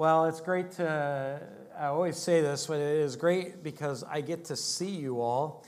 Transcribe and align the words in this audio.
Well, 0.00 0.24
it's 0.24 0.40
great 0.40 0.70
to, 0.78 1.42
I 1.78 1.88
always 1.88 2.16
say 2.16 2.40
this, 2.40 2.68
but 2.68 2.80
it 2.80 3.00
is 3.00 3.16
great 3.16 3.62
because 3.62 4.02
I 4.02 4.22
get 4.22 4.46
to 4.46 4.56
see 4.56 4.88
you 4.88 5.20
all. 5.20 5.66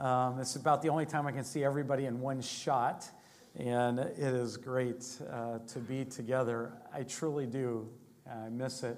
Um, 0.00 0.40
it's 0.40 0.56
about 0.56 0.80
the 0.80 0.88
only 0.88 1.04
time 1.04 1.26
I 1.26 1.32
can 1.32 1.44
see 1.44 1.62
everybody 1.62 2.06
in 2.06 2.18
one 2.22 2.40
shot, 2.40 3.06
and 3.54 3.98
it 3.98 4.16
is 4.16 4.56
great 4.56 5.04
uh, 5.30 5.58
to 5.58 5.78
be 5.80 6.06
together. 6.06 6.72
I 6.94 7.02
truly 7.02 7.44
do. 7.44 7.86
I 8.26 8.48
miss 8.48 8.84
it. 8.84 8.96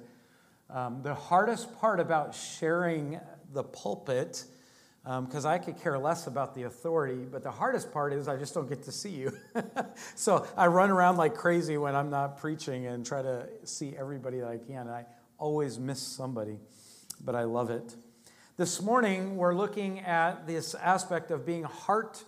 Um, 0.71 1.03
the 1.03 1.15
hardest 1.15 1.77
part 1.81 1.99
about 1.99 2.33
sharing 2.33 3.19
the 3.53 3.65
pulpit 3.65 4.45
because 5.07 5.45
um, 5.45 5.53
I 5.53 5.59
could 5.59 5.81
care 5.81 5.97
less 5.97 6.27
about 6.27 6.57
the 6.57 6.65
authority. 6.65 7.27
But 7.31 7.45
the 7.45 7.51
hardest 7.53 7.93
part 7.93 8.13
is 8.13 8.27
I 8.27 8.37
just 8.37 8.55
don't 8.55 8.69
get 8.69 8.83
to 8.85 8.93
see 8.93 9.11
you. 9.11 9.33
so 10.17 10.45
I 10.57 10.67
run 10.67 10.91
around 10.91 11.17
like 11.17 11.37
crazy 11.37 11.79
when 11.79 11.95
I'm 11.95 12.11
not 12.11 12.39
preaching 12.39 12.87
and 12.87 13.07
try 13.07 13.23
to 13.23 13.47
see 13.63 13.95
everybody 13.97 14.41
that 14.41 14.49
I 14.49 14.59
can. 14.59 14.79
And 14.79 14.91
I 14.91 15.07
always 15.39 15.79
miss 15.79 16.01
somebody, 16.01 16.59
but 17.25 17.37
I 17.37 17.45
love 17.45 17.71
it. 17.71 17.95
This 18.57 18.83
morning, 18.83 19.37
we're 19.37 19.55
looking 19.55 20.01
at 20.01 20.49
this 20.49 20.75
aspect 20.75 21.31
of 21.31 21.47
being 21.47 21.63
heart 21.63 22.25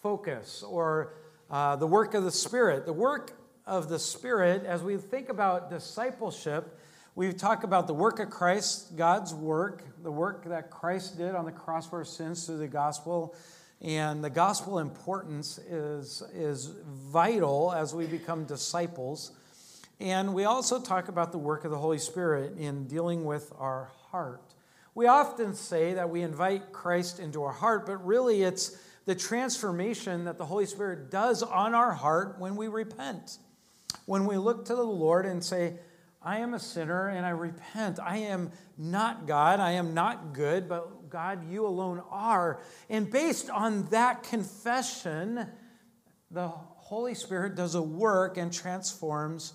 focus 0.00 0.62
or 0.62 1.14
uh, 1.50 1.74
the 1.74 1.86
work 1.86 2.14
of 2.14 2.22
the 2.22 2.30
Spirit. 2.30 2.86
The 2.86 2.92
work 2.92 3.32
of 3.66 3.88
the 3.88 3.98
Spirit, 3.98 4.64
as 4.64 4.84
we 4.84 4.98
think 4.98 5.30
about 5.30 5.68
discipleship, 5.68 6.78
we 7.14 7.32
talk 7.32 7.64
about 7.64 7.86
the 7.86 7.94
work 7.94 8.20
of 8.20 8.30
Christ, 8.30 8.96
God's 8.96 9.34
work, 9.34 9.82
the 10.02 10.12
work 10.12 10.44
that 10.44 10.70
Christ 10.70 11.18
did 11.18 11.34
on 11.34 11.44
the 11.44 11.52
cross 11.52 11.88
for 11.88 11.98
our 11.98 12.04
sins 12.04 12.46
through 12.46 12.58
the 12.58 12.68
gospel. 12.68 13.34
And 13.82 14.22
the 14.22 14.30
gospel 14.30 14.78
importance 14.78 15.58
is, 15.58 16.22
is 16.32 16.70
vital 16.86 17.72
as 17.72 17.94
we 17.94 18.06
become 18.06 18.44
disciples. 18.44 19.32
And 19.98 20.34
we 20.34 20.44
also 20.44 20.80
talk 20.80 21.08
about 21.08 21.32
the 21.32 21.38
work 21.38 21.64
of 21.64 21.70
the 21.70 21.78
Holy 21.78 21.98
Spirit 21.98 22.56
in 22.58 22.86
dealing 22.86 23.24
with 23.24 23.52
our 23.58 23.90
heart. 24.10 24.54
We 24.94 25.06
often 25.06 25.54
say 25.54 25.94
that 25.94 26.10
we 26.10 26.22
invite 26.22 26.72
Christ 26.72 27.20
into 27.20 27.42
our 27.42 27.52
heart, 27.52 27.86
but 27.86 28.04
really 28.04 28.42
it's 28.42 28.76
the 29.04 29.14
transformation 29.14 30.24
that 30.24 30.38
the 30.38 30.46
Holy 30.46 30.66
Spirit 30.66 31.10
does 31.10 31.42
on 31.42 31.74
our 31.74 31.92
heart 31.92 32.36
when 32.38 32.54
we 32.54 32.68
repent. 32.68 33.38
When 34.06 34.26
we 34.26 34.36
look 34.36 34.66
to 34.66 34.74
the 34.74 34.82
Lord 34.82 35.26
and 35.26 35.42
say, 35.42 35.74
I 36.22 36.38
am 36.40 36.52
a 36.52 36.58
sinner 36.58 37.08
and 37.08 37.24
I 37.24 37.30
repent. 37.30 37.98
I 37.98 38.18
am 38.18 38.52
not 38.76 39.26
God. 39.26 39.58
I 39.58 39.72
am 39.72 39.94
not 39.94 40.34
good, 40.34 40.68
but 40.68 41.08
God, 41.08 41.50
you 41.50 41.66
alone 41.66 42.02
are. 42.10 42.60
And 42.90 43.10
based 43.10 43.48
on 43.48 43.86
that 43.86 44.22
confession, 44.22 45.46
the 46.30 46.48
Holy 46.48 47.14
Spirit 47.14 47.54
does 47.54 47.74
a 47.74 47.82
work 47.82 48.36
and 48.36 48.52
transforms 48.52 49.54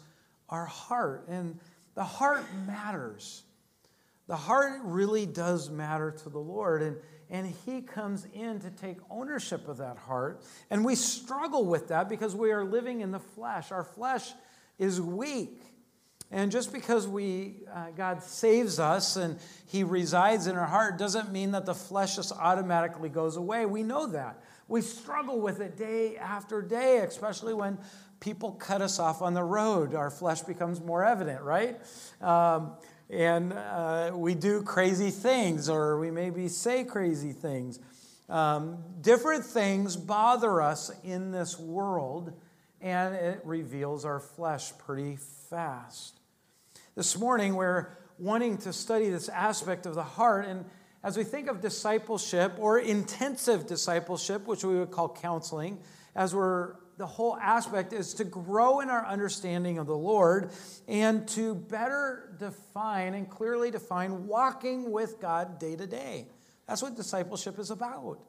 our 0.49 0.65
heart. 0.65 1.27
And 1.27 1.59
the 1.93 2.03
heart 2.03 2.43
matters. 2.65 3.43
The 4.27 4.35
heart 4.35 4.81
really 4.83 5.27
does 5.27 5.69
matter 5.69 6.11
to 6.11 6.29
the 6.29 6.39
Lord. 6.39 6.81
And, 6.81 6.97
and 7.29 7.53
He 7.67 7.81
comes 7.81 8.25
in 8.33 8.59
to 8.61 8.71
take 8.71 8.97
ownership 9.11 9.67
of 9.67 9.77
that 9.77 9.97
heart. 9.97 10.41
And 10.71 10.83
we 10.83 10.95
struggle 10.95 11.65
with 11.65 11.89
that 11.89 12.09
because 12.09 12.35
we 12.35 12.51
are 12.51 12.65
living 12.65 13.01
in 13.01 13.11
the 13.11 13.19
flesh. 13.19 13.71
Our 13.71 13.83
flesh 13.83 14.31
is 14.79 14.99
weak. 14.99 15.61
And 16.31 16.51
just 16.51 16.73
because 16.73 17.07
we, 17.07 17.55
uh, 17.73 17.91
God 17.95 18.23
saves 18.23 18.79
us 18.79 19.15
and 19.15 19.37
He 19.67 19.83
resides 19.83 20.47
in 20.47 20.55
our 20.55 20.65
heart 20.65 20.97
doesn't 20.97 21.31
mean 21.31 21.51
that 21.51 21.65
the 21.65 21.75
flesh 21.75 22.15
just 22.15 22.31
automatically 22.31 23.09
goes 23.09 23.37
away. 23.37 23.65
We 23.65 23.83
know 23.83 24.07
that. 24.07 24.41
We 24.67 24.81
struggle 24.81 25.39
with 25.39 25.61
it 25.61 25.77
day 25.77 26.17
after 26.17 26.61
day, 26.61 26.97
especially 26.97 27.53
when 27.53 27.77
people 28.19 28.53
cut 28.53 28.81
us 28.81 28.97
off 28.97 29.21
on 29.21 29.33
the 29.33 29.43
road. 29.43 29.93
Our 29.93 30.09
flesh 30.09 30.41
becomes 30.41 30.81
more 30.81 31.05
evident, 31.05 31.43
right? 31.43 31.79
Um, 32.21 32.71
and 33.09 33.53
uh, 33.53 34.11
we 34.15 34.33
do 34.33 34.63
crazy 34.63 35.11
things, 35.11 35.69
or 35.69 35.99
we 35.99 36.09
maybe 36.09 36.47
say 36.47 36.83
crazy 36.83 37.33
things. 37.33 37.79
Um, 38.27 38.79
different 39.01 39.45
things 39.45 39.95
bother 39.95 40.59
us 40.61 40.91
in 41.03 41.31
this 41.31 41.59
world, 41.59 42.33
and 42.81 43.13
it 43.13 43.41
reveals 43.43 44.05
our 44.05 44.19
flesh 44.19 44.75
pretty 44.79 45.17
fast. 45.49 46.19
This 46.95 47.17
morning, 47.17 47.55
we're 47.55 47.89
wanting 48.17 48.57
to 48.59 48.73
study 48.73 49.09
this 49.09 49.29
aspect 49.29 49.85
of 49.85 49.95
the 49.95 50.03
heart. 50.03 50.45
And 50.45 50.65
as 51.03 51.17
we 51.17 51.23
think 51.23 51.49
of 51.49 51.61
discipleship 51.61 52.53
or 52.57 52.79
intensive 52.79 53.67
discipleship, 53.67 54.47
which 54.47 54.63
we 54.63 54.79
would 54.79 54.91
call 54.91 55.09
counseling, 55.09 55.79
as 56.15 56.33
we're 56.33 56.75
the 56.97 57.05
whole 57.05 57.35
aspect 57.37 57.91
is 57.91 58.13
to 58.15 58.23
grow 58.23 58.79
in 58.79 58.89
our 58.89 59.05
understanding 59.05 59.77
of 59.77 59.85
the 59.85 59.97
Lord 59.97 60.51
and 60.87 61.27
to 61.29 61.53
better 61.53 62.33
define 62.39 63.13
and 63.13 63.29
clearly 63.29 63.69
define 63.69 64.27
walking 64.27 64.91
with 64.91 65.19
God 65.19 65.59
day 65.59 65.75
to 65.75 65.85
day. 65.85 66.27
That's 66.67 66.81
what 66.81 66.95
discipleship 66.95 67.59
is 67.59 67.69
about. 67.69 68.19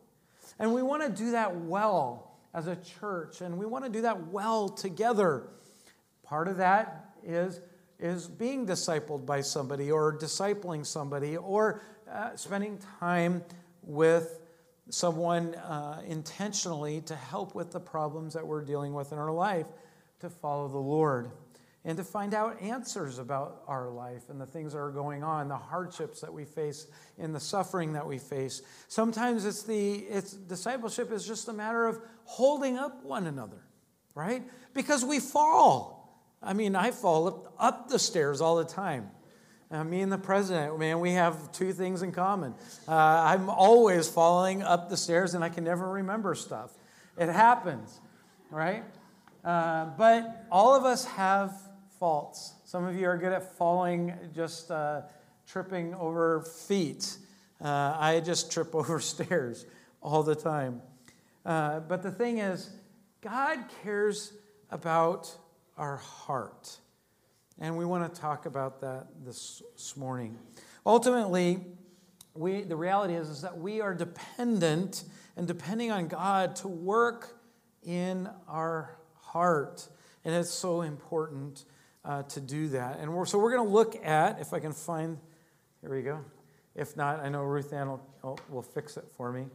And 0.59 0.75
we 0.75 0.83
want 0.83 1.03
to 1.03 1.09
do 1.09 1.31
that 1.31 1.55
well 1.55 2.37
as 2.53 2.67
a 2.67 2.77
church, 2.77 3.41
and 3.41 3.57
we 3.57 3.67
want 3.67 3.85
to 3.85 3.91
do 3.91 4.03
that 4.03 4.29
well 4.29 4.69
together. 4.69 5.45
Part 6.25 6.49
of 6.49 6.57
that 6.57 7.06
is 7.27 7.61
is 7.99 8.29
being 8.29 8.67
discipled 8.67 9.25
by 9.25 9.41
somebody 9.41 9.91
or 9.91 10.17
discipling 10.17 10.85
somebody 10.85 11.37
or 11.37 11.81
uh, 12.11 12.37
spending 12.37 12.79
time 13.01 13.43
with 13.83 14.41
someone 14.91 15.55
uh, 15.55 16.03
intentionally 16.07 17.01
to 17.01 17.17
help 17.17 17.55
with 17.55 17.73
the 17.73 17.81
problems 17.81 18.35
that 18.35 18.47
we're 18.47 18.65
dealing 18.65 18.93
with 18.93 19.13
in 19.13 19.19
our 19.19 19.33
life 19.33 19.67
to 20.21 20.29
follow 20.29 20.69
the 20.69 20.79
Lord 20.79 21.31
and 21.85 21.97
to 21.97 22.05
find 22.05 22.35
out 22.35 22.61
answers 22.61 23.19
about 23.19 23.63
our 23.69 23.89
life 23.89 24.29
and 24.29 24.41
the 24.41 24.47
things 24.47 24.73
that 24.73 24.79
are 24.79 24.91
going 24.91 25.23
on, 25.23 25.49
the 25.49 25.57
hardships 25.57 26.21
that 26.21 26.33
we 26.33 26.45
face, 26.45 26.89
and 27.17 27.33
the 27.33 27.41
suffering 27.41 27.93
that 27.93 28.05
we 28.05 28.19
face. 28.19 28.63
Sometimes 28.89 29.45
it's 29.45 29.63
the 29.63 29.95
it's 29.95 30.33
discipleship 30.33 31.13
is 31.13 31.25
just 31.25 31.49
a 31.49 31.53
matter 31.53 31.87
of 31.87 32.01
holding 32.25 32.77
up 32.77 33.05
one 33.05 33.29
another, 33.29 33.63
right? 34.17 34.43
Because 34.75 35.05
we 35.05 35.21
fall. 35.21 35.96
I 36.43 36.53
mean, 36.53 36.77
I 36.77 36.91
fall 36.91 37.49
up, 37.59 37.89
the 37.89 37.99
stairs 37.99 38.41
all 38.41 38.57
the 38.57 38.65
time. 38.65 39.11
Uh, 39.71 39.83
me 39.83 40.01
and 40.01 40.13
the 40.13 40.19
president, 40.19 40.79
man, 40.79 41.01
we 41.01 41.13
have 41.13 41.51
two 41.51 41.73
things 41.73 42.03
in 42.03 42.13
common. 42.13 42.55
Uh, 42.87 42.95
I'm 42.95 43.51
always 43.51 44.09
falling 44.09 44.63
up 44.63 44.89
the 44.89 44.97
stairs 44.97 45.35
and 45.35 45.43
I 45.43 45.49
can 45.49 45.65
never 45.65 45.91
remember 45.91 46.35
stuff. 46.35 46.71
It 47.19 47.29
happens, 47.29 48.01
right? 48.51 48.85
Uh, 49.45 49.87
but 49.97 50.47
all 50.53 50.77
of 50.77 50.85
us 50.85 51.05
have 51.05 51.53
faults. 51.99 52.55
Some 52.65 52.85
of 52.85 52.95
you 52.97 53.07
are 53.07 53.17
good 53.17 53.33
at 53.33 53.57
falling, 53.57 54.15
just 54.35 54.71
uh, 54.71 55.03
tripping 55.47 55.95
over 55.95 56.43
feet. 56.43 57.17
Uh, 57.61 57.97
I 57.99 58.21
just 58.21 58.53
trip 58.53 58.75
over 58.75 59.01
stairs 59.01 59.67
all 60.01 60.23
the 60.23 60.35
time. 60.35 60.83
Uh, 61.45 61.81
but 61.81 62.03
the 62.03 62.11
thing 62.11 62.39
is, 62.39 62.71
God 63.21 63.59
cares 63.83 64.33
about 64.71 65.35
our 65.77 65.97
heart. 65.97 66.79
And 67.59 67.77
we 67.77 67.85
want 67.85 68.13
to 68.13 68.21
talk 68.21 68.47
about 68.47 68.81
that 68.83 69.07
this, 69.25 69.63
morning. 69.97 70.39
Ultimately, 70.85 71.61
we, 72.35 72.63
the 72.63 72.77
reality 72.77 73.15
is, 73.15 73.29
is 73.29 73.43
that 73.43 73.59
we 73.59 73.81
are 73.81 73.95
dependent 73.95 75.05
and 75.37 75.47
depending 75.47 75.91
on 75.91 76.09
God 76.09 76.57
to 76.57 76.69
work 76.69 77.39
in 77.83 78.29
our 78.49 78.99
heart. 79.21 79.89
And 80.25 80.35
it's 80.35 80.51
so 80.51 80.83
important 80.83 81.65
uh, 82.05 82.23
to 82.25 82.41
do 82.41 82.69
that. 82.69 82.99
And 82.99 83.15
we're, 83.15 83.27
so 83.27 83.39
we're 83.39 83.53
going 83.53 83.67
to 83.67 83.73
look 83.73 84.05
at, 84.05 84.41
if 84.41 84.53
I 84.53 84.61
can 84.61 84.73
find, 84.73 85.19
here 85.81 85.95
we 85.95 86.03
go. 86.03 86.21
If 86.75 86.97
not, 86.97 87.21
I 87.21 87.29
know 87.29 87.43
Ruth 87.43 87.73
Ann 87.73 87.89
will, 87.89 88.39
will 88.51 88.63
fix 88.63 88.97
it 88.97 89.07
for 89.17 89.33
me. 89.33 89.47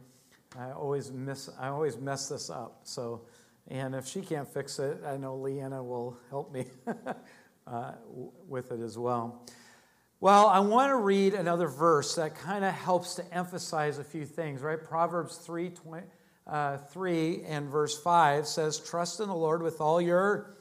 I 0.58 0.72
always 0.72 1.12
miss, 1.12 1.48
I 1.58 1.68
always 1.68 1.96
mess 1.96 2.28
this 2.28 2.50
up. 2.50 2.80
So 2.82 3.22
and 3.68 3.94
if 3.94 4.06
she 4.06 4.20
can't 4.20 4.48
fix 4.48 4.78
it, 4.78 4.98
I 5.06 5.16
know 5.16 5.36
Leanna 5.36 5.82
will 5.82 6.18
help 6.30 6.52
me 6.52 6.66
uh, 7.66 7.92
with 8.48 8.72
it 8.72 8.80
as 8.80 8.98
well. 8.98 9.44
Well, 10.20 10.46
I 10.46 10.60
want 10.60 10.90
to 10.90 10.96
read 10.96 11.34
another 11.34 11.66
verse 11.66 12.14
that 12.14 12.36
kind 12.36 12.64
of 12.64 12.72
helps 12.72 13.16
to 13.16 13.34
emphasize 13.34 13.98
a 13.98 14.04
few 14.04 14.24
things, 14.24 14.60
right? 14.60 14.82
Proverbs 14.82 15.36
3, 15.38 15.70
20, 15.70 16.06
uh, 16.46 16.76
3 16.76 17.42
and 17.42 17.68
verse 17.68 18.00
5 18.00 18.46
says, 18.46 18.78
Trust 18.78 19.20
in 19.20 19.28
the 19.28 19.34
Lord 19.34 19.62
with 19.62 19.80
all 19.80 20.00
your 20.00 20.54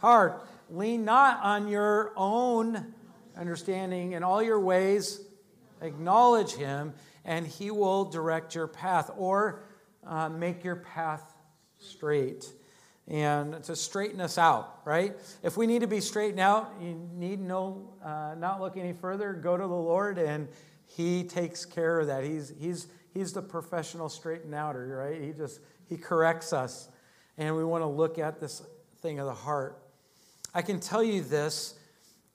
heart. 0.00 0.46
Lean 0.70 1.04
not 1.04 1.42
on 1.42 1.68
your 1.68 2.12
own 2.16 2.94
understanding. 3.36 4.12
In 4.12 4.22
all 4.22 4.42
your 4.42 4.60
ways, 4.60 5.20
acknowledge 5.82 6.52
him, 6.52 6.94
and 7.24 7.46
he 7.46 7.70
will 7.70 8.04
direct 8.04 8.54
your 8.54 8.66
path 8.66 9.10
or 9.16 9.62
uh, 10.06 10.28
make 10.28 10.64
your 10.64 10.76
path 10.76 11.29
straight 11.80 12.52
and 13.08 13.62
to 13.64 13.74
straighten 13.74 14.20
us 14.20 14.38
out, 14.38 14.80
right? 14.84 15.16
If 15.42 15.56
we 15.56 15.66
need 15.66 15.80
to 15.80 15.88
be 15.88 16.00
straightened 16.00 16.38
out, 16.38 16.72
you 16.80 16.94
need 17.12 17.40
no, 17.40 17.92
uh, 18.04 18.34
not 18.38 18.60
look 18.60 18.76
any 18.76 18.92
further. 18.92 19.32
Go 19.32 19.56
to 19.56 19.62
the 19.62 19.68
Lord, 19.68 20.18
and 20.18 20.46
He 20.86 21.24
takes 21.24 21.64
care 21.64 21.98
of 21.98 22.06
that. 22.06 22.22
He's 22.24 22.52
He's 22.60 22.86
He's 23.12 23.32
the 23.32 23.42
professional 23.42 24.08
straighten 24.08 24.54
outer, 24.54 25.04
right? 25.04 25.20
He 25.20 25.32
just 25.32 25.60
He 25.88 25.96
corrects 25.96 26.52
us, 26.52 26.88
and 27.36 27.56
we 27.56 27.64
want 27.64 27.82
to 27.82 27.88
look 27.88 28.18
at 28.18 28.38
this 28.40 28.62
thing 29.00 29.18
of 29.18 29.26
the 29.26 29.34
heart. 29.34 29.82
I 30.54 30.62
can 30.62 30.78
tell 30.78 31.02
you 31.02 31.22
this 31.22 31.74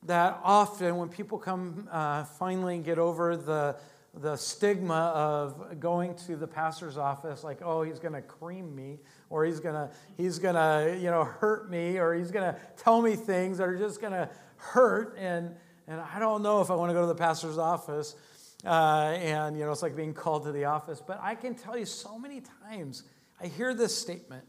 that 0.04 0.40
often 0.44 0.98
when 0.98 1.10
people 1.10 1.38
come 1.38 1.88
uh, 1.92 2.24
finally 2.24 2.78
get 2.78 3.00
over 3.00 3.36
the, 3.36 3.76
the 4.18 4.36
stigma 4.36 5.12
of 5.16 5.80
going 5.80 6.16
to 6.28 6.36
the 6.36 6.48
pastor's 6.48 6.98
office, 6.98 7.44
like, 7.44 7.62
oh, 7.64 7.84
he's 7.84 8.00
going 8.00 8.14
to 8.14 8.22
cream 8.22 8.76
me, 8.76 9.00
or 9.30 9.46
he's 9.46 9.60
going 9.60 9.76
to 9.76 9.90
he's 10.18 10.40
gonna, 10.40 10.98
you 10.98 11.12
know, 11.12 11.24
hurt 11.24 11.70
me, 11.70 11.98
or 11.98 12.14
he's 12.14 12.32
going 12.32 12.54
to 12.54 12.60
tell 12.78 13.02
me 13.02 13.16
things 13.16 13.58
that 13.58 13.68
are 13.68 13.78
just 13.78 14.00
going 14.00 14.14
to 14.14 14.30
hurt, 14.58 15.18
and, 15.20 15.56
and 15.88 16.00
I 16.00 16.20
don't 16.20 16.42
know 16.42 16.62
if 16.62 16.72
I 16.72 16.76
want 16.76 16.90
to 16.90 16.94
go 16.94 17.02
to 17.02 17.08
the 17.08 17.16
pastor's 17.16 17.58
office. 17.58 18.16
Uh, 18.66 19.16
and, 19.20 19.56
you 19.56 19.64
know, 19.64 19.72
it's 19.72 19.84
like 19.84 19.96
being 19.96 20.14
called 20.14 20.44
to 20.46 20.52
the 20.52 20.66
office. 20.66 21.00
But 21.06 21.20
I 21.22 21.36
can 21.36 21.54
tell 21.54 21.78
you 21.78 21.86
so 21.86 22.18
many 22.18 22.42
times 22.64 23.04
I 23.40 23.46
hear 23.46 23.76
this 23.76 23.96
statement. 23.96 24.44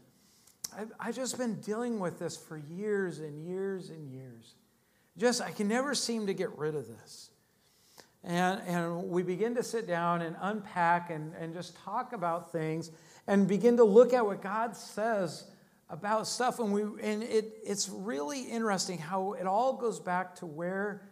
I've, 0.75 0.91
I've 0.99 1.15
just 1.15 1.37
been 1.37 1.59
dealing 1.61 1.99
with 1.99 2.17
this 2.17 2.35
for 2.35 2.57
years 2.57 3.19
and 3.19 3.45
years 3.45 3.91
and 3.91 4.11
years. 4.11 4.55
Just, 5.17 5.41
I 5.41 5.51
can 5.51 5.67
never 5.67 5.93
seem 5.93 6.25
to 6.27 6.33
get 6.33 6.57
rid 6.57 6.73
of 6.73 6.87
this. 6.87 7.29
And, 8.27 8.61
and 8.67 9.03
we 9.03 9.23
begin 9.23 9.55
to 9.55 9.63
sit 9.63 9.87
down 9.87 10.21
and 10.21 10.35
unpack 10.41 11.09
and, 11.11 11.33
and 11.39 11.53
just 11.53 11.77
talk 11.77 12.11
about 12.11 12.51
things 12.51 12.91
and 13.25 13.47
begin 13.47 13.77
to 13.77 13.85
look 13.85 14.13
at 14.13 14.25
what 14.25 14.41
God 14.41 14.75
says 14.75 15.45
about 15.89 16.27
stuff. 16.27 16.59
And, 16.59 16.73
we, 16.73 16.81
and 17.01 17.23
it, 17.23 17.53
it's 17.65 17.87
really 17.87 18.41
interesting 18.41 18.97
how 18.97 19.31
it 19.33 19.47
all 19.47 19.77
goes 19.77 20.01
back 20.01 20.35
to 20.35 20.45
where 20.45 21.07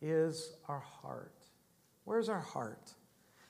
is 0.00 0.52
our 0.66 0.80
heart? 0.80 1.34
Where's 2.04 2.30
our 2.30 2.40
heart? 2.40 2.94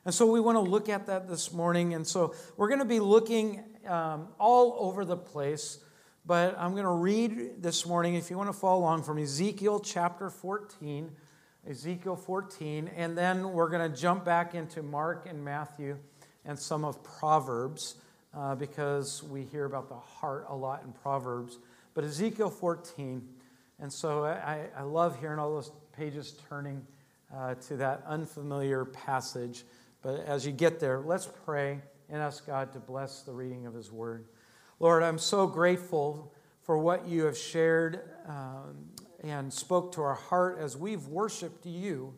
And 0.04 0.12
so 0.12 0.26
we 0.26 0.40
want 0.40 0.56
to 0.56 0.60
look 0.60 0.88
at 0.88 1.06
that 1.06 1.28
this 1.28 1.52
morning. 1.52 1.94
And 1.94 2.04
so 2.04 2.34
we're 2.56 2.68
going 2.68 2.80
to 2.80 2.84
be 2.84 2.98
looking 2.98 3.62
um, 3.86 4.26
all 4.40 4.76
over 4.80 5.04
the 5.04 5.16
place. 5.16 5.78
But 6.26 6.56
I'm 6.58 6.72
going 6.72 6.82
to 6.82 6.90
read 6.90 7.62
this 7.62 7.86
morning, 7.86 8.16
if 8.16 8.28
you 8.28 8.36
want 8.36 8.48
to 8.48 8.58
follow 8.58 8.80
along, 8.80 9.04
from 9.04 9.18
Ezekiel 9.18 9.78
chapter 9.78 10.30
14. 10.30 11.12
Ezekiel 11.68 12.16
14. 12.16 12.90
And 12.96 13.16
then 13.16 13.52
we're 13.52 13.68
going 13.68 13.90
to 13.90 13.96
jump 13.96 14.24
back 14.24 14.54
into 14.54 14.82
Mark 14.82 15.26
and 15.28 15.44
Matthew 15.44 15.96
and 16.44 16.58
some 16.58 16.84
of 16.84 17.02
Proverbs 17.02 17.96
uh, 18.36 18.54
because 18.54 19.22
we 19.22 19.42
hear 19.42 19.64
about 19.64 19.88
the 19.88 19.94
heart 19.94 20.46
a 20.48 20.54
lot 20.54 20.82
in 20.84 20.92
Proverbs. 20.92 21.58
But 21.94 22.04
Ezekiel 22.04 22.50
14. 22.50 23.26
And 23.80 23.92
so 23.92 24.24
I, 24.24 24.66
I 24.76 24.82
love 24.82 25.18
hearing 25.20 25.38
all 25.38 25.54
those 25.54 25.70
pages 25.96 26.36
turning 26.48 26.86
uh, 27.34 27.54
to 27.54 27.76
that 27.76 28.02
unfamiliar 28.06 28.84
passage. 28.84 29.64
But 30.02 30.24
as 30.26 30.44
you 30.44 30.52
get 30.52 30.80
there, 30.80 31.00
let's 31.00 31.28
pray 31.44 31.80
and 32.10 32.20
ask 32.20 32.46
God 32.46 32.72
to 32.74 32.78
bless 32.78 33.22
the 33.22 33.32
reading 33.32 33.66
of 33.66 33.74
His 33.74 33.90
Word. 33.90 34.26
Lord, 34.80 35.02
I'm 35.02 35.18
so 35.18 35.46
grateful 35.46 36.32
for 36.62 36.78
what 36.78 37.06
you 37.06 37.24
have 37.24 37.36
shared 37.36 38.00
um, 38.26 38.88
and 39.24 39.52
spoke 39.52 39.92
to 39.92 40.02
our 40.02 40.14
heart 40.14 40.58
as 40.60 40.76
we've 40.76 41.06
worshiped 41.08 41.64
you 41.64 42.12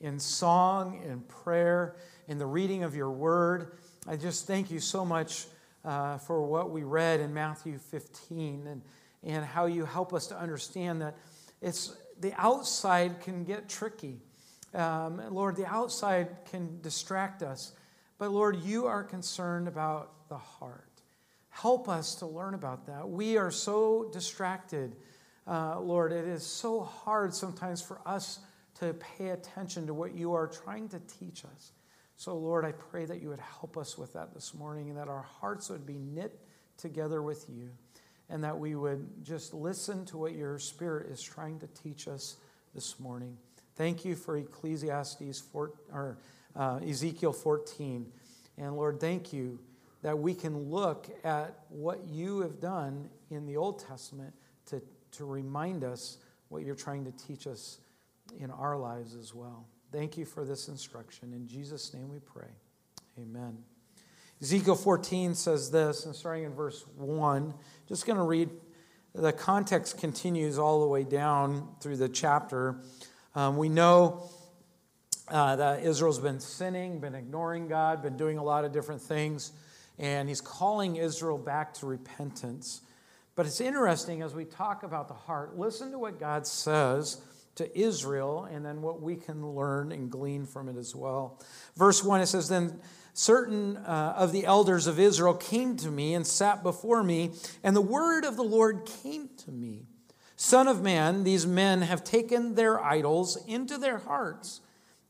in 0.00 0.18
song, 0.18 1.02
in 1.04 1.20
prayer, 1.22 1.96
in 2.28 2.38
the 2.38 2.46
reading 2.46 2.84
of 2.84 2.94
your 2.94 3.10
word. 3.10 3.72
I 4.06 4.16
just 4.16 4.46
thank 4.46 4.70
you 4.70 4.78
so 4.78 5.04
much 5.04 5.46
uh, 5.84 6.18
for 6.18 6.42
what 6.42 6.70
we 6.70 6.84
read 6.84 7.20
in 7.20 7.34
Matthew 7.34 7.78
15 7.78 8.66
and, 8.68 8.82
and 9.24 9.44
how 9.44 9.66
you 9.66 9.84
help 9.84 10.12
us 10.12 10.28
to 10.28 10.38
understand 10.38 11.02
that 11.02 11.16
it's 11.60 11.96
the 12.20 12.32
outside 12.36 13.20
can 13.20 13.42
get 13.42 13.68
tricky. 13.68 14.20
Um, 14.72 15.20
Lord, 15.30 15.56
the 15.56 15.66
outside 15.66 16.28
can 16.50 16.80
distract 16.80 17.42
us. 17.42 17.72
But 18.18 18.30
Lord, 18.30 18.62
you 18.62 18.86
are 18.86 19.02
concerned 19.02 19.66
about 19.66 20.28
the 20.28 20.38
heart. 20.38 20.88
Help 21.50 21.88
us 21.88 22.14
to 22.16 22.26
learn 22.26 22.54
about 22.54 22.86
that. 22.86 23.08
We 23.08 23.36
are 23.36 23.50
so 23.50 24.08
distracted, 24.12 24.94
uh, 25.46 25.80
Lord. 25.80 26.12
It 26.12 26.26
is 26.26 26.44
so 26.44 26.80
hard 26.82 27.34
sometimes 27.34 27.82
for 27.82 28.00
us 28.06 28.40
to 28.80 28.94
pay 28.94 29.30
attention 29.30 29.86
to 29.86 29.94
what 29.94 30.14
you 30.14 30.34
are 30.34 30.46
trying 30.46 30.88
to 30.90 31.00
teach 31.00 31.44
us. 31.44 31.72
So, 32.16 32.36
Lord, 32.36 32.64
I 32.64 32.72
pray 32.72 33.04
that 33.04 33.20
you 33.20 33.28
would 33.30 33.40
help 33.40 33.76
us 33.76 33.98
with 33.98 34.12
that 34.12 34.34
this 34.34 34.54
morning 34.54 34.88
and 34.88 34.98
that 34.98 35.08
our 35.08 35.22
hearts 35.22 35.68
would 35.70 35.86
be 35.86 35.98
knit 35.98 36.38
together 36.76 37.22
with 37.22 37.46
you 37.48 37.70
and 38.28 38.42
that 38.44 38.58
we 38.58 38.74
would 38.74 39.24
just 39.24 39.52
listen 39.52 40.04
to 40.06 40.16
what 40.16 40.32
your 40.32 40.58
Spirit 40.58 41.10
is 41.10 41.20
trying 41.20 41.58
to 41.60 41.66
teach 41.68 42.08
us 42.08 42.36
this 42.74 42.98
morning. 42.98 43.36
Thank 43.76 44.04
you 44.04 44.14
for 44.14 44.36
Ecclesiastes 44.36 45.40
4, 45.40 45.72
or 45.92 46.18
uh, 46.56 46.80
Ezekiel 46.86 47.32
14. 47.32 48.06
And 48.58 48.76
Lord, 48.76 49.00
thank 49.00 49.32
you 49.32 49.58
that 50.02 50.18
we 50.18 50.34
can 50.34 50.70
look 50.70 51.08
at 51.24 51.58
what 51.68 52.06
you 52.08 52.40
have 52.40 52.60
done 52.60 53.08
in 53.30 53.46
the 53.46 53.56
Old 53.56 53.78
Testament 53.86 54.34
to, 54.66 54.82
to 55.12 55.24
remind 55.24 55.84
us 55.84 56.18
what 56.48 56.64
you're 56.64 56.74
trying 56.74 57.04
to 57.04 57.12
teach 57.12 57.46
us 57.46 57.78
in 58.38 58.50
our 58.50 58.76
lives 58.76 59.14
as 59.14 59.34
well. 59.34 59.66
Thank 59.92 60.16
you 60.16 60.24
for 60.24 60.44
this 60.44 60.68
instruction. 60.68 61.32
In 61.32 61.46
Jesus' 61.46 61.92
name 61.92 62.08
we 62.08 62.18
pray. 62.18 62.48
Amen. 63.18 63.58
Ezekiel 64.40 64.74
14 64.74 65.34
says 65.34 65.70
this, 65.70 66.06
and 66.06 66.14
starting 66.14 66.44
in 66.44 66.54
verse 66.54 66.84
1, 66.96 67.54
just 67.88 68.06
going 68.06 68.16
to 68.16 68.24
read, 68.24 68.50
the 69.14 69.32
context 69.32 69.98
continues 69.98 70.58
all 70.58 70.80
the 70.80 70.88
way 70.88 71.04
down 71.04 71.68
through 71.80 71.96
the 71.96 72.08
chapter. 72.08 72.76
Um, 73.34 73.56
we 73.56 73.68
know 73.68 74.28
uh, 75.28 75.56
that 75.56 75.82
Israel's 75.82 76.18
been 76.18 76.40
sinning, 76.40 76.98
been 77.00 77.14
ignoring 77.14 77.68
God, 77.68 78.02
been 78.02 78.16
doing 78.16 78.38
a 78.38 78.42
lot 78.42 78.64
of 78.64 78.72
different 78.72 79.00
things 79.00 79.52
and 79.98 80.28
he's 80.28 80.40
calling 80.40 80.96
Israel 80.96 81.38
back 81.38 81.74
to 81.74 81.86
repentance. 81.86 82.82
But 83.34 83.46
it's 83.46 83.60
interesting 83.60 84.22
as 84.22 84.34
we 84.34 84.44
talk 84.44 84.82
about 84.82 85.08
the 85.08 85.14
heart, 85.14 85.56
listen 85.58 85.90
to 85.92 85.98
what 85.98 86.20
God 86.20 86.46
says 86.46 87.22
to 87.54 87.78
Israel 87.78 88.44
and 88.50 88.64
then 88.64 88.82
what 88.82 89.00
we 89.00 89.16
can 89.16 89.54
learn 89.54 89.92
and 89.92 90.10
glean 90.10 90.46
from 90.46 90.68
it 90.68 90.76
as 90.76 90.94
well. 90.94 91.40
Verse 91.76 92.02
1 92.02 92.20
it 92.20 92.26
says, 92.26 92.48
Then 92.48 92.80
certain 93.14 93.76
uh, 93.78 94.14
of 94.16 94.32
the 94.32 94.44
elders 94.44 94.86
of 94.86 94.98
Israel 94.98 95.34
came 95.34 95.76
to 95.78 95.90
me 95.90 96.14
and 96.14 96.26
sat 96.26 96.62
before 96.62 97.02
me, 97.02 97.32
and 97.62 97.74
the 97.74 97.80
word 97.80 98.24
of 98.24 98.36
the 98.36 98.44
Lord 98.44 98.88
came 99.02 99.28
to 99.44 99.50
me. 99.50 99.86
Son 100.36 100.66
of 100.66 100.82
man, 100.82 101.24
these 101.24 101.46
men 101.46 101.82
have 101.82 102.02
taken 102.02 102.54
their 102.54 102.82
idols 102.82 103.38
into 103.46 103.78
their 103.78 103.98
hearts 103.98 104.60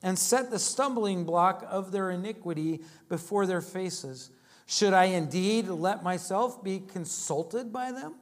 and 0.02 0.18
set 0.18 0.50
the 0.50 0.58
stumbling 0.58 1.24
block 1.24 1.64
of 1.68 1.92
their 1.92 2.10
iniquity 2.10 2.80
before 3.08 3.46
their 3.46 3.60
faces. 3.60 4.30
Should 4.66 4.92
I 4.92 5.04
indeed 5.04 5.68
let 5.68 6.02
myself 6.02 6.62
be 6.62 6.80
consulted 6.80 7.72
by 7.72 7.92
them? 7.92 8.14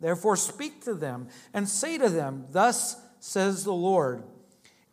Therefore, 0.00 0.36
speak 0.36 0.84
to 0.84 0.94
them 0.94 1.28
and 1.52 1.68
say 1.68 1.98
to 1.98 2.08
them, 2.08 2.46
Thus 2.50 2.96
says 3.20 3.64
the 3.64 3.72
Lord 3.72 4.22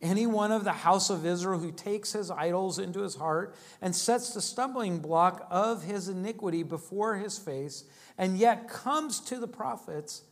Any 0.01 0.25
one 0.25 0.51
of 0.51 0.63
the 0.63 0.71
house 0.71 1.09
of 1.09 1.25
Israel 1.25 1.59
who 1.59 1.71
takes 1.71 2.13
his 2.13 2.31
idols 2.31 2.79
into 2.79 3.01
his 3.01 3.15
heart 3.15 3.55
and 3.81 3.95
sets 3.95 4.33
the 4.33 4.41
stumbling 4.41 4.99
block 4.99 5.45
of 5.51 5.83
his 5.83 6.07
iniquity 6.07 6.63
before 6.63 7.15
his 7.15 7.37
face, 7.37 7.83
and 8.17 8.37
yet 8.37 8.69
comes 8.69 9.19
to 9.21 9.37
the 9.37 9.47
prophets, 9.47 10.23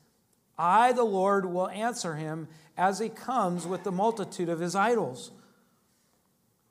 I, 0.58 0.94
the 0.94 1.04
Lord, 1.04 1.46
will 1.46 1.70
answer 1.70 2.16
him 2.16 2.48
as 2.78 3.00
he 3.00 3.10
comes 3.10 3.68
with 3.68 3.84
the 3.84 3.92
multitude 3.92 4.50
of 4.50 4.60
his 4.60 4.76
idols, 4.76 5.32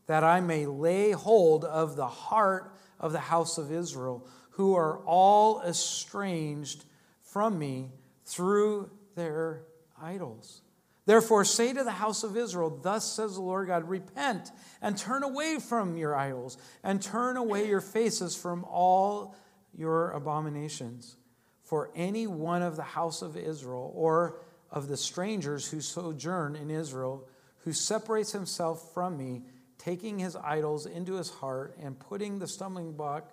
that 0.07 0.25
I 0.25 0.41
may 0.41 0.65
lay 0.65 1.13
hold 1.13 1.65
of 1.65 1.97
the 1.97 2.09
heart 2.09 2.75
of 3.01 3.13
the 3.13 3.19
house 3.19 3.59
of 3.59 3.73
Israel, 3.73 4.27
who 4.51 4.75
are 4.75 4.99
all 5.05 5.63
estranged 5.63 6.85
from 7.23 7.59
me 7.59 7.91
through 8.25 8.91
their 9.15 9.63
idols. 10.01 10.63
Therefore, 11.07 11.45
say 11.45 11.73
to 11.73 11.85
the 11.85 11.91
house 11.91 12.23
of 12.23 12.37
Israel, 12.37 12.81
Thus 12.83 13.11
says 13.11 13.35
the 13.35 13.41
Lord 13.41 13.69
God, 13.69 13.89
repent 13.89 14.51
and 14.83 14.97
turn 14.97 15.23
away 15.23 15.59
from 15.59 15.97
your 15.97 16.15
idols, 16.15 16.59
and 16.83 17.01
turn 17.01 17.39
away 17.39 17.67
your 17.67 17.81
faces 17.81 18.37
from 18.37 18.65
all 18.65 19.35
your 19.75 20.11
abominations. 20.11 21.17
For 21.65 21.91
any 21.95 22.27
one 22.27 22.61
of 22.61 22.77
the 22.77 22.83
house 22.83 23.23
of 23.23 23.39
Israel, 23.39 23.91
or 23.95 24.41
of 24.71 24.89
the 24.89 24.97
strangers 24.99 25.71
who 25.71 25.81
sojourn 25.81 26.57
in 26.57 26.71
Israel, 26.71 27.27
who 27.61 27.73
separates 27.73 28.33
himself 28.33 28.93
from 28.93 29.17
me, 29.17 29.45
taking 29.79 30.19
his 30.19 30.37
idols 30.37 30.87
into 30.87 31.15
his 31.15 31.31
heart 31.31 31.77
and 31.81 31.99
putting 31.99 32.39
the 32.39 32.47
stumbling 32.47 32.93
block 32.93 33.33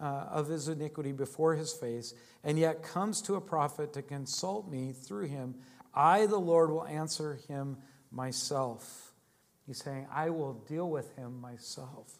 uh, 0.00 0.26
of 0.30 0.48
his 0.48 0.68
iniquity 0.68 1.12
before 1.12 1.54
his 1.54 1.72
face, 1.72 2.14
and 2.42 2.58
yet 2.58 2.82
comes 2.82 3.22
to 3.22 3.36
a 3.36 3.40
prophet 3.40 3.92
to 3.92 4.02
consult 4.02 4.68
me 4.68 4.92
through 4.92 5.26
him, 5.26 5.54
I, 5.94 6.26
the 6.26 6.38
Lord, 6.38 6.70
will 6.70 6.86
answer 6.86 7.38
him 7.48 7.76
myself. 8.10 9.12
He's 9.66 9.82
saying, 9.82 10.08
I 10.12 10.30
will 10.30 10.54
deal 10.54 10.90
with 10.90 11.14
him 11.16 11.40
myself. 11.40 12.12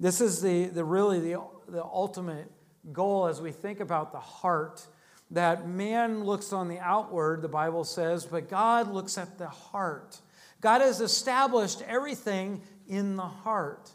This 0.00 0.20
is 0.20 0.40
the, 0.40 0.66
the 0.66 0.84
really 0.84 1.20
the, 1.20 1.42
the 1.68 1.84
ultimate 1.84 2.50
goal 2.92 3.26
as 3.26 3.40
we 3.40 3.52
think 3.52 3.80
about 3.80 4.12
the 4.12 4.20
heart 4.20 4.86
that 5.30 5.68
man 5.68 6.24
looks 6.24 6.52
on 6.52 6.68
the 6.68 6.78
outward, 6.78 7.42
the 7.42 7.48
Bible 7.48 7.84
says, 7.84 8.24
but 8.24 8.48
God 8.48 8.92
looks 8.92 9.18
at 9.18 9.38
the 9.38 9.48
heart. 9.48 10.20
God 10.60 10.80
has 10.80 11.00
established 11.00 11.82
everything 11.86 12.62
in 12.88 13.16
the 13.16 13.22
heart. 13.22 13.90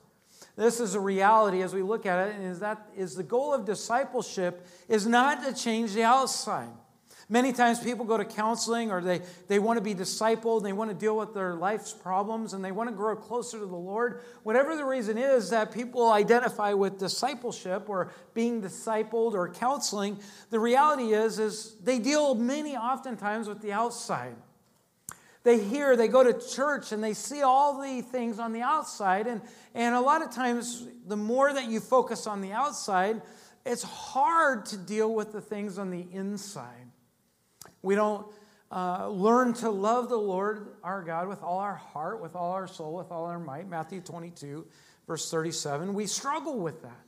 This 0.55 0.79
is 0.79 0.95
a 0.95 0.99
reality 0.99 1.61
as 1.61 1.73
we 1.73 1.81
look 1.81 2.05
at 2.05 2.27
it, 2.27 2.35
and 2.35 2.45
is 2.45 2.59
that 2.59 2.89
is 2.95 3.15
the 3.15 3.23
goal 3.23 3.53
of 3.53 3.65
discipleship 3.65 4.65
is 4.87 5.07
not 5.07 5.43
to 5.43 5.53
change 5.53 5.93
the 5.93 6.03
outside. 6.03 6.69
Many 7.31 7.53
times 7.53 7.79
people 7.79 8.03
go 8.03 8.17
to 8.17 8.25
counseling 8.25 8.91
or 8.91 8.99
they, 8.99 9.21
they 9.47 9.57
want 9.57 9.77
to 9.77 9.81
be 9.81 9.95
discipled, 9.95 10.63
they 10.63 10.73
want 10.73 10.91
to 10.91 10.93
deal 10.93 11.15
with 11.15 11.33
their 11.33 11.55
life's 11.55 11.93
problems, 11.93 12.51
and 12.51 12.63
they 12.63 12.73
want 12.73 12.89
to 12.89 12.95
grow 12.95 13.15
closer 13.15 13.57
to 13.57 13.65
the 13.65 13.73
Lord. 13.73 14.21
Whatever 14.43 14.75
the 14.75 14.83
reason 14.83 15.17
is 15.17 15.49
that 15.51 15.71
people 15.71 16.11
identify 16.11 16.73
with 16.73 16.99
discipleship 16.99 17.87
or 17.87 18.11
being 18.33 18.61
discipled 18.61 19.33
or 19.33 19.47
counseling, 19.47 20.19
the 20.49 20.59
reality 20.59 21.13
is, 21.13 21.39
is 21.39 21.75
they 21.81 21.99
deal 21.99 22.35
many 22.35 22.75
oftentimes 22.75 23.47
with 23.47 23.61
the 23.61 23.71
outside. 23.71 24.35
They 25.43 25.59
hear, 25.59 25.95
they 25.95 26.07
go 26.07 26.23
to 26.23 26.33
church, 26.33 26.91
and 26.91 27.03
they 27.03 27.13
see 27.13 27.41
all 27.41 27.81
the 27.81 28.01
things 28.01 28.37
on 28.37 28.53
the 28.53 28.61
outside. 28.61 29.25
And, 29.25 29.41
and 29.73 29.95
a 29.95 30.01
lot 30.01 30.21
of 30.21 30.31
times, 30.31 30.87
the 31.07 31.17
more 31.17 31.51
that 31.51 31.67
you 31.67 31.79
focus 31.79 32.27
on 32.27 32.41
the 32.41 32.51
outside, 32.51 33.21
it's 33.65 33.83
hard 33.83 34.65
to 34.67 34.77
deal 34.77 35.13
with 35.13 35.31
the 35.31 35.41
things 35.41 35.77
on 35.77 35.89
the 35.89 36.05
inside. 36.11 36.91
We 37.81 37.95
don't 37.95 38.27
uh, 38.71 39.09
learn 39.09 39.53
to 39.53 39.69
love 39.69 40.09
the 40.09 40.17
Lord 40.17 40.75
our 40.83 41.03
God 41.03 41.27
with 41.27 41.41
all 41.41 41.59
our 41.59 41.75
heart, 41.75 42.21
with 42.21 42.35
all 42.35 42.51
our 42.51 42.67
soul, 42.67 42.95
with 42.95 43.11
all 43.11 43.25
our 43.25 43.39
might. 43.39 43.67
Matthew 43.67 44.01
22, 44.01 44.65
verse 45.07 45.29
37. 45.29 45.93
We 45.93 46.05
struggle 46.05 46.59
with 46.59 46.81
that 46.83 47.03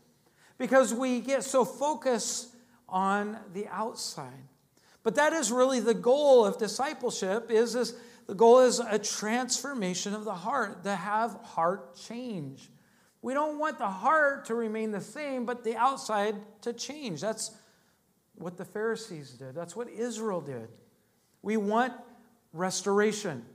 because 0.57 0.93
we 0.93 1.19
get 1.19 1.43
so 1.43 1.65
focused 1.65 2.53
on 2.89 3.37
the 3.53 3.67
outside. 3.67 4.47
But 5.03 5.15
that 5.15 5.33
is 5.33 5.51
really 5.51 5.79
the 5.79 5.93
goal 5.93 6.45
of 6.45 6.57
discipleship 6.57 7.51
is, 7.51 7.75
is 7.75 7.95
the 8.27 8.35
goal 8.35 8.59
is 8.59 8.79
a 8.79 8.99
transformation 8.99 10.13
of 10.13 10.25
the 10.25 10.33
heart, 10.33 10.83
to 10.83 10.95
have 10.95 11.33
heart 11.43 11.95
change. 11.95 12.69
We 13.21 13.33
don't 13.33 13.57
want 13.57 13.79
the 13.79 13.87
heart 13.87 14.45
to 14.45 14.55
remain 14.55 14.91
the 14.91 15.01
same, 15.01 15.45
but 15.45 15.63
the 15.63 15.75
outside 15.75 16.35
to 16.61 16.73
change. 16.73 17.21
That's 17.21 17.51
what 18.35 18.57
the 18.57 18.65
Pharisees 18.65 19.31
did, 19.31 19.55
that's 19.55 19.75
what 19.75 19.89
Israel 19.89 20.41
did. 20.41 20.67
We 21.41 21.57
want 21.57 21.93
restoration. 22.53 23.45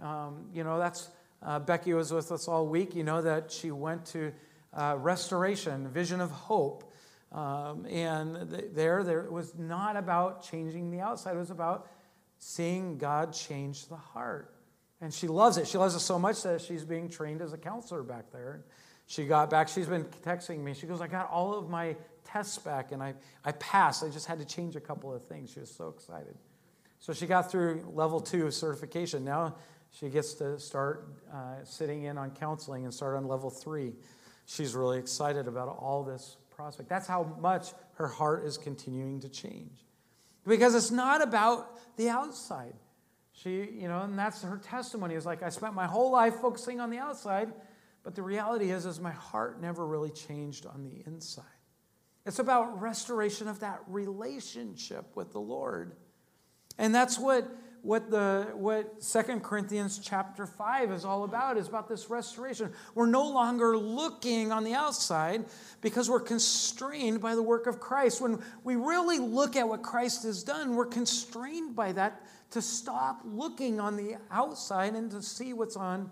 Um, 0.00 0.46
you 0.52 0.64
know, 0.64 0.78
that's 0.78 1.08
uh, 1.42 1.58
Becky 1.58 1.92
was 1.92 2.12
with 2.12 2.32
us 2.32 2.48
all 2.48 2.66
week. 2.66 2.94
You 2.94 3.04
know 3.04 3.22
that 3.22 3.52
she 3.52 3.70
went 3.70 4.06
to 4.06 4.32
uh, 4.72 4.96
restoration, 4.98 5.88
vision 5.88 6.20
of 6.20 6.30
hope. 6.30 6.92
Um, 7.32 7.86
and 7.86 8.50
th- 8.50 8.66
there, 8.74 9.02
there 9.02 9.20
it 9.24 9.32
was 9.32 9.54
not 9.56 9.96
about 9.96 10.42
changing 10.42 10.90
the 10.90 11.00
outside, 11.00 11.34
it 11.34 11.38
was 11.38 11.50
about 11.50 11.88
seeing 12.46 12.98
God 12.98 13.32
change 13.32 13.86
the 13.86 13.96
heart. 13.96 14.54
And 15.00 15.12
she 15.14 15.28
loves 15.28 15.56
it. 15.56 15.66
She 15.66 15.78
loves 15.78 15.94
it 15.94 16.00
so 16.00 16.18
much 16.18 16.42
that 16.42 16.60
she's 16.60 16.84
being 16.84 17.08
trained 17.08 17.40
as 17.40 17.54
a 17.54 17.58
counselor 17.58 18.02
back 18.02 18.30
there. 18.32 18.66
She 19.06 19.24
got 19.24 19.48
back, 19.48 19.66
she's 19.68 19.86
been 19.86 20.04
texting 20.22 20.62
me. 20.62 20.74
She 20.74 20.86
goes, 20.86 21.00
I 21.00 21.06
got 21.06 21.30
all 21.30 21.54
of 21.54 21.70
my 21.70 21.96
tests 22.22 22.58
back 22.58 22.92
and 22.92 23.02
I, 23.02 23.14
I 23.46 23.52
passed. 23.52 24.04
I 24.04 24.10
just 24.10 24.26
had 24.26 24.38
to 24.40 24.44
change 24.44 24.76
a 24.76 24.80
couple 24.80 25.12
of 25.12 25.24
things. 25.26 25.52
She 25.52 25.60
was 25.60 25.70
so 25.70 25.88
excited. 25.88 26.34
So 27.00 27.14
she 27.14 27.26
got 27.26 27.50
through 27.50 27.90
level 27.94 28.20
two 28.20 28.50
certification. 28.50 29.24
Now 29.24 29.56
she 29.90 30.10
gets 30.10 30.34
to 30.34 30.58
start 30.58 31.08
uh, 31.32 31.64
sitting 31.64 32.02
in 32.04 32.18
on 32.18 32.30
counseling 32.30 32.84
and 32.84 32.92
start 32.92 33.16
on 33.16 33.26
level 33.26 33.48
three. 33.48 33.94
She's 34.44 34.74
really 34.74 34.98
excited 34.98 35.48
about 35.48 35.68
all 35.80 36.04
this 36.04 36.36
prospect. 36.54 36.90
That's 36.90 37.06
how 37.06 37.36
much 37.40 37.72
her 37.94 38.08
heart 38.08 38.44
is 38.44 38.58
continuing 38.58 39.20
to 39.20 39.30
change. 39.30 39.84
Because 40.46 40.74
it's 40.74 40.90
not 40.90 41.22
about 41.22 41.96
the 41.96 42.08
outside. 42.08 42.74
She, 43.32 43.68
you 43.72 43.88
know, 43.88 44.02
and 44.02 44.18
that's 44.18 44.42
her 44.42 44.58
testimony 44.58 45.14
is 45.14 45.26
like, 45.26 45.42
I 45.42 45.48
spent 45.48 45.74
my 45.74 45.86
whole 45.86 46.12
life 46.12 46.36
focusing 46.36 46.80
on 46.80 46.90
the 46.90 46.98
outside, 46.98 47.52
but 48.02 48.14
the 48.14 48.22
reality 48.22 48.70
is, 48.70 48.86
is 48.86 49.00
my 49.00 49.10
heart 49.10 49.60
never 49.60 49.86
really 49.86 50.10
changed 50.10 50.66
on 50.66 50.84
the 50.84 51.02
inside. 51.06 51.44
It's 52.26 52.38
about 52.38 52.80
restoration 52.80 53.48
of 53.48 53.60
that 53.60 53.80
relationship 53.88 55.16
with 55.16 55.32
the 55.32 55.40
Lord. 55.40 55.96
And 56.78 56.94
that's 56.94 57.18
what, 57.18 57.48
what, 57.84 58.10
the, 58.10 58.48
what 58.54 59.02
2 59.02 59.22
Corinthians 59.40 59.98
chapter 59.98 60.46
5 60.46 60.90
is 60.90 61.04
all 61.04 61.24
about, 61.24 61.58
is 61.58 61.68
about 61.68 61.86
this 61.86 62.08
restoration. 62.08 62.72
We're 62.94 63.04
no 63.04 63.28
longer 63.28 63.76
looking 63.76 64.50
on 64.50 64.64
the 64.64 64.72
outside 64.72 65.44
because 65.82 66.08
we're 66.08 66.20
constrained 66.20 67.20
by 67.20 67.34
the 67.34 67.42
work 67.42 67.66
of 67.66 67.80
Christ. 67.80 68.22
When 68.22 68.42
we 68.64 68.76
really 68.76 69.18
look 69.18 69.54
at 69.54 69.68
what 69.68 69.82
Christ 69.82 70.22
has 70.22 70.42
done, 70.42 70.76
we're 70.76 70.86
constrained 70.86 71.76
by 71.76 71.92
that 71.92 72.22
to 72.52 72.62
stop 72.62 73.20
looking 73.22 73.78
on 73.80 73.96
the 73.96 74.16
outside 74.30 74.94
and 74.94 75.10
to 75.10 75.20
see 75.20 75.52
what's 75.52 75.76
on 75.76 76.10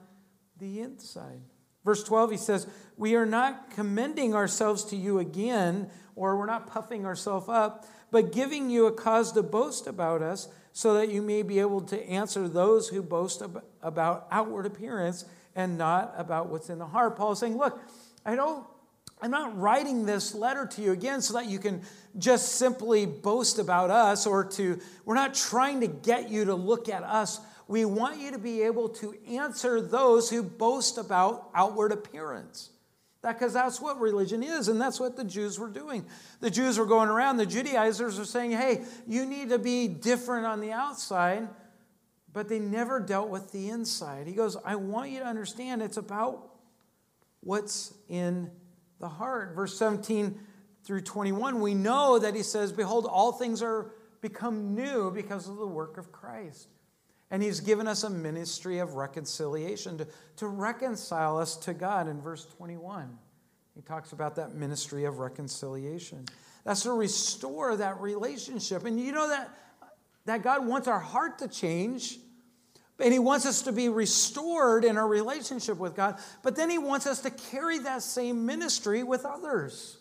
the 0.58 0.80
inside. 0.80 1.40
Verse 1.86 2.04
12, 2.04 2.32
he 2.32 2.36
says, 2.36 2.66
We 2.98 3.14
are 3.14 3.24
not 3.24 3.70
commending 3.70 4.34
ourselves 4.34 4.84
to 4.86 4.96
you 4.96 5.20
again, 5.20 5.88
or 6.16 6.36
we're 6.36 6.44
not 6.44 6.66
puffing 6.66 7.06
ourselves 7.06 7.48
up, 7.48 7.86
but 8.10 8.30
giving 8.30 8.68
you 8.68 8.84
a 8.86 8.92
cause 8.92 9.32
to 9.32 9.42
boast 9.42 9.86
about 9.86 10.20
us, 10.20 10.48
so 10.72 10.94
that 10.94 11.10
you 11.10 11.22
may 11.22 11.42
be 11.42 11.60
able 11.60 11.80
to 11.82 12.02
answer 12.08 12.48
those 12.48 12.88
who 12.88 13.02
boast 13.02 13.42
about 13.82 14.26
outward 14.30 14.66
appearance 14.66 15.24
and 15.54 15.76
not 15.76 16.14
about 16.16 16.48
what's 16.48 16.70
in 16.70 16.78
the 16.78 16.86
heart. 16.86 17.16
Paul 17.16 17.32
is 17.32 17.38
saying, 17.38 17.58
Look, 17.58 17.80
I 18.24 18.34
don't. 18.34 18.66
I'm 19.20 19.30
not 19.30 19.56
writing 19.56 20.04
this 20.04 20.34
letter 20.34 20.66
to 20.66 20.82
you 20.82 20.90
again 20.90 21.20
so 21.20 21.34
that 21.34 21.46
you 21.46 21.60
can 21.60 21.82
just 22.18 22.56
simply 22.56 23.06
boast 23.06 23.60
about 23.60 23.88
us 23.88 24.26
or 24.26 24.44
to, 24.44 24.80
we're 25.04 25.14
not 25.14 25.32
trying 25.32 25.80
to 25.82 25.86
get 25.86 26.28
you 26.28 26.46
to 26.46 26.56
look 26.56 26.88
at 26.88 27.04
us 27.04 27.40
we 27.72 27.86
want 27.86 28.20
you 28.20 28.30
to 28.32 28.38
be 28.38 28.60
able 28.62 28.88
to 28.90 29.14
answer 29.26 29.80
those 29.80 30.28
who 30.28 30.42
boast 30.42 30.98
about 30.98 31.48
outward 31.54 31.90
appearance. 31.90 32.68
Because 33.22 33.52
that's 33.52 33.80
what 33.80 34.00
religion 34.00 34.42
is, 34.42 34.66
and 34.66 34.80
that's 34.80 34.98
what 34.98 35.16
the 35.16 35.22
Jews 35.22 35.58
were 35.58 35.68
doing. 35.68 36.04
The 36.40 36.50
Jews 36.50 36.76
were 36.76 36.86
going 36.86 37.08
around, 37.08 37.36
the 37.36 37.46
Judaizers 37.46 38.18
were 38.18 38.24
saying, 38.24 38.50
hey, 38.50 38.82
you 39.06 39.24
need 39.26 39.50
to 39.50 39.58
be 39.58 39.86
different 39.86 40.44
on 40.44 40.60
the 40.60 40.72
outside, 40.72 41.48
but 42.32 42.48
they 42.48 42.58
never 42.58 42.98
dealt 42.98 43.28
with 43.28 43.52
the 43.52 43.68
inside. 43.68 44.26
He 44.26 44.32
goes, 44.32 44.56
I 44.64 44.74
want 44.74 45.10
you 45.10 45.20
to 45.20 45.26
understand 45.26 45.82
it's 45.82 45.98
about 45.98 46.48
what's 47.40 47.94
in 48.08 48.50
the 48.98 49.08
heart. 49.08 49.54
Verse 49.54 49.78
17 49.78 50.38
through 50.84 51.02
21, 51.02 51.60
we 51.60 51.74
know 51.74 52.18
that 52.18 52.34
he 52.34 52.42
says, 52.42 52.72
Behold, 52.72 53.06
all 53.06 53.30
things 53.30 53.62
are 53.62 53.92
become 54.20 54.74
new 54.74 55.10
because 55.10 55.48
of 55.48 55.56
the 55.56 55.66
work 55.66 55.98
of 55.98 56.10
Christ. 56.10 56.68
And 57.32 57.42
he's 57.42 57.60
given 57.60 57.88
us 57.88 58.04
a 58.04 58.10
ministry 58.10 58.78
of 58.78 58.92
reconciliation 58.92 59.96
to, 59.96 60.06
to 60.36 60.46
reconcile 60.46 61.38
us 61.38 61.56
to 61.56 61.72
God 61.72 62.06
in 62.06 62.20
verse 62.20 62.44
21. 62.44 63.18
He 63.74 63.80
talks 63.80 64.12
about 64.12 64.36
that 64.36 64.54
ministry 64.54 65.06
of 65.06 65.18
reconciliation. 65.18 66.26
That's 66.64 66.82
to 66.82 66.92
restore 66.92 67.74
that 67.74 67.98
relationship. 68.02 68.84
And 68.84 69.00
you 69.00 69.12
know 69.12 69.30
that, 69.30 69.48
that 70.26 70.42
God 70.42 70.66
wants 70.66 70.86
our 70.88 71.00
heart 71.00 71.38
to 71.38 71.48
change, 71.48 72.18
and 72.98 73.14
He 73.14 73.18
wants 73.18 73.46
us 73.46 73.62
to 73.62 73.72
be 73.72 73.88
restored 73.88 74.84
in 74.84 74.98
our 74.98 75.08
relationship 75.08 75.78
with 75.78 75.96
God, 75.96 76.18
but 76.42 76.54
then 76.54 76.68
He 76.68 76.76
wants 76.76 77.06
us 77.06 77.22
to 77.22 77.30
carry 77.30 77.78
that 77.78 78.02
same 78.02 78.44
ministry 78.44 79.02
with 79.02 79.24
others. 79.24 79.96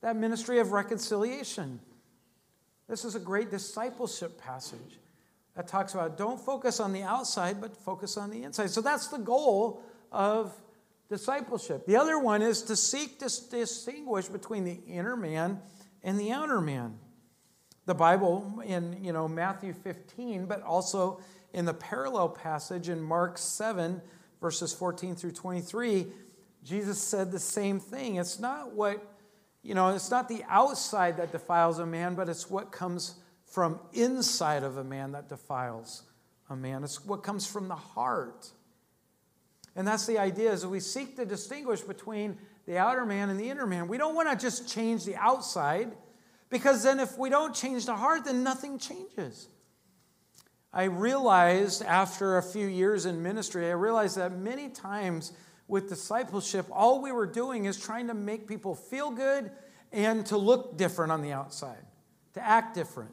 That 0.00 0.16
ministry 0.16 0.58
of 0.58 0.72
reconciliation. 0.72 1.78
This 2.88 3.04
is 3.04 3.14
a 3.14 3.20
great 3.20 3.52
discipleship 3.52 4.36
passage 4.42 4.98
that 5.56 5.68
talks 5.68 5.94
about 5.94 6.16
don't 6.16 6.40
focus 6.40 6.80
on 6.80 6.92
the 6.92 7.02
outside, 7.02 7.60
but 7.60 7.76
focus 7.76 8.16
on 8.16 8.30
the 8.30 8.42
inside. 8.42 8.70
So 8.70 8.80
that's 8.80 9.08
the 9.08 9.18
goal 9.18 9.82
of 10.10 10.52
discipleship. 11.08 11.86
The 11.86 11.96
other 11.96 12.18
one 12.18 12.42
is 12.42 12.62
to 12.62 12.76
seek 12.76 13.18
to 13.20 13.26
distinguish 13.50 14.26
between 14.28 14.64
the 14.64 14.80
inner 14.86 15.16
man 15.16 15.60
and 16.02 16.18
the 16.18 16.32
outer 16.32 16.60
man. 16.60 16.98
The 17.86 17.94
Bible 17.94 18.62
in 18.64 19.04
you 19.04 19.12
know 19.12 19.28
Matthew 19.28 19.72
15, 19.72 20.46
but 20.46 20.62
also 20.62 21.20
in 21.52 21.64
the 21.64 21.74
parallel 21.74 22.28
passage 22.30 22.88
in 22.88 23.00
Mark 23.00 23.38
7, 23.38 24.02
verses 24.40 24.72
14 24.74 25.14
through 25.14 25.30
23, 25.30 26.06
Jesus 26.64 26.98
said 26.98 27.30
the 27.30 27.38
same 27.38 27.78
thing. 27.78 28.16
It's 28.16 28.40
not 28.40 28.72
what, 28.72 29.00
you 29.62 29.74
know, 29.74 29.90
it's 29.90 30.10
not 30.10 30.28
the 30.28 30.42
outside 30.48 31.16
that 31.18 31.30
defiles 31.30 31.78
a 31.78 31.86
man, 31.86 32.14
but 32.14 32.28
it's 32.28 32.50
what 32.50 32.72
comes 32.72 33.14
from 33.54 33.78
inside 33.92 34.64
of 34.64 34.78
a 34.78 34.82
man 34.82 35.12
that 35.12 35.28
defiles 35.28 36.02
a 36.50 36.56
man. 36.56 36.82
It's 36.82 37.04
what 37.04 37.22
comes 37.22 37.46
from 37.46 37.68
the 37.68 37.76
heart. 37.76 38.50
And 39.76 39.86
that's 39.86 40.06
the 40.06 40.18
idea 40.18 40.50
is 40.52 40.66
we 40.66 40.80
seek 40.80 41.14
to 41.18 41.24
distinguish 41.24 41.80
between 41.80 42.36
the 42.66 42.78
outer 42.78 43.06
man 43.06 43.30
and 43.30 43.38
the 43.38 43.48
inner 43.48 43.64
man. 43.64 43.86
We 43.86 43.96
don't 43.96 44.16
want 44.16 44.28
to 44.28 44.44
just 44.44 44.68
change 44.68 45.04
the 45.04 45.14
outside 45.14 45.92
because 46.50 46.82
then 46.82 46.98
if 46.98 47.16
we 47.16 47.30
don't 47.30 47.54
change 47.54 47.86
the 47.86 47.94
heart, 47.94 48.24
then 48.24 48.42
nothing 48.42 48.76
changes. 48.76 49.46
I 50.72 50.84
realized 50.84 51.84
after 51.84 52.38
a 52.38 52.42
few 52.42 52.66
years 52.66 53.06
in 53.06 53.22
ministry, 53.22 53.68
I 53.68 53.74
realized 53.74 54.16
that 54.16 54.36
many 54.36 54.68
times 54.68 55.32
with 55.68 55.88
discipleship, 55.88 56.66
all 56.72 57.00
we 57.00 57.12
were 57.12 57.26
doing 57.26 57.66
is 57.66 57.78
trying 57.78 58.08
to 58.08 58.14
make 58.14 58.48
people 58.48 58.74
feel 58.74 59.12
good 59.12 59.52
and 59.92 60.26
to 60.26 60.36
look 60.36 60.76
different 60.76 61.12
on 61.12 61.22
the 61.22 61.30
outside, 61.30 61.86
to 62.32 62.44
act 62.44 62.74
different. 62.74 63.12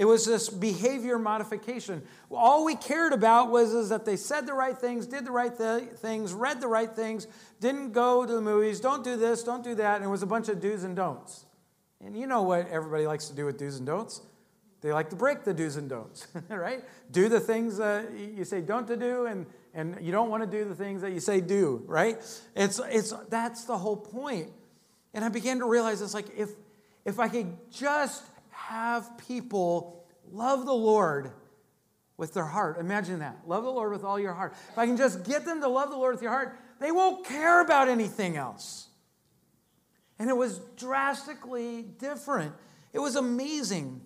It 0.00 0.06
was 0.06 0.24
this 0.24 0.48
behavior 0.48 1.18
modification. 1.18 2.00
All 2.30 2.64
we 2.64 2.74
cared 2.74 3.12
about 3.12 3.50
was 3.50 3.74
is 3.74 3.90
that 3.90 4.06
they 4.06 4.16
said 4.16 4.46
the 4.46 4.54
right 4.54 4.76
things, 4.76 5.06
did 5.06 5.26
the 5.26 5.30
right 5.30 5.54
th- 5.54 5.90
things, 5.90 6.32
read 6.32 6.62
the 6.62 6.68
right 6.68 6.90
things, 6.90 7.26
didn't 7.60 7.92
go 7.92 8.24
to 8.24 8.32
the 8.32 8.40
movies, 8.40 8.80
don't 8.80 9.04
do 9.04 9.18
this, 9.18 9.42
don't 9.42 9.62
do 9.62 9.74
that, 9.74 9.96
and 9.96 10.04
it 10.06 10.08
was 10.08 10.22
a 10.22 10.26
bunch 10.26 10.48
of 10.48 10.58
do's 10.58 10.84
and 10.84 10.96
don'ts. 10.96 11.44
And 12.02 12.16
you 12.16 12.26
know 12.26 12.40
what 12.40 12.66
everybody 12.68 13.06
likes 13.06 13.28
to 13.28 13.36
do 13.36 13.44
with 13.44 13.58
do's 13.58 13.76
and 13.76 13.84
don'ts? 13.84 14.22
they 14.80 14.90
like 14.90 15.10
to 15.10 15.16
break 15.16 15.44
the 15.44 15.52
do's 15.52 15.76
and 15.76 15.90
don'ts, 15.90 16.28
right? 16.48 16.82
Do 17.10 17.28
the 17.28 17.38
things 17.38 17.76
that 17.76 18.10
you 18.14 18.46
say 18.46 18.62
don't 18.62 18.86
to 18.86 18.96
do, 18.96 19.26
and, 19.26 19.44
and 19.74 19.98
you 20.00 20.12
don't 20.12 20.30
want 20.30 20.42
to 20.42 20.50
do 20.50 20.66
the 20.66 20.74
things 20.74 21.02
that 21.02 21.12
you 21.12 21.20
say 21.20 21.42
do, 21.42 21.82
right? 21.86 22.16
It's, 22.56 22.80
it's, 22.90 23.12
that's 23.28 23.64
the 23.64 23.76
whole 23.76 23.98
point. 23.98 24.48
And 25.12 25.26
I 25.26 25.28
began 25.28 25.58
to 25.58 25.66
realize 25.66 26.00
it's 26.00 26.14
like 26.14 26.34
if, 26.34 26.48
if 27.04 27.18
I 27.18 27.28
could 27.28 27.54
just 27.70 28.24
have 28.70 29.18
people 29.26 30.04
love 30.30 30.64
the 30.64 30.72
Lord 30.72 31.32
with 32.16 32.34
their 32.34 32.44
heart, 32.44 32.78
imagine 32.78 33.18
that. 33.18 33.38
Love 33.46 33.64
the 33.64 33.70
Lord 33.70 33.90
with 33.90 34.04
all 34.04 34.20
your 34.20 34.32
heart. 34.32 34.54
If 34.70 34.78
I 34.78 34.86
can 34.86 34.96
just 34.96 35.24
get 35.24 35.44
them 35.44 35.60
to 35.62 35.68
love 35.68 35.90
the 35.90 35.96
Lord 35.96 36.14
with 36.14 36.22
your 36.22 36.30
heart, 36.30 36.56
they 36.78 36.92
won't 36.92 37.26
care 37.26 37.62
about 37.62 37.88
anything 37.88 38.36
else. 38.36 38.88
And 40.18 40.30
it 40.30 40.36
was 40.36 40.60
drastically 40.76 41.82
different. 41.82 42.52
It 42.92 43.00
was 43.00 43.16
amazing. 43.16 44.02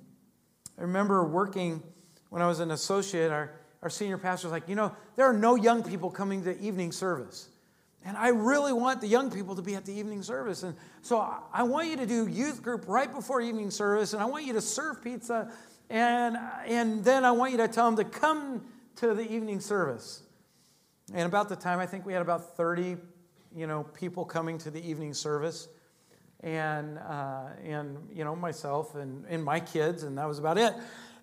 I 0.78 0.82
remember 0.82 1.24
working 1.24 1.82
when 2.30 2.40
I 2.40 2.46
was 2.46 2.60
an 2.60 2.70
associate, 2.70 3.30
our, 3.30 3.52
our 3.82 3.90
senior 3.90 4.16
pastor 4.16 4.46
was 4.46 4.52
like, 4.52 4.68
you 4.68 4.76
know, 4.76 4.96
there 5.16 5.26
are 5.26 5.34
no 5.34 5.56
young 5.56 5.82
people 5.82 6.10
coming 6.10 6.42
to 6.44 6.58
evening 6.58 6.90
service. 6.90 7.48
And 8.04 8.16
I 8.16 8.28
really 8.28 8.72
want 8.72 9.00
the 9.00 9.06
young 9.06 9.30
people 9.30 9.56
to 9.56 9.62
be 9.62 9.74
at 9.74 9.86
the 9.86 9.92
evening 9.92 10.22
service. 10.22 10.62
And 10.62 10.76
so 11.00 11.26
I 11.52 11.62
want 11.62 11.88
you 11.88 11.96
to 11.96 12.06
do 12.06 12.28
youth 12.28 12.62
group 12.62 12.84
right 12.86 13.12
before 13.12 13.40
evening 13.40 13.70
service, 13.70 14.12
and 14.12 14.22
I 14.22 14.26
want 14.26 14.44
you 14.44 14.52
to 14.52 14.60
serve 14.60 15.02
pizza, 15.02 15.50
and, 15.88 16.36
and 16.66 17.02
then 17.02 17.24
I 17.24 17.32
want 17.32 17.52
you 17.52 17.58
to 17.58 17.68
tell 17.68 17.90
them 17.90 17.96
to 17.96 18.04
come 18.04 18.66
to 18.96 19.14
the 19.14 19.30
evening 19.32 19.60
service. 19.60 20.22
And 21.12 21.26
about 21.26 21.48
the 21.48 21.56
time, 21.56 21.78
I 21.78 21.86
think 21.86 22.04
we 22.04 22.12
had 22.12 22.22
about 22.22 22.56
30, 22.56 22.96
you 23.54 23.66
know, 23.66 23.84
people 23.94 24.24
coming 24.24 24.58
to 24.58 24.70
the 24.70 24.86
evening 24.86 25.14
service 25.14 25.68
and, 26.40 26.98
uh, 26.98 27.46
and 27.64 27.96
you 28.12 28.24
know, 28.24 28.36
myself 28.36 28.94
and, 28.94 29.24
and 29.28 29.42
my 29.42 29.60
kids, 29.60 30.02
and 30.02 30.18
that 30.18 30.28
was 30.28 30.38
about 30.38 30.58
it. 30.58 30.74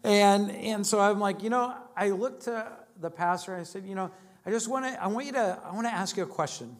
And, 0.03 0.51
and 0.51 0.85
so 0.85 0.99
I'm 0.99 1.19
like, 1.19 1.43
you 1.43 1.51
know, 1.51 1.75
I 1.95 2.09
looked 2.09 2.43
to 2.43 2.71
the 2.99 3.11
pastor 3.11 3.53
and 3.53 3.61
I 3.61 3.63
said, 3.65 3.85
you 3.85 3.93
know, 3.93 4.11
I 4.45 4.49
just 4.49 4.67
want 4.67 4.85
to, 4.85 5.03
I 5.03 5.07
want 5.07 5.25
you 5.25 5.31
to, 5.33 5.59
I 5.63 5.73
want 5.73 5.85
to 5.87 5.93
ask 5.93 6.17
you 6.17 6.23
a 6.23 6.27
question. 6.27 6.75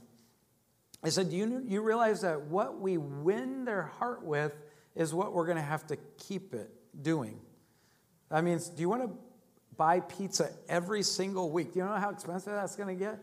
I 1.04 1.10
said, 1.10 1.30
do 1.30 1.36
you, 1.36 1.64
you 1.68 1.82
realize 1.82 2.22
that 2.22 2.42
what 2.42 2.80
we 2.80 2.98
win 2.98 3.66
their 3.66 3.84
heart 3.84 4.24
with 4.24 4.54
is 4.96 5.14
what 5.14 5.34
we're 5.34 5.46
going 5.46 5.58
to 5.58 5.64
have 5.64 5.86
to 5.88 5.98
keep 6.18 6.54
it 6.54 6.70
doing? 7.02 7.40
That 8.30 8.44
means, 8.44 8.70
do 8.70 8.82
you 8.82 8.90
want 8.90 9.04
to 9.04 9.12
buy 9.78 10.00
pizza 10.00 10.50
every 10.70 11.04
single 11.04 11.52
week? 11.52 11.74
Do 11.74 11.80
you 11.80 11.86
know 11.86 11.92
how 11.94 12.12
expensive 12.12 12.54
that's 12.54 12.76
going 12.76 12.90
to 12.90 13.04
get? 13.04 13.20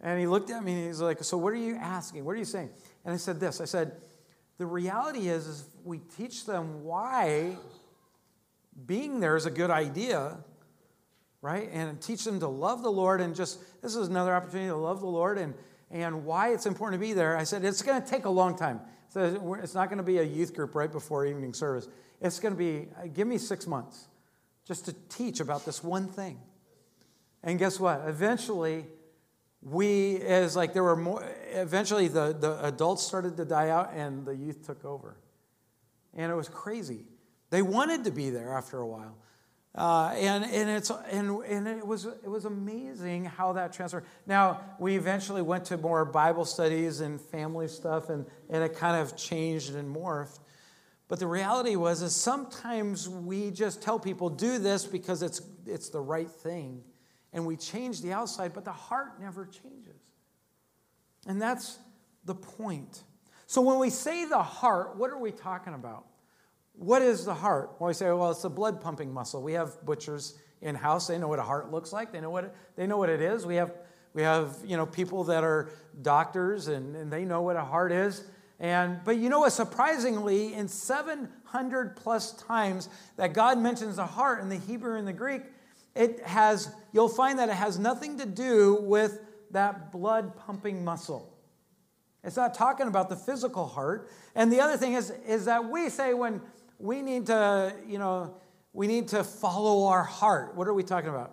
And 0.00 0.18
he 0.18 0.26
looked 0.26 0.50
at 0.50 0.62
me 0.64 0.72
and 0.72 0.86
he's 0.86 1.00
like, 1.00 1.22
so 1.22 1.36
what 1.36 1.52
are 1.52 1.56
you 1.56 1.76
asking? 1.76 2.24
What 2.24 2.32
are 2.32 2.38
you 2.38 2.44
saying? 2.44 2.70
And 3.04 3.14
I 3.14 3.16
said 3.16 3.38
this 3.38 3.60
I 3.60 3.64
said, 3.64 3.92
the 4.58 4.66
reality 4.66 5.28
is, 5.28 5.46
is 5.46 5.64
we 5.84 5.98
teach 6.16 6.46
them 6.46 6.84
why 6.84 7.56
being 8.86 9.20
there 9.20 9.36
is 9.36 9.46
a 9.46 9.50
good 9.50 9.70
idea, 9.70 10.38
right? 11.42 11.68
And 11.72 12.00
teach 12.00 12.24
them 12.24 12.40
to 12.40 12.48
love 12.48 12.82
the 12.82 12.90
Lord 12.90 13.20
and 13.20 13.34
just, 13.34 13.60
this 13.82 13.94
is 13.94 14.08
another 14.08 14.34
opportunity 14.34 14.68
to 14.68 14.76
love 14.76 15.00
the 15.00 15.06
Lord 15.06 15.36
and, 15.36 15.54
and 15.90 16.24
why 16.24 16.52
it's 16.52 16.64
important 16.64 17.00
to 17.00 17.06
be 17.06 17.12
there. 17.12 17.36
I 17.36 17.44
said, 17.44 17.64
it's 17.64 17.82
going 17.82 18.00
to 18.00 18.08
take 18.08 18.24
a 18.24 18.30
long 18.30 18.56
time. 18.56 18.80
So 19.10 19.58
it's 19.60 19.74
not 19.74 19.88
going 19.88 19.98
to 19.98 20.04
be 20.04 20.18
a 20.18 20.22
youth 20.22 20.54
group 20.54 20.74
right 20.74 20.90
before 20.90 21.26
evening 21.26 21.52
service. 21.52 21.88
It's 22.20 22.38
going 22.38 22.54
to 22.54 22.58
be, 22.58 22.88
uh, 22.96 23.08
give 23.08 23.26
me 23.26 23.36
six 23.36 23.66
months 23.66 24.06
just 24.64 24.86
to 24.86 24.94
teach 25.10 25.40
about 25.40 25.66
this 25.66 25.82
one 25.82 26.06
thing. 26.06 26.40
And 27.42 27.58
guess 27.58 27.80
what? 27.80 28.04
Eventually, 28.06 28.86
we 29.62 30.16
as 30.22 30.56
like 30.56 30.72
there 30.72 30.82
were 30.82 30.96
more 30.96 31.24
eventually 31.52 32.08
the, 32.08 32.36
the 32.38 32.64
adults 32.64 33.02
started 33.02 33.36
to 33.36 33.44
die 33.44 33.68
out 33.68 33.92
and 33.94 34.26
the 34.26 34.34
youth 34.34 34.66
took 34.66 34.84
over 34.84 35.16
and 36.14 36.32
it 36.32 36.34
was 36.34 36.48
crazy 36.48 37.04
they 37.50 37.62
wanted 37.62 38.02
to 38.02 38.10
be 38.10 38.28
there 38.28 38.52
after 38.52 38.78
a 38.78 38.86
while 38.86 39.16
uh, 39.74 40.12
and, 40.14 40.44
and, 40.44 40.68
it's, 40.68 40.90
and, 41.10 41.30
and 41.44 41.66
it, 41.66 41.86
was, 41.86 42.04
it 42.04 42.28
was 42.28 42.44
amazing 42.44 43.24
how 43.24 43.54
that 43.54 43.72
transferred. 43.72 44.04
Now, 44.26 44.60
we 44.78 44.96
eventually 44.96 45.40
went 45.40 45.64
to 45.66 45.78
more 45.78 46.04
Bible 46.04 46.44
studies 46.44 47.00
and 47.00 47.20
family 47.20 47.68
stuff, 47.68 48.10
and, 48.10 48.26
and 48.50 48.62
it 48.62 48.76
kind 48.76 49.00
of 49.00 49.16
changed 49.16 49.74
and 49.74 49.94
morphed. 49.94 50.40
But 51.08 51.18
the 51.18 51.26
reality 51.26 51.76
was 51.76 52.02
is 52.02 52.14
sometimes 52.14 53.08
we 53.08 53.50
just 53.50 53.82
tell 53.82 53.98
people, 53.98 54.28
do 54.30 54.58
this 54.58 54.84
because 54.84 55.22
it's, 55.22 55.42
it's 55.66 55.88
the 55.88 56.00
right 56.00 56.30
thing 56.30 56.82
and 57.32 57.46
we 57.46 57.56
change 57.56 58.02
the 58.02 58.12
outside, 58.12 58.52
but 58.52 58.64
the 58.64 58.72
heart 58.72 59.20
never 59.20 59.46
changes. 59.46 60.00
And 61.26 61.40
that's 61.40 61.78
the 62.24 62.34
point. 62.34 63.02
So 63.46 63.62
when 63.62 63.78
we 63.78 63.90
say 63.90 64.24
the 64.24 64.42
heart, 64.42 64.96
what 64.96 65.10
are 65.10 65.18
we 65.18 65.32
talking 65.32 65.74
about? 65.74 66.06
What 66.74 67.02
is 67.02 67.24
the 67.24 67.34
heart? 67.34 67.72
Well, 67.78 67.88
we 67.88 67.94
say, 67.94 68.06
well, 68.06 68.30
it's 68.30 68.44
a 68.44 68.50
blood 68.50 68.80
pumping 68.80 69.12
muscle. 69.12 69.42
We 69.42 69.52
have 69.52 69.84
butchers 69.84 70.38
in 70.60 70.74
house. 70.74 71.06
They 71.06 71.18
know 71.18 71.28
what 71.28 71.38
a 71.38 71.42
heart 71.42 71.70
looks 71.70 71.92
like. 71.92 72.12
They 72.12 72.20
know 72.20 72.30
what 72.30 72.44
it, 72.44 72.54
they 72.76 72.86
know 72.86 72.96
what 72.96 73.08
it 73.08 73.20
is. 73.20 73.44
We 73.44 73.56
have 73.56 73.72
we 74.14 74.22
have 74.22 74.56
you 74.64 74.76
know 74.76 74.86
people 74.86 75.24
that 75.24 75.44
are 75.44 75.70
doctors 76.00 76.68
and, 76.68 76.96
and 76.96 77.12
they 77.12 77.24
know 77.24 77.42
what 77.42 77.56
a 77.56 77.64
heart 77.64 77.92
is. 77.92 78.24
And 78.60 79.00
but 79.04 79.16
you 79.16 79.28
know 79.28 79.40
what? 79.40 79.52
Surprisingly, 79.52 80.54
in 80.54 80.68
700 80.68 81.96
plus 81.96 82.32
times 82.34 82.88
that 83.16 83.32
God 83.32 83.58
mentions 83.58 83.96
the 83.96 84.06
heart 84.06 84.40
in 84.40 84.48
the 84.48 84.58
Hebrew 84.58 84.96
and 84.98 85.06
the 85.06 85.12
Greek, 85.12 85.42
it 85.94 86.20
has, 86.24 86.72
you'll 86.92 87.08
find 87.08 87.38
that 87.38 87.48
it 87.48 87.54
has 87.54 87.78
nothing 87.78 88.18
to 88.18 88.26
do 88.26 88.78
with 88.82 89.20
that 89.50 89.92
blood 89.92 90.36
pumping 90.36 90.84
muscle. 90.84 91.28
It's 92.24 92.36
not 92.36 92.54
talking 92.54 92.86
about 92.86 93.08
the 93.08 93.16
physical 93.16 93.66
heart. 93.66 94.08
And 94.34 94.50
the 94.50 94.60
other 94.60 94.76
thing 94.76 94.94
is, 94.94 95.10
is 95.26 95.46
that 95.46 95.68
we 95.68 95.88
say 95.88 96.14
when 96.14 96.40
we 96.78 97.02
need 97.02 97.26
to, 97.26 97.74
you 97.86 97.98
know, 97.98 98.34
we 98.72 98.86
need 98.86 99.08
to 99.08 99.24
follow 99.24 99.88
our 99.88 100.02
heart. 100.02 100.54
What 100.54 100.68
are 100.68 100.74
we 100.74 100.82
talking 100.82 101.10
about? 101.10 101.32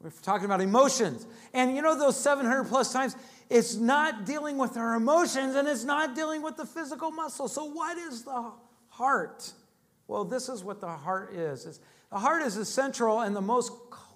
We're 0.00 0.10
talking 0.10 0.46
about 0.46 0.60
emotions. 0.60 1.26
And 1.54 1.76
you 1.76 1.82
know, 1.82 1.96
those 1.96 2.18
700 2.18 2.64
plus 2.64 2.92
times, 2.92 3.16
it's 3.48 3.76
not 3.76 4.24
dealing 4.24 4.58
with 4.58 4.76
our 4.76 4.94
emotions 4.94 5.54
and 5.54 5.68
it's 5.68 5.84
not 5.84 6.16
dealing 6.16 6.42
with 6.42 6.56
the 6.56 6.66
physical 6.66 7.10
muscle. 7.10 7.48
So, 7.48 7.64
what 7.66 7.98
is 7.98 8.24
the 8.24 8.52
heart? 8.88 9.52
Well, 10.08 10.24
this 10.24 10.48
is 10.48 10.64
what 10.64 10.80
the 10.80 10.88
heart 10.88 11.34
is. 11.34 11.66
It's, 11.66 11.80
the 12.10 12.18
heart 12.18 12.42
is 12.42 12.56
the 12.56 12.64
central 12.64 13.20
and 13.20 13.34
the 13.34 13.40
most 13.40 13.70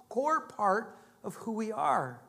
core 0.09 0.41
part 0.41 0.97
of 1.23 1.35
who 1.35 1.53
we 1.53 1.71
are. 1.71 2.21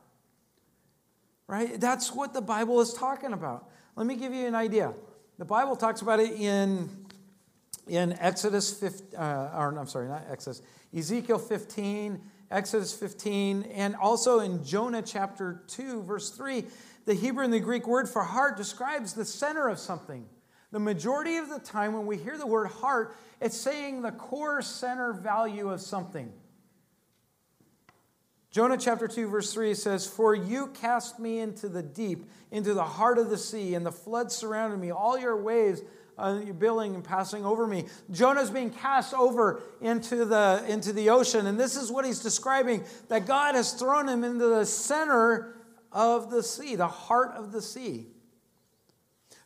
Right? 1.46 1.80
That's 1.80 2.14
what 2.14 2.34
the 2.34 2.42
Bible 2.42 2.80
is 2.80 2.92
talking 2.92 3.32
about. 3.32 3.68
Let 3.96 4.06
me 4.06 4.16
give 4.16 4.32
you 4.32 4.46
an 4.46 4.54
idea. 4.54 4.92
The 5.38 5.44
Bible 5.44 5.76
talks 5.76 6.02
about 6.02 6.20
it 6.20 6.32
in, 6.32 6.97
in 7.88 8.12
Exodus 8.14 8.72
15, 8.72 9.18
uh, 9.18 9.52
or 9.54 9.78
I'm 9.78 9.86
sorry, 9.86 10.08
not 10.08 10.24
Exodus, 10.30 10.62
Ezekiel 10.96 11.38
15, 11.38 12.20
Exodus 12.50 12.92
15, 12.94 13.62
and 13.74 13.96
also 13.96 14.40
in 14.40 14.64
Jonah 14.64 15.02
chapter 15.02 15.62
2, 15.68 16.02
verse 16.02 16.30
3. 16.30 16.64
The 17.06 17.14
Hebrew 17.14 17.44
and 17.44 17.52
the 17.52 17.60
Greek 17.60 17.86
word 17.86 18.08
for 18.08 18.22
heart 18.22 18.56
describes 18.56 19.14
the 19.14 19.24
center 19.24 19.68
of 19.68 19.78
something. 19.78 20.26
The 20.70 20.78
majority 20.78 21.36
of 21.36 21.48
the 21.48 21.58
time, 21.58 21.94
when 21.94 22.06
we 22.06 22.18
hear 22.18 22.36
the 22.36 22.46
word 22.46 22.66
heart, 22.66 23.16
it's 23.40 23.56
saying 23.56 24.02
the 24.02 24.12
core 24.12 24.60
center 24.60 25.12
value 25.12 25.70
of 25.70 25.80
something. 25.80 26.32
Jonah 28.50 28.78
chapter 28.78 29.06
2, 29.06 29.28
verse 29.28 29.52
3 29.52 29.74
says, 29.74 30.06
For 30.06 30.34
you 30.34 30.68
cast 30.68 31.18
me 31.18 31.38
into 31.38 31.68
the 31.68 31.82
deep, 31.82 32.24
into 32.50 32.72
the 32.72 32.84
heart 32.84 33.18
of 33.18 33.28
the 33.28 33.38
sea, 33.38 33.74
and 33.74 33.84
the 33.84 33.92
flood 33.92 34.32
surrounded 34.32 34.78
me. 34.78 34.90
All 34.90 35.18
your 35.18 35.36
waves 35.36 35.82
uh, 36.18 36.40
billing 36.58 36.94
and 36.94 37.04
passing 37.04 37.44
over 37.44 37.66
me. 37.66 37.84
Jonah's 38.10 38.50
being 38.50 38.70
cast 38.70 39.14
over 39.14 39.62
into 39.80 40.24
the, 40.24 40.64
into 40.68 40.92
the 40.92 41.10
ocean, 41.10 41.46
and 41.46 41.58
this 41.58 41.76
is 41.76 41.90
what 41.90 42.04
he's 42.04 42.20
describing 42.20 42.84
that 43.08 43.26
God 43.26 43.54
has 43.54 43.72
thrown 43.72 44.08
him 44.08 44.24
into 44.24 44.48
the 44.48 44.66
center 44.66 45.56
of 45.92 46.30
the 46.30 46.42
sea, 46.42 46.76
the 46.76 46.88
heart 46.88 47.32
of 47.36 47.52
the 47.52 47.62
sea. 47.62 48.08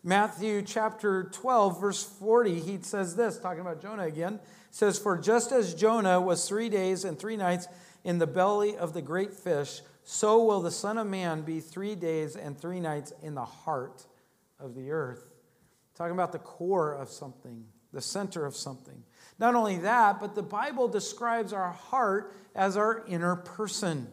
Matthew 0.03 0.63
chapter 0.63 1.25
12, 1.33 1.81
verse 1.81 2.03
40, 2.03 2.59
he 2.59 2.79
says 2.83 3.15
this, 3.15 3.39
talking 3.39 3.61
about 3.61 3.81
Jonah 3.81 4.05
again, 4.05 4.41
says, 4.71 4.99
For 4.99 5.17
just 5.17 5.53
as 5.53 5.75
Jonah 5.75 6.21
was 6.21 6.49
three 6.49 6.69
days 6.69 7.05
and 7.05 7.17
three 7.17 7.37
nights 7.37 7.69
in 8.03 8.19
the 8.19 8.27
belly 8.27 8.77
of 8.77 8.95
the 8.95 9.03
great 9.03 9.33
fish, 9.33 9.81
so 10.03 10.43
will 10.43 10.61
the 10.61 10.73
Son 10.73 10.99
of 10.99 11.07
Man 11.07 11.43
be 11.43 11.61
three 11.61 11.95
days 11.95 12.35
and 12.35 12.59
three 12.59 12.81
nights 12.81 13.13
in 13.23 13.37
the 13.37 13.45
heart 13.45 14.07
of 14.59 14.75
the 14.75 14.91
earth. 14.91 15.32
Talking 15.95 16.13
about 16.15 16.33
the 16.33 16.39
core 16.39 16.95
of 16.95 17.09
something, 17.11 17.65
the 17.93 18.01
center 18.01 18.47
of 18.47 18.57
something. 18.57 19.03
Not 19.39 19.55
only 19.55 19.79
that, 19.79 20.21
but 20.21 20.35
the 20.35 20.43
Bible 20.43 20.89
describes 20.89 21.53
our 21.53 21.73
heart 21.73 22.35
as 22.55 22.77
our 22.77 23.05
inner 23.07 23.37
person. 23.37 24.09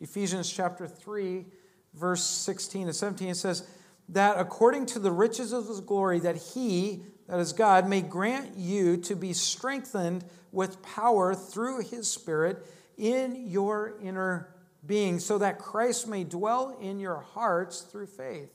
Ephesians 0.00 0.52
chapter 0.52 0.86
3, 0.86 1.46
verse 1.94 2.24
16 2.24 2.88
and 2.88 2.96
17, 2.96 3.28
it 3.28 3.36
says, 3.36 3.66
that 4.08 4.38
according 4.38 4.86
to 4.86 4.98
the 4.98 5.12
riches 5.12 5.52
of 5.52 5.68
his 5.68 5.80
glory, 5.80 6.18
that 6.20 6.36
he, 6.36 7.02
that 7.28 7.38
is 7.38 7.52
God, 7.52 7.88
may 7.88 8.02
grant 8.02 8.56
you 8.56 8.96
to 8.98 9.14
be 9.14 9.32
strengthened 9.32 10.24
with 10.50 10.82
power 10.82 11.34
through 11.34 11.80
his 11.80 12.10
Spirit 12.10 12.66
in 12.98 13.48
your 13.48 13.94
inner 14.02 14.54
being, 14.84 15.18
so 15.18 15.38
that 15.38 15.58
Christ 15.58 16.08
may 16.08 16.24
dwell 16.24 16.76
in 16.80 16.98
your 16.98 17.20
hearts 17.20 17.80
through 17.82 18.06
faith. 18.06 18.50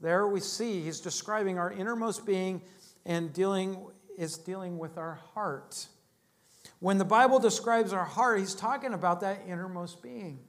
There 0.00 0.26
we 0.26 0.40
see 0.40 0.82
he's 0.82 1.00
describing 1.00 1.58
our 1.58 1.72
innermost 1.72 2.26
being 2.26 2.62
and 3.04 3.32
dealing 3.32 3.78
is 4.18 4.38
dealing 4.38 4.78
with 4.78 4.98
our 4.98 5.14
heart. 5.34 5.86
When 6.80 6.98
the 6.98 7.04
Bible 7.04 7.38
describes 7.38 7.92
our 7.92 8.04
heart, 8.04 8.40
he's 8.40 8.54
talking 8.54 8.92
about 8.92 9.20
that 9.20 9.42
innermost 9.46 10.02
being. 10.02 10.40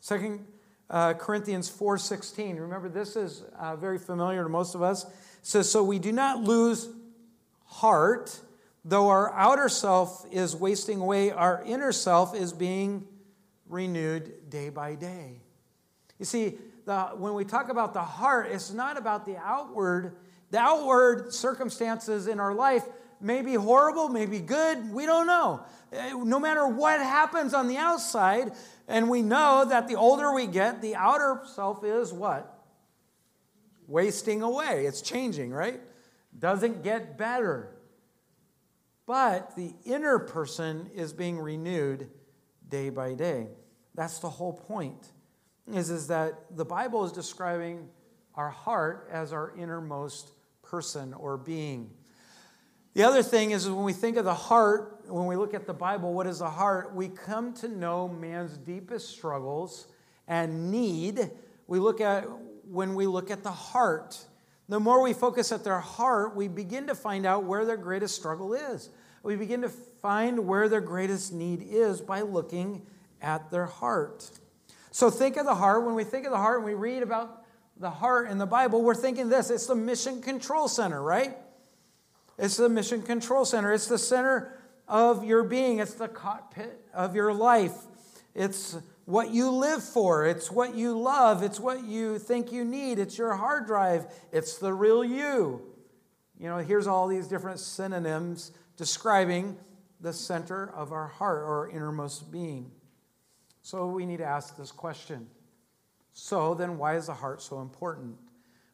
Second 0.00 0.46
uh, 0.88 1.14
Corinthians 1.14 1.70
4:16. 1.70 2.58
Remember, 2.58 2.88
this 2.88 3.16
is 3.16 3.42
uh, 3.58 3.76
very 3.76 3.98
familiar 3.98 4.42
to 4.42 4.48
most 4.48 4.74
of 4.74 4.82
us. 4.82 5.04
It 5.04 5.10
says, 5.42 5.70
"So 5.70 5.84
we 5.84 5.98
do 5.98 6.12
not 6.12 6.40
lose 6.40 6.88
heart, 7.64 8.40
though 8.84 9.08
our 9.08 9.32
outer 9.32 9.68
self 9.68 10.26
is 10.32 10.56
wasting 10.56 11.00
away. 11.00 11.30
Our 11.30 11.62
inner 11.64 11.92
self 11.92 12.34
is 12.34 12.52
being 12.52 13.06
renewed 13.68 14.50
day 14.50 14.68
by 14.68 14.96
day." 14.96 15.40
You 16.18 16.24
see, 16.24 16.58
the, 16.84 17.02
when 17.16 17.34
we 17.34 17.44
talk 17.44 17.68
about 17.68 17.94
the 17.94 18.02
heart, 18.02 18.48
it's 18.50 18.72
not 18.72 18.96
about 18.96 19.26
the 19.26 19.36
outward. 19.36 20.16
The 20.50 20.58
outward 20.58 21.32
circumstances 21.32 22.26
in 22.26 22.40
our 22.40 22.54
life 22.54 22.84
may 23.20 23.42
be 23.42 23.54
horrible, 23.54 24.08
may 24.08 24.26
be 24.26 24.40
good, 24.40 24.92
we 24.92 25.06
don't 25.06 25.26
know. 25.26 25.64
Eh, 25.92 26.12
no 26.24 26.40
matter 26.40 26.66
what 26.66 27.00
happens 27.00 27.54
on 27.54 27.68
the 27.68 27.76
outside, 27.76 28.52
and 28.88 29.08
we 29.08 29.22
know 29.22 29.64
that 29.68 29.88
the 29.88 29.96
older 29.96 30.32
we 30.32 30.46
get, 30.46 30.80
the 30.82 30.96
outer 30.96 31.42
self 31.54 31.84
is 31.84 32.12
what? 32.12 32.58
Wasting 33.86 34.42
away. 34.42 34.86
It's 34.86 35.02
changing, 35.02 35.52
right? 35.52 35.80
Doesn't 36.36 36.82
get 36.82 37.18
better. 37.18 37.76
But 39.06 39.56
the 39.56 39.74
inner 39.84 40.18
person 40.18 40.90
is 40.94 41.12
being 41.12 41.38
renewed 41.38 42.08
day 42.68 42.90
by 42.90 43.14
day. 43.14 43.48
That's 43.94 44.18
the 44.20 44.30
whole 44.30 44.52
point. 44.52 45.08
Is, 45.72 45.90
is 45.90 46.08
that 46.08 46.56
the 46.56 46.64
Bible 46.64 47.04
is 47.04 47.12
describing 47.12 47.88
our 48.34 48.50
heart 48.50 49.08
as 49.12 49.32
our 49.32 49.52
innermost 49.56 50.32
person 50.62 51.14
or 51.14 51.36
being. 51.36 51.90
The 52.94 53.04
other 53.04 53.22
thing 53.22 53.52
is 53.52 53.68
when 53.68 53.84
we 53.84 53.92
think 53.92 54.16
of 54.16 54.24
the 54.24 54.34
heart, 54.34 55.04
when 55.06 55.26
we 55.26 55.36
look 55.36 55.54
at 55.54 55.66
the 55.66 55.74
Bible, 55.74 56.12
what 56.12 56.26
is 56.26 56.40
the 56.40 56.50
heart? 56.50 56.94
We 56.94 57.08
come 57.08 57.52
to 57.54 57.68
know 57.68 58.08
man's 58.08 58.56
deepest 58.56 59.10
struggles 59.10 59.86
and 60.26 60.70
need. 60.70 61.30
We 61.66 61.78
look 61.78 62.00
at 62.00 62.26
when 62.64 62.94
we 62.94 63.06
look 63.06 63.30
at 63.30 63.42
the 63.42 63.52
heart. 63.52 64.18
The 64.68 64.80
more 64.80 65.02
we 65.02 65.12
focus 65.12 65.50
at 65.50 65.64
their 65.64 65.80
heart, 65.80 66.36
we 66.36 66.46
begin 66.46 66.86
to 66.86 66.94
find 66.94 67.26
out 67.26 67.44
where 67.44 67.64
their 67.64 67.76
greatest 67.76 68.14
struggle 68.14 68.54
is. 68.54 68.90
We 69.22 69.36
begin 69.36 69.62
to 69.62 69.68
find 69.68 70.46
where 70.46 70.68
their 70.68 70.80
greatest 70.80 71.32
need 71.32 71.62
is 71.62 72.00
by 72.00 72.20
looking 72.22 72.86
at 73.20 73.50
their 73.50 73.66
heart. 73.66 74.30
So 74.90 75.10
think 75.10 75.36
of 75.36 75.46
the 75.46 75.54
heart. 75.54 75.84
When 75.84 75.94
we 75.94 76.04
think 76.04 76.26
of 76.26 76.32
the 76.32 76.38
heart 76.38 76.58
and 76.58 76.66
we 76.66 76.74
read 76.74 77.02
about 77.02 77.44
the 77.76 77.90
heart 77.90 78.28
in 78.28 78.38
the 78.38 78.46
Bible, 78.46 78.82
we're 78.82 78.94
thinking 78.94 79.28
this 79.28 79.50
it's 79.50 79.66
the 79.66 79.74
mission 79.74 80.20
control 80.20 80.68
center, 80.68 81.02
right? 81.02 81.36
It's 82.38 82.56
the 82.56 82.68
mission 82.68 83.02
control 83.02 83.44
center. 83.44 83.72
It's 83.72 83.86
the 83.86 83.98
center 83.98 84.58
of 84.88 85.24
your 85.24 85.44
being. 85.44 85.78
It's 85.78 85.94
the 85.94 86.08
cockpit 86.08 86.86
of 86.92 87.14
your 87.14 87.32
life. 87.32 87.74
It's 88.34 88.76
what 89.04 89.30
you 89.30 89.50
live 89.50 89.82
for. 89.82 90.26
It's 90.26 90.50
what 90.50 90.74
you 90.74 90.98
love. 90.98 91.42
It's 91.42 91.60
what 91.60 91.84
you 91.84 92.18
think 92.18 92.52
you 92.52 92.64
need. 92.64 92.98
It's 92.98 93.18
your 93.18 93.34
hard 93.34 93.66
drive. 93.66 94.06
It's 94.32 94.58
the 94.58 94.72
real 94.72 95.04
you. 95.04 95.62
You 96.38 96.48
know, 96.48 96.58
here's 96.58 96.86
all 96.86 97.06
these 97.06 97.28
different 97.28 97.60
synonyms 97.60 98.52
describing 98.76 99.58
the 100.00 100.12
center 100.12 100.70
of 100.74 100.92
our 100.92 101.08
heart 101.08 101.42
or 101.42 101.68
innermost 101.68 102.32
being. 102.32 102.70
So 103.70 103.86
we 103.86 104.04
need 104.04 104.16
to 104.16 104.24
ask 104.24 104.56
this 104.56 104.72
question. 104.72 105.28
So 106.12 106.54
then, 106.54 106.76
why 106.76 106.96
is 106.96 107.06
the 107.06 107.14
heart 107.14 107.40
so 107.40 107.60
important? 107.60 108.16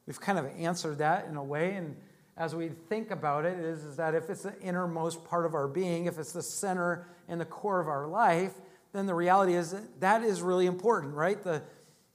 We've 0.06 0.18
kind 0.18 0.38
of 0.38 0.46
answered 0.56 0.96
that 0.98 1.26
in 1.28 1.36
a 1.36 1.44
way, 1.44 1.74
and 1.74 1.94
as 2.38 2.54
we 2.54 2.70
think 2.88 3.10
about 3.10 3.44
it 3.44 3.58
is, 3.58 3.84
is 3.84 3.96
that 3.96 4.14
if 4.14 4.30
it's 4.30 4.44
the 4.44 4.58
innermost 4.62 5.22
part 5.26 5.44
of 5.44 5.52
our 5.52 5.68
being, 5.68 6.06
if 6.06 6.18
it's 6.18 6.32
the 6.32 6.42
center 6.42 7.06
and 7.28 7.38
the 7.38 7.44
core 7.44 7.78
of 7.78 7.88
our 7.88 8.06
life, 8.06 8.54
then 8.94 9.04
the 9.04 9.12
reality 9.12 9.52
is 9.52 9.72
that, 9.72 10.00
that 10.00 10.22
is 10.22 10.40
really 10.40 10.64
important, 10.64 11.12
right? 11.12 11.42
The, 11.42 11.62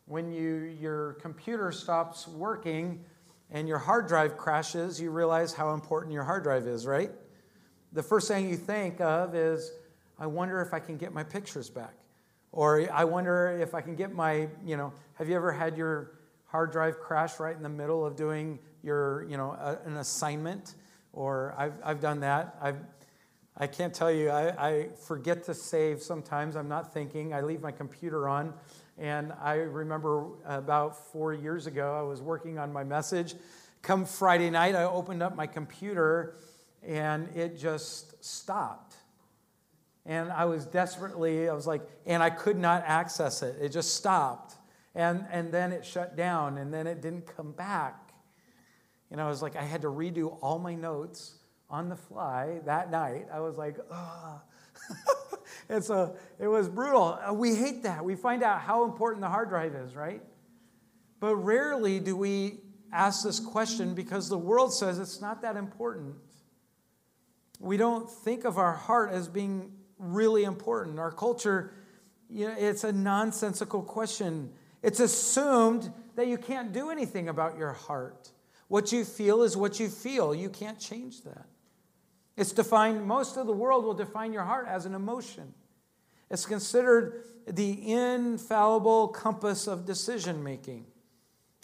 when 0.08 0.32
you, 0.32 0.76
your 0.82 1.14
computer 1.22 1.72
stops 1.72 2.28
working 2.28 3.06
and 3.52 3.68
your 3.68 3.78
hard 3.78 4.08
drive 4.08 4.38
crashes, 4.38 5.00
you 5.00 5.12
realize 5.12 5.54
how 5.54 5.76
important 5.76 6.14
your 6.14 6.24
hard 6.24 6.42
drive 6.42 6.66
is, 6.66 6.88
right? 6.88 7.12
The 7.94 8.02
first 8.02 8.28
thing 8.28 8.50
you 8.50 8.58
think 8.58 9.00
of 9.02 9.36
is, 9.36 9.72
I 10.18 10.26
wonder 10.26 10.64
if 10.64 10.74
I 10.74 10.80
can 10.80 10.98
get 10.98 11.14
my 11.14 11.24
pictures 11.24 11.70
back. 11.70 11.94
Or 12.52 12.90
I 12.92 13.06
wonder 13.06 13.58
if 13.62 13.74
I 13.74 13.82
can 13.82 13.96
get 13.96 14.14
my, 14.14 14.50
you 14.66 14.78
know, 14.78 14.94
have 15.16 15.30
you 15.30 15.36
ever 15.36 15.52
had 15.52 15.78
your 15.78 16.12
hard 16.46 16.72
drive 16.72 17.00
crash 17.00 17.40
right 17.40 17.56
in 17.56 17.64
the 17.64 17.70
middle 17.70 18.06
of 18.06 18.16
doing 18.16 18.60
your, 18.84 19.26
you 19.30 19.38
know, 19.38 19.52
a, 19.52 19.80
an 19.86 19.98
assignment, 19.98 20.76
or 21.14 21.56
I've, 21.58 21.74
I've 21.84 22.02
done 22.02 22.20
that. 22.22 22.58
I've, 22.62 22.78
I 23.56 23.68
can't 23.68 23.94
tell 23.94 24.12
you, 24.12 24.30
I, 24.30 24.70
I 24.70 24.90
forget 25.08 25.44
to 25.46 25.54
save 25.54 26.02
sometimes. 26.02 26.56
I'm 26.56 26.68
not 26.68 26.94
thinking. 26.94 27.34
I 27.34 27.42
leave 27.42 27.62
my 27.62 27.72
computer 27.72 28.28
on. 28.28 28.54
And 28.98 29.34
I 29.42 29.56
remember 29.56 30.26
about 30.46 31.12
four 31.12 31.34
years 31.34 31.68
ago, 31.68 31.98
I 31.98 32.02
was 32.02 32.22
working 32.22 32.60
on 32.60 32.72
my 32.72 32.84
message. 32.84 33.36
Come 33.82 34.06
Friday 34.06 34.50
night, 34.50 34.76
I 34.76 34.84
opened 34.84 35.24
up 35.24 35.36
my 35.36 35.48
computer 35.48 36.36
and 36.86 37.30
it 37.36 37.58
just 37.58 38.24
stopped. 38.24 38.91
And 40.06 40.32
I 40.32 40.46
was 40.46 40.66
desperately, 40.66 41.48
I 41.48 41.54
was 41.54 41.68
like, 41.68 41.82
and 42.06 42.24
I 42.24 42.30
could 42.30 42.58
not 42.58 42.84
access 42.86 43.44
it. 43.44 43.56
It 43.62 43.70
just 43.70 43.96
stopped. 43.96 44.56
And, 44.96 45.26
and 45.32 45.52
then 45.52 45.72
it 45.72 45.86
shut 45.86 46.18
down 46.18 46.58
and 46.58 46.74
then 46.74 46.88
it 46.88 47.02
didn't 47.02 47.28
come 47.28 47.52
back. 47.52 48.12
And 49.10 49.22
I 49.22 49.28
was 49.28 49.42
like, 49.42 49.56
I 49.56 49.64
had 49.64 49.82
to 49.84 49.88
redo 49.88 50.38
all 50.42 50.58
my 50.58 50.74
notes 50.74 51.36
on 51.70 51.90
the 51.90 51.96
fly 51.96 52.60
that 52.66 52.92
night. 52.92 53.28
I 53.32 53.40
was 53.40 53.58
like, 53.58 53.78
oh. 53.92 54.42
and 55.70 55.84
so 55.84 56.16
it 56.40 56.48
was 56.48 56.68
brutal. 56.68 57.20
Uh, 57.26 57.34
we 57.34 57.56
hate 57.56 57.84
that. 57.84 58.04
We 58.04 58.16
find 58.16 58.44
out 58.44 58.62
how 58.62 58.84
important 58.86 59.22
the 59.22 59.30
hard 59.30 59.50
drive 59.50 59.76
is, 59.76 59.96
right? 59.96 60.22
But 61.20 61.36
rarely 61.36 62.00
do 62.00 62.18
we 62.18 62.60
ask 62.92 63.24
this 63.24 63.40
question 63.40 63.94
because 63.94 64.28
the 64.28 64.38
world 64.38 64.74
says 64.74 65.00
it's 65.00 65.22
not 65.22 65.42
that 65.44 65.56
important. 65.56 66.16
We 67.60 67.78
don't 67.78 68.10
think 68.10 68.44
of 68.44 68.58
our 68.58 68.74
heart 68.74 69.12
as 69.12 69.28
being 69.28 69.72
really 70.02 70.44
important. 70.44 71.00
Our 71.00 71.12
culture, 71.12 71.72
you 72.30 72.48
know, 72.48 72.56
it's 72.58 72.84
a 72.84 72.92
nonsensical 72.92 73.84
question. 73.84 74.52
It's 74.82 75.00
assumed 75.00 75.94
that 76.16 76.28
you 76.28 76.38
can't 76.38 76.74
do 76.74 76.90
anything 76.90 77.30
about 77.30 77.58
your 77.58 77.74
heart. 77.74 78.32
What 78.68 78.92
you 78.92 79.06
feel 79.06 79.44
is 79.44 79.56
what 79.56 79.80
you 79.80 79.90
feel. 79.90 80.34
You 80.34 80.50
can't 80.50 80.80
change 80.80 81.22
that. 81.22 81.46
It's 82.38 82.52
defined, 82.52 83.06
most 83.06 83.38
of 83.38 83.46
the 83.46 83.54
world 83.54 83.84
will 83.84 83.94
define 83.94 84.34
your 84.34 84.44
heart 84.44 84.68
as 84.68 84.86
an 84.86 84.96
emotion. 84.96 85.54
It's 86.30 86.46
considered 86.46 87.26
the 87.46 87.92
infallible 87.92 89.10
compass 89.10 89.68
of 89.68 89.86
decision 89.86 90.42
making, 90.44 90.86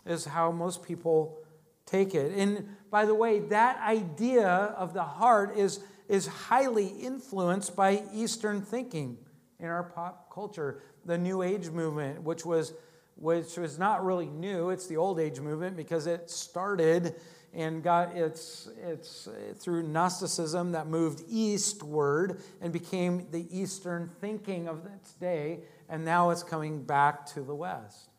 is 0.06 0.26
how 0.26 0.52
most 0.52 0.84
people 0.84 1.40
take 1.86 2.14
it. 2.14 2.34
And 2.38 2.68
by 2.92 3.06
the 3.06 3.16
way, 3.16 3.40
that 3.40 3.80
idea 3.82 4.48
of 4.48 4.94
the 4.94 5.04
heart 5.04 5.58
is, 5.58 5.80
is 6.08 6.28
highly 6.28 6.88
influenced 6.88 7.76
by 7.76 8.04
Eastern 8.14 8.62
thinking 8.62 9.18
in 9.60 9.68
our 9.68 9.84
pop 9.84 10.34
culture. 10.34 10.82
The 11.06 11.18
New 11.18 11.42
Age 11.42 11.70
movement, 11.70 12.24
which 12.24 12.46
was 12.46 12.74
which 13.16 13.58
was 13.58 13.80
not 13.80 14.06
really 14.06 14.28
new. 14.28 14.70
It's 14.70 14.88
the 14.88 14.98
Old 14.98 15.20
Age 15.20 15.40
movement 15.40 15.76
because 15.76 16.06
it 16.06 16.30
started 16.30 17.16
and 17.54 17.82
got 17.82 18.16
its, 18.16 18.70
its 18.84 19.28
through 19.56 19.84
Gnosticism 19.84 20.74
that 20.74 20.88
moved 20.88 21.24
eastward 21.28 22.42
and 22.62 22.72
became 22.72 23.28
the 23.32 23.48
Eastern 23.50 24.12
thinking 24.22 24.68
of 24.68 24.86
its 24.86 25.14
day, 25.14 25.62
and 25.90 26.06
now 26.06 26.30
it's 26.30 26.44
coming 26.44 26.84
back 26.84 27.26
to 27.28 27.42
the 27.42 27.56
West. 27.56 28.10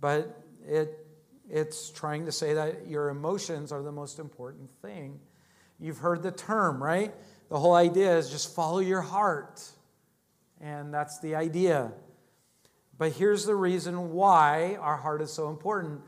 But 0.00 0.42
it, 0.66 1.06
it's 1.50 1.90
trying 1.90 2.24
to 2.26 2.32
say 2.32 2.54
that 2.54 2.86
your 2.86 3.10
emotions 3.10 3.72
are 3.72 3.82
the 3.82 3.92
most 3.92 4.18
important 4.18 4.70
thing. 4.80 5.20
You've 5.78 5.98
heard 5.98 6.22
the 6.22 6.30
term, 6.30 6.82
right? 6.82 7.14
The 7.48 7.58
whole 7.58 7.74
idea 7.74 8.16
is 8.16 8.30
just 8.30 8.54
follow 8.54 8.78
your 8.78 9.00
heart. 9.00 9.62
And 10.60 10.92
that's 10.92 11.18
the 11.18 11.34
idea. 11.34 11.92
But 12.96 13.12
here's 13.12 13.44
the 13.44 13.54
reason 13.54 14.12
why 14.12 14.76
our 14.80 14.96
heart 14.96 15.20
is 15.20 15.32
so 15.32 15.48
important 15.50 16.00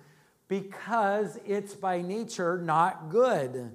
because 0.49 1.39
it's 1.45 1.75
by 1.75 2.01
nature 2.03 2.59
not 2.59 3.11
good, 3.11 3.73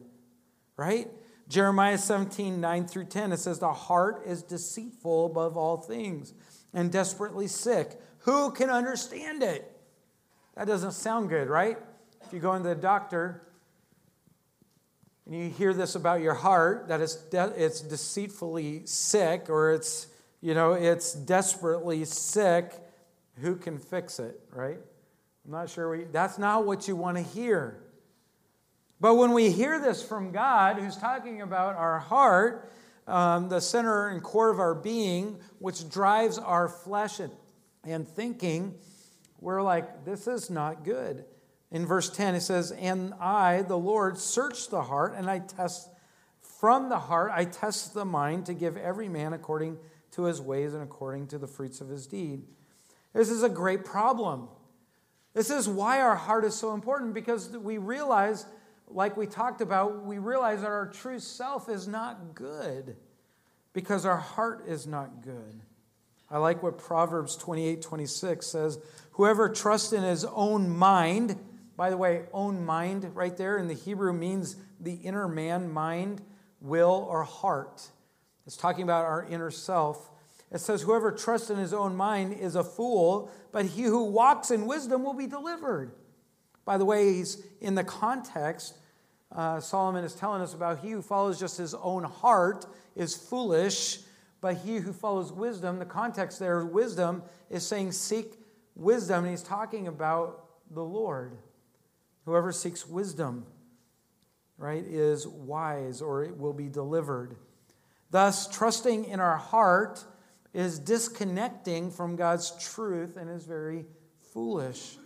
right? 0.77 1.09
Jeremiah 1.49 1.97
17, 1.97 2.61
9 2.61 2.87
through 2.87 3.05
10, 3.05 3.33
it 3.33 3.37
says, 3.37 3.59
The 3.59 3.73
heart 3.73 4.23
is 4.25 4.41
deceitful 4.41 5.25
above 5.25 5.57
all 5.57 5.77
things 5.77 6.33
and 6.73 6.91
desperately 6.91 7.47
sick. 7.47 7.99
Who 8.19 8.51
can 8.51 8.69
understand 8.69 9.43
it? 9.43 9.69
That 10.55 10.67
doesn't 10.67 10.93
sound 10.93 11.29
good, 11.29 11.49
right? 11.49 11.77
If 12.25 12.31
you 12.31 12.39
go 12.39 12.53
into 12.53 12.69
the 12.69 12.75
doctor 12.75 13.41
and 15.31 15.39
you 15.39 15.49
hear 15.49 15.73
this 15.73 15.95
about 15.95 16.19
your 16.19 16.33
heart, 16.33 16.89
that 16.89 16.99
it's, 16.99 17.15
de- 17.15 17.53
it's 17.55 17.79
deceitfully 17.79 18.81
sick 18.83 19.49
or 19.49 19.71
it's, 19.71 20.07
you 20.41 20.53
know, 20.53 20.73
it's 20.73 21.13
desperately 21.13 22.03
sick, 22.03 22.73
who 23.39 23.55
can 23.55 23.77
fix 23.77 24.19
it, 24.19 24.37
right? 24.51 24.77
I'm 25.45 25.51
not 25.51 25.69
sure 25.69 25.89
we, 25.89 26.03
that's 26.03 26.37
not 26.37 26.65
what 26.65 26.85
you 26.89 26.97
want 26.97 27.15
to 27.15 27.23
hear. 27.23 27.81
But 28.99 29.15
when 29.15 29.31
we 29.31 29.49
hear 29.51 29.79
this 29.79 30.03
from 30.03 30.33
God, 30.33 30.77
who's 30.77 30.97
talking 30.97 31.41
about 31.41 31.77
our 31.77 31.99
heart, 31.99 32.69
um, 33.07 33.47
the 33.47 33.61
center 33.61 34.09
and 34.09 34.21
core 34.21 34.49
of 34.49 34.59
our 34.59 34.75
being, 34.75 35.39
which 35.59 35.89
drives 35.89 36.39
our 36.39 36.67
flesh 36.67 37.21
and, 37.21 37.31
and 37.85 38.05
thinking, 38.05 38.75
we're 39.39 39.61
like, 39.61 40.03
this 40.03 40.27
is 40.27 40.49
not 40.49 40.83
good. 40.83 41.23
In 41.71 41.85
verse 41.85 42.09
10, 42.09 42.35
it 42.35 42.41
says, 42.41 42.71
And 42.71 43.13
I, 43.15 43.61
the 43.61 43.77
Lord, 43.77 44.17
search 44.17 44.69
the 44.69 44.83
heart, 44.83 45.13
and 45.15 45.29
I 45.29 45.39
test 45.39 45.89
from 46.41 46.89
the 46.89 46.99
heart, 46.99 47.31
I 47.33 47.45
test 47.45 47.93
the 47.93 48.05
mind 48.05 48.45
to 48.45 48.53
give 48.53 48.77
every 48.77 49.09
man 49.09 49.33
according 49.33 49.77
to 50.11 50.25
his 50.25 50.39
ways 50.39 50.73
and 50.73 50.83
according 50.83 51.27
to 51.27 51.39
the 51.39 51.47
fruits 51.47 51.81
of 51.81 51.89
his 51.89 52.05
deed. 52.05 52.43
This 53.13 53.29
is 53.29 53.41
a 53.41 53.49
great 53.49 53.83
problem. 53.83 54.47
This 55.33 55.49
is 55.49 55.67
why 55.67 56.01
our 56.01 56.15
heart 56.15 56.45
is 56.45 56.53
so 56.53 56.73
important 56.73 57.13
because 57.13 57.49
we 57.49 57.77
realize, 57.77 58.45
like 58.87 59.17
we 59.17 59.25
talked 59.25 59.61
about, 59.61 60.05
we 60.05 60.17
realize 60.17 60.61
that 60.61 60.67
our 60.67 60.87
true 60.87 61.19
self 61.19 61.69
is 61.69 61.87
not 61.87 62.35
good 62.35 62.97
because 63.73 64.05
our 64.05 64.17
heart 64.17 64.65
is 64.67 64.85
not 64.85 65.23
good. 65.23 65.61
I 66.29 66.37
like 66.37 66.61
what 66.61 66.77
Proverbs 66.77 67.35
28 67.37 67.81
26 67.81 68.45
says 68.45 68.79
Whoever 69.13 69.49
trusts 69.49 69.93
in 69.93 70.03
his 70.03 70.25
own 70.25 70.69
mind, 70.69 71.37
by 71.81 71.89
the 71.89 71.97
way, 71.97 72.21
own 72.31 72.63
mind 72.63 73.09
right 73.15 73.35
there 73.35 73.57
in 73.57 73.67
the 73.67 73.73
Hebrew 73.73 74.13
means 74.13 74.55
the 74.79 74.93
inner 74.93 75.27
man, 75.27 75.71
mind, 75.71 76.21
will, 76.59 77.07
or 77.09 77.23
heart. 77.23 77.89
It's 78.45 78.55
talking 78.55 78.83
about 78.83 79.05
our 79.05 79.25
inner 79.25 79.49
self. 79.49 80.11
It 80.51 80.59
says, 80.59 80.83
Whoever 80.83 81.11
trusts 81.11 81.49
in 81.49 81.57
his 81.57 81.73
own 81.73 81.95
mind 81.95 82.33
is 82.33 82.55
a 82.55 82.63
fool, 82.63 83.31
but 83.51 83.65
he 83.65 83.81
who 83.81 84.03
walks 84.03 84.51
in 84.51 84.67
wisdom 84.67 85.03
will 85.03 85.15
be 85.15 85.25
delivered. 85.25 85.93
By 86.65 86.77
the 86.77 86.85
way, 86.85 87.15
he's 87.15 87.43
in 87.61 87.73
the 87.73 87.83
context, 87.83 88.77
uh, 89.35 89.59
Solomon 89.59 90.03
is 90.03 90.13
telling 90.13 90.43
us 90.43 90.53
about 90.53 90.81
he 90.81 90.91
who 90.91 91.01
follows 91.01 91.39
just 91.39 91.57
his 91.57 91.73
own 91.73 92.03
heart 92.03 92.67
is 92.95 93.15
foolish, 93.15 94.01
but 94.39 94.55
he 94.57 94.77
who 94.77 94.93
follows 94.93 95.33
wisdom, 95.33 95.79
the 95.79 95.85
context 95.85 96.37
there, 96.37 96.63
wisdom, 96.63 97.23
is 97.49 97.65
saying 97.65 97.91
seek 97.91 98.35
wisdom, 98.75 99.23
and 99.23 99.31
he's 99.31 99.41
talking 99.41 99.87
about 99.87 100.45
the 100.69 100.83
Lord. 100.83 101.39
Whoever 102.25 102.51
seeks 102.51 102.87
wisdom, 102.87 103.45
right, 104.57 104.83
is 104.83 105.27
wise 105.27 106.01
or 106.01 106.23
it 106.23 106.37
will 106.37 106.53
be 106.53 106.69
delivered. 106.69 107.35
Thus, 108.11 108.47
trusting 108.47 109.05
in 109.05 109.19
our 109.19 109.37
heart 109.37 110.03
is 110.53 110.79
disconnecting 110.79 111.91
from 111.91 112.15
God's 112.15 112.51
truth 112.63 113.17
and 113.17 113.29
is 113.29 113.45
very 113.45 113.85
foolish. 114.33 114.97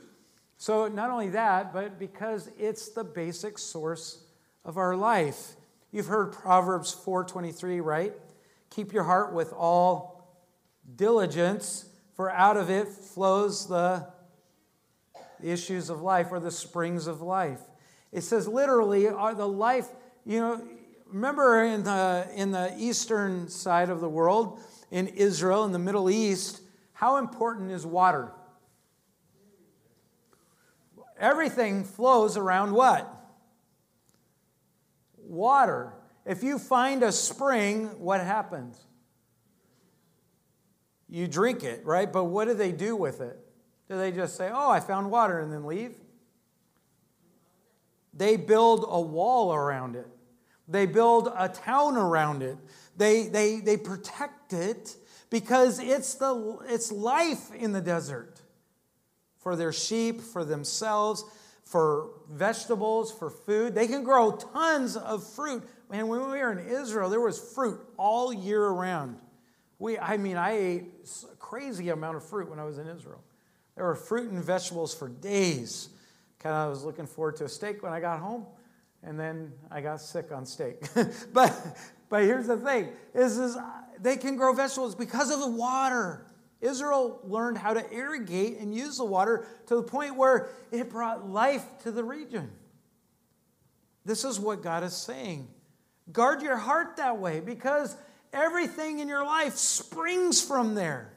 So, 0.57 0.87
not 0.87 1.11
only 1.11 1.29
that, 1.29 1.71
but 1.73 1.99
because 1.99 2.49
it's 2.57 2.89
the 2.89 3.03
basic 3.03 3.57
source 3.57 4.23
of 4.63 4.77
our 4.77 4.95
life. 4.95 5.55
You've 5.91 6.07
heard 6.07 6.33
Proverbs 6.33 6.93
4:23, 6.93 7.79
right? 7.79 8.13
Keep 8.69 8.91
your 8.91 9.03
heart 9.03 9.33
with 9.33 9.53
all 9.53 10.39
diligence, 10.95 11.85
for 12.15 12.31
out 12.31 12.57
of 12.57 12.69
it 12.69 12.87
flows 12.87 13.67
the 13.67 14.07
issues 15.49 15.89
of 15.89 16.01
life 16.01 16.27
or 16.31 16.39
the 16.39 16.51
springs 16.51 17.07
of 17.07 17.21
life. 17.21 17.61
It 18.11 18.21
says 18.21 18.47
literally, 18.47 19.07
are 19.07 19.35
the 19.35 19.47
life, 19.47 19.87
you 20.25 20.39
know, 20.39 20.61
remember 21.07 21.63
in 21.63 21.83
the 21.83 22.27
in 22.35 22.51
the 22.51 22.73
eastern 22.77 23.49
side 23.49 23.89
of 23.89 23.99
the 24.01 24.09
world, 24.09 24.59
in 24.91 25.07
Israel, 25.07 25.65
in 25.65 25.71
the 25.71 25.79
Middle 25.79 26.09
East, 26.09 26.61
how 26.93 27.17
important 27.17 27.71
is 27.71 27.85
water? 27.85 28.31
Everything 31.19 31.83
flows 31.83 32.37
around 32.37 32.73
what? 32.73 33.11
Water. 35.17 35.93
If 36.25 36.43
you 36.43 36.59
find 36.59 37.03
a 37.03 37.11
spring, 37.11 37.87
what 37.99 38.21
happens? 38.21 38.77
You 41.07 41.27
drink 41.27 41.63
it, 41.63 41.85
right? 41.85 42.11
But 42.11 42.25
what 42.25 42.47
do 42.47 42.53
they 42.53 42.71
do 42.71 42.95
with 42.95 43.21
it? 43.21 43.39
Do 43.87 43.97
they 43.97 44.11
just 44.11 44.35
say, 44.35 44.49
oh, 44.51 44.71
I 44.71 44.79
found 44.79 45.11
water 45.11 45.39
and 45.39 45.51
then 45.51 45.65
leave? 45.65 45.95
They 48.13 48.37
build 48.37 48.85
a 48.87 48.99
wall 48.99 49.53
around 49.53 49.95
it. 49.95 50.07
They 50.67 50.85
build 50.85 51.31
a 51.37 51.49
town 51.49 51.95
around 51.97 52.41
it. 52.41 52.57
They, 52.97 53.27
they, 53.27 53.59
they 53.59 53.77
protect 53.77 54.53
it 54.53 54.95
because 55.29 55.79
it's, 55.79 56.15
the, 56.15 56.57
it's 56.67 56.91
life 56.91 57.53
in 57.53 57.71
the 57.71 57.81
desert 57.81 58.41
for 59.37 59.55
their 59.55 59.73
sheep, 59.73 60.21
for 60.21 60.43
themselves, 60.43 61.23
for 61.63 62.09
vegetables, 62.31 63.11
for 63.11 63.29
food. 63.29 63.75
They 63.75 63.85
can 63.85 64.03
grow 64.03 64.31
tons 64.31 64.95
of 64.95 65.23
fruit. 65.23 65.63
Man, 65.91 66.07
when 66.07 66.21
we 66.21 66.27
were 66.27 66.51
in 66.51 66.65
Israel, 66.65 67.09
there 67.09 67.19
was 67.19 67.37
fruit 67.53 67.79
all 67.97 68.33
year 68.33 68.63
around. 68.63 69.17
We, 69.77 69.99
I 69.99 70.17
mean, 70.17 70.37
I 70.37 70.51
ate 70.57 70.85
a 71.31 71.35
crazy 71.35 71.89
amount 71.89 72.17
of 72.17 72.23
fruit 72.23 72.49
when 72.49 72.57
I 72.57 72.63
was 72.63 72.79
in 72.79 72.87
Israel. 72.87 73.21
There 73.75 73.85
were 73.85 73.95
fruit 73.95 74.31
and 74.31 74.43
vegetables 74.43 74.93
for 74.93 75.09
days. 75.09 75.89
Kind 76.39 76.55
of 76.55 76.67
I 76.67 76.69
was 76.69 76.83
looking 76.83 77.07
forward 77.07 77.35
to 77.37 77.45
a 77.45 77.49
steak 77.49 77.83
when 77.83 77.93
I 77.93 77.99
got 77.99 78.19
home 78.19 78.45
and 79.05 79.19
then 79.19 79.53
I 79.71 79.81
got 79.81 80.01
sick 80.01 80.31
on 80.31 80.45
steak. 80.45 80.83
but 81.33 81.77
but 82.09 82.23
here's 82.23 82.47
the 82.47 82.57
thing: 82.57 82.89
is 83.13 83.37
is 83.37 83.57
they 83.99 84.17
can 84.17 84.35
grow 84.35 84.53
vegetables 84.53 84.95
because 84.95 85.31
of 85.31 85.39
the 85.39 85.49
water. 85.49 86.25
Israel 86.61 87.19
learned 87.23 87.57
how 87.57 87.73
to 87.73 87.93
irrigate 87.93 88.57
and 88.59 88.73
use 88.73 88.97
the 88.97 89.05
water 89.05 89.45
to 89.67 89.75
the 89.75 89.83
point 89.83 90.15
where 90.15 90.49
it 90.71 90.89
brought 90.89 91.29
life 91.29 91.63
to 91.83 91.91
the 91.91 92.03
region. 92.03 92.49
This 94.03 94.23
is 94.23 94.39
what 94.39 94.63
God 94.63 94.83
is 94.83 94.95
saying. 94.95 95.47
Guard 96.11 96.41
your 96.41 96.57
heart 96.57 96.97
that 96.97 97.17
way 97.17 97.39
because 97.39 97.95
everything 98.33 98.99
in 98.99 99.07
your 99.07 99.25
life 99.25 99.55
springs 99.55 100.41
from 100.41 100.75
there. 100.75 101.11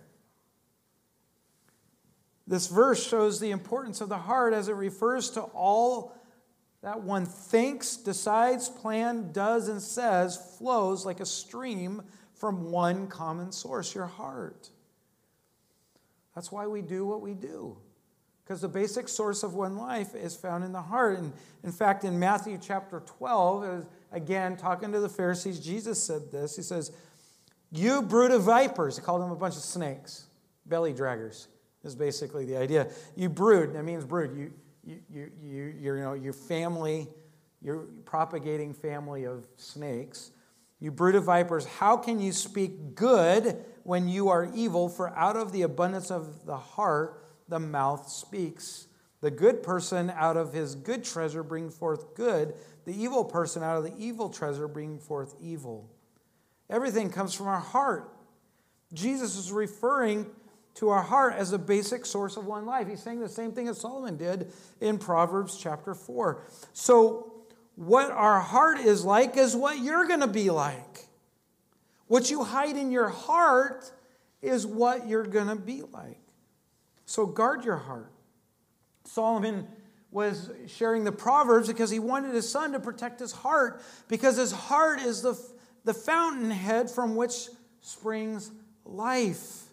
This 2.48 2.66
verse 2.66 3.06
shows 3.06 3.38
the 3.38 3.50
importance 3.50 4.00
of 4.00 4.08
the 4.08 4.16
heart 4.18 4.54
as 4.54 4.68
it 4.68 4.74
refers 4.74 5.30
to 5.32 5.42
all 5.42 6.14
that 6.82 7.02
one 7.02 7.26
thinks, 7.26 7.96
decides, 7.96 8.68
plans, 8.68 9.34
does, 9.34 9.68
and 9.68 9.82
says 9.82 10.56
flows 10.58 11.04
like 11.04 11.20
a 11.20 11.26
stream 11.26 12.02
from 12.34 12.70
one 12.70 13.08
common 13.08 13.52
source, 13.52 13.94
your 13.94 14.06
heart. 14.06 14.70
That's 16.34 16.50
why 16.50 16.66
we 16.66 16.82
do 16.82 17.04
what 17.04 17.20
we 17.20 17.34
do. 17.34 17.76
Because 18.44 18.62
the 18.62 18.68
basic 18.68 19.08
source 19.08 19.42
of 19.42 19.54
one 19.54 19.76
life 19.76 20.14
is 20.14 20.34
found 20.34 20.64
in 20.64 20.72
the 20.72 20.80
heart. 20.80 21.18
And 21.18 21.34
in 21.64 21.72
fact, 21.72 22.04
in 22.04 22.18
Matthew 22.18 22.58
chapter 22.62 23.00
12, 23.00 23.62
uh, 23.64 23.86
again, 24.12 24.56
talking 24.56 24.92
to 24.92 25.00
the 25.00 25.08
Pharisees, 25.08 25.60
Jesus 25.60 26.02
said 26.02 26.32
this. 26.32 26.56
He 26.56 26.62
says, 26.62 26.92
You 27.70 28.00
brood 28.00 28.30
of 28.30 28.44
vipers. 28.44 28.96
He 28.96 29.02
called 29.02 29.20
them 29.20 29.32
a 29.32 29.36
bunch 29.36 29.56
of 29.56 29.62
snakes, 29.62 30.26
belly 30.64 30.94
draggers, 30.94 31.48
is 31.88 31.96
basically 31.96 32.44
the 32.44 32.56
idea. 32.56 32.88
You 33.16 33.28
brood, 33.28 33.74
that 33.74 33.84
means 33.84 34.04
brood. 34.04 34.36
You, 34.36 34.52
you, 34.84 35.00
you, 35.10 35.32
you, 35.42 35.74
you 35.80 35.96
know, 35.96 36.12
your 36.12 36.32
family, 36.32 37.08
your 37.60 37.86
propagating 38.04 38.72
family 38.72 39.24
of 39.24 39.44
snakes. 39.56 40.30
You 40.80 40.92
brood 40.92 41.16
of 41.16 41.24
vipers, 41.24 41.66
how 41.66 41.96
can 41.96 42.20
you 42.20 42.30
speak 42.30 42.94
good 42.94 43.64
when 43.82 44.06
you 44.08 44.28
are 44.28 44.48
evil? 44.54 44.88
For 44.88 45.08
out 45.16 45.36
of 45.36 45.50
the 45.50 45.62
abundance 45.62 46.10
of 46.10 46.46
the 46.46 46.56
heart, 46.56 47.26
the 47.48 47.58
mouth 47.58 48.08
speaks. 48.08 48.86
The 49.20 49.30
good 49.30 49.64
person 49.64 50.12
out 50.14 50.36
of 50.36 50.52
his 50.52 50.76
good 50.76 51.02
treasure 51.02 51.42
brings 51.42 51.76
forth 51.76 52.14
good. 52.14 52.54
The 52.84 52.94
evil 52.94 53.24
person 53.24 53.64
out 53.64 53.76
of 53.76 53.82
the 53.82 53.96
evil 53.98 54.28
treasure 54.28 54.68
brings 54.68 55.04
forth 55.04 55.34
evil. 55.40 55.90
Everything 56.70 57.10
comes 57.10 57.34
from 57.34 57.48
our 57.48 57.58
heart. 57.58 58.12
Jesus 58.92 59.36
is 59.36 59.50
referring 59.50 60.26
to 60.78 60.90
our 60.90 61.02
heart 61.02 61.34
as 61.34 61.52
a 61.52 61.58
basic 61.58 62.06
source 62.06 62.36
of 62.36 62.46
one 62.46 62.64
life. 62.64 62.86
He's 62.86 63.02
saying 63.02 63.18
the 63.18 63.28
same 63.28 63.50
thing 63.50 63.66
as 63.66 63.80
Solomon 63.80 64.16
did 64.16 64.52
in 64.80 64.96
Proverbs 64.96 65.58
chapter 65.58 65.92
4. 65.92 66.40
So, 66.72 67.32
what 67.74 68.10
our 68.12 68.40
heart 68.40 68.78
is 68.78 69.04
like 69.04 69.36
is 69.36 69.56
what 69.56 69.78
you're 69.80 70.06
going 70.06 70.20
to 70.20 70.28
be 70.28 70.50
like. 70.50 71.06
What 72.06 72.30
you 72.30 72.44
hide 72.44 72.76
in 72.76 72.92
your 72.92 73.08
heart 73.08 73.90
is 74.40 74.66
what 74.66 75.08
you're 75.08 75.26
going 75.26 75.48
to 75.48 75.56
be 75.56 75.82
like. 75.82 76.20
So, 77.06 77.26
guard 77.26 77.64
your 77.64 77.76
heart. 77.76 78.12
Solomon 79.04 79.66
was 80.12 80.50
sharing 80.68 81.02
the 81.02 81.12
Proverbs 81.12 81.66
because 81.66 81.90
he 81.90 81.98
wanted 81.98 82.34
his 82.34 82.48
son 82.48 82.70
to 82.72 82.78
protect 82.78 83.18
his 83.18 83.32
heart, 83.32 83.82
because 84.06 84.36
his 84.36 84.52
heart 84.52 85.00
is 85.00 85.22
the, 85.22 85.36
the 85.84 85.94
fountainhead 85.94 86.88
from 86.88 87.16
which 87.16 87.48
springs 87.80 88.52
life. 88.84 89.67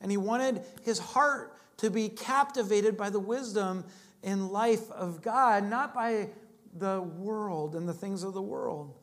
And 0.00 0.10
he 0.10 0.16
wanted 0.16 0.62
his 0.82 0.98
heart 0.98 1.56
to 1.78 1.90
be 1.90 2.08
captivated 2.08 2.96
by 2.96 3.10
the 3.10 3.20
wisdom 3.20 3.84
and 4.22 4.50
life 4.50 4.90
of 4.90 5.22
God, 5.22 5.64
not 5.64 5.94
by 5.94 6.28
the 6.76 7.00
world 7.00 7.74
and 7.74 7.88
the 7.88 7.94
things 7.94 8.22
of 8.22 8.34
the 8.34 8.42
world. 8.42 8.94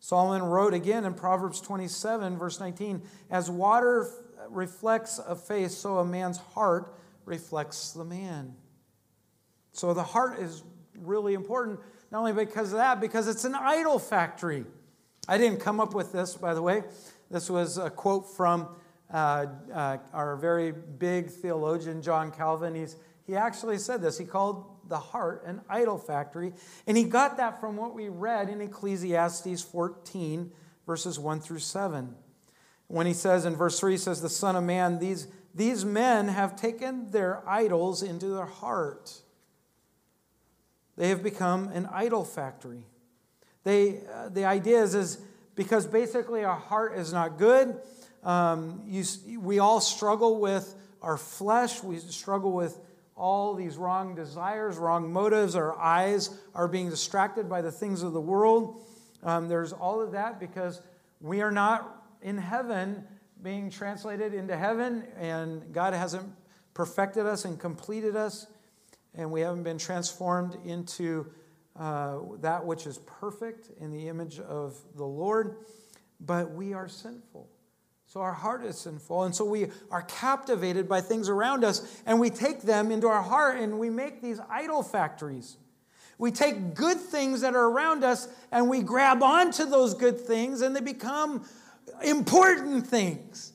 Solomon 0.00 0.42
wrote 0.42 0.74
again 0.74 1.04
in 1.04 1.14
Proverbs 1.14 1.60
27, 1.60 2.36
verse 2.36 2.58
19 2.58 3.02
As 3.30 3.50
water 3.50 4.10
reflects 4.48 5.20
a 5.20 5.36
face, 5.36 5.76
so 5.76 5.98
a 5.98 6.04
man's 6.04 6.38
heart 6.38 6.94
reflects 7.24 7.92
the 7.92 8.04
man. 8.04 8.54
So 9.72 9.94
the 9.94 10.02
heart 10.02 10.40
is 10.40 10.62
really 10.98 11.34
important 11.34 11.80
Not 12.10 12.18
only 12.18 12.32
because 12.32 12.72
of 12.72 12.78
that, 12.78 13.00
because 13.00 13.28
it's 13.28 13.44
an 13.44 13.54
idol 13.54 13.98
factory. 13.98 14.66
I 15.28 15.38
didn't 15.38 15.60
come 15.60 15.80
up 15.80 15.94
with 15.94 16.12
this, 16.12 16.36
by 16.36 16.52
the 16.52 16.60
way. 16.60 16.82
This 17.30 17.48
was 17.48 17.78
a 17.78 17.88
quote 17.88 18.28
from 18.36 18.68
uh, 19.12 19.46
uh, 19.72 19.98
our 20.12 20.36
very 20.36 20.72
big 20.72 21.28
theologian, 21.30 22.02
John 22.02 22.30
Calvin. 22.30 22.74
He's, 22.74 22.96
he 23.26 23.36
actually 23.36 23.78
said 23.78 24.00
this. 24.00 24.18
He 24.18 24.24
called 24.24 24.64
the 24.88 24.98
heart 24.98 25.44
an 25.46 25.60
idol 25.68 25.98
factory. 25.98 26.52
And 26.86 26.96
he 26.96 27.04
got 27.04 27.36
that 27.36 27.60
from 27.60 27.76
what 27.76 27.94
we 27.94 28.08
read 28.08 28.48
in 28.48 28.60
Ecclesiastes 28.60 29.62
14, 29.62 30.50
verses 30.86 31.18
1 31.18 31.40
through 31.40 31.58
7. 31.58 32.14
When 32.88 33.06
he 33.06 33.14
says 33.14 33.44
in 33.44 33.56
verse 33.56 33.78
3, 33.78 33.92
he 33.92 33.98
says, 33.98 34.20
The 34.20 34.28
Son 34.28 34.56
of 34.56 34.64
Man, 34.64 34.98
these, 34.98 35.28
these 35.54 35.84
men 35.84 36.28
have 36.28 36.56
taken 36.56 37.10
their 37.10 37.42
idols 37.48 38.02
into 38.02 38.28
their 38.28 38.46
heart. 38.46 39.20
They 40.96 41.08
have 41.08 41.22
become 41.22 41.68
an 41.68 41.86
idol 41.92 42.24
factory. 42.24 42.86
They, 43.64 44.00
uh, 44.12 44.28
the 44.28 44.44
idea 44.44 44.82
is, 44.82 44.94
is 44.94 45.18
because 45.54 45.86
basically 45.86 46.44
our 46.44 46.56
heart 46.56 46.98
is 46.98 47.12
not 47.12 47.38
good. 47.38 47.78
Um, 48.22 48.82
you, 48.86 49.04
we 49.40 49.58
all 49.58 49.80
struggle 49.80 50.40
with 50.40 50.74
our 51.00 51.16
flesh. 51.16 51.82
We 51.82 51.98
struggle 51.98 52.52
with 52.52 52.78
all 53.16 53.54
these 53.54 53.76
wrong 53.76 54.14
desires, 54.14 54.78
wrong 54.78 55.12
motives. 55.12 55.54
Our 55.56 55.78
eyes 55.78 56.30
are 56.54 56.68
being 56.68 56.90
distracted 56.90 57.48
by 57.48 57.62
the 57.62 57.72
things 57.72 58.02
of 58.02 58.12
the 58.12 58.20
world. 58.20 58.80
Um, 59.22 59.48
there's 59.48 59.72
all 59.72 60.00
of 60.00 60.12
that 60.12 60.40
because 60.40 60.80
we 61.20 61.40
are 61.42 61.50
not 61.50 62.04
in 62.22 62.38
heaven 62.38 63.04
being 63.42 63.70
translated 63.70 64.34
into 64.34 64.56
heaven, 64.56 65.04
and 65.16 65.72
God 65.72 65.94
hasn't 65.94 66.32
perfected 66.74 67.26
us 67.26 67.44
and 67.44 67.58
completed 67.58 68.16
us, 68.16 68.46
and 69.14 69.30
we 69.30 69.40
haven't 69.40 69.64
been 69.64 69.78
transformed 69.78 70.56
into 70.64 71.26
uh, 71.76 72.18
that 72.40 72.64
which 72.64 72.86
is 72.86 72.98
perfect 72.98 73.70
in 73.80 73.90
the 73.90 74.08
image 74.08 74.38
of 74.38 74.78
the 74.96 75.04
Lord, 75.04 75.56
but 76.20 76.52
we 76.52 76.72
are 76.72 76.88
sinful. 76.88 77.48
So 78.12 78.20
our 78.20 78.34
heart 78.34 78.62
is 78.62 78.76
sinful. 78.76 79.22
And 79.22 79.34
so 79.34 79.42
we 79.46 79.68
are 79.90 80.02
captivated 80.02 80.86
by 80.86 81.00
things 81.00 81.30
around 81.30 81.64
us 81.64 82.02
and 82.04 82.20
we 82.20 82.28
take 82.28 82.60
them 82.60 82.90
into 82.90 83.06
our 83.06 83.22
heart 83.22 83.58
and 83.58 83.78
we 83.78 83.88
make 83.88 84.20
these 84.20 84.38
idol 84.50 84.82
factories. 84.82 85.56
We 86.18 86.30
take 86.30 86.74
good 86.74 86.98
things 87.00 87.40
that 87.40 87.54
are 87.54 87.70
around 87.70 88.04
us 88.04 88.28
and 88.50 88.68
we 88.68 88.82
grab 88.82 89.22
onto 89.22 89.64
those 89.64 89.94
good 89.94 90.20
things 90.20 90.60
and 90.60 90.76
they 90.76 90.82
become 90.82 91.48
important 92.04 92.86
things. 92.86 93.54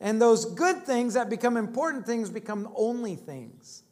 And 0.00 0.20
those 0.20 0.44
good 0.44 0.84
things 0.84 1.14
that 1.14 1.30
become 1.30 1.56
important 1.56 2.04
things 2.04 2.30
become 2.30 2.68
only 2.74 3.14
things 3.14 3.84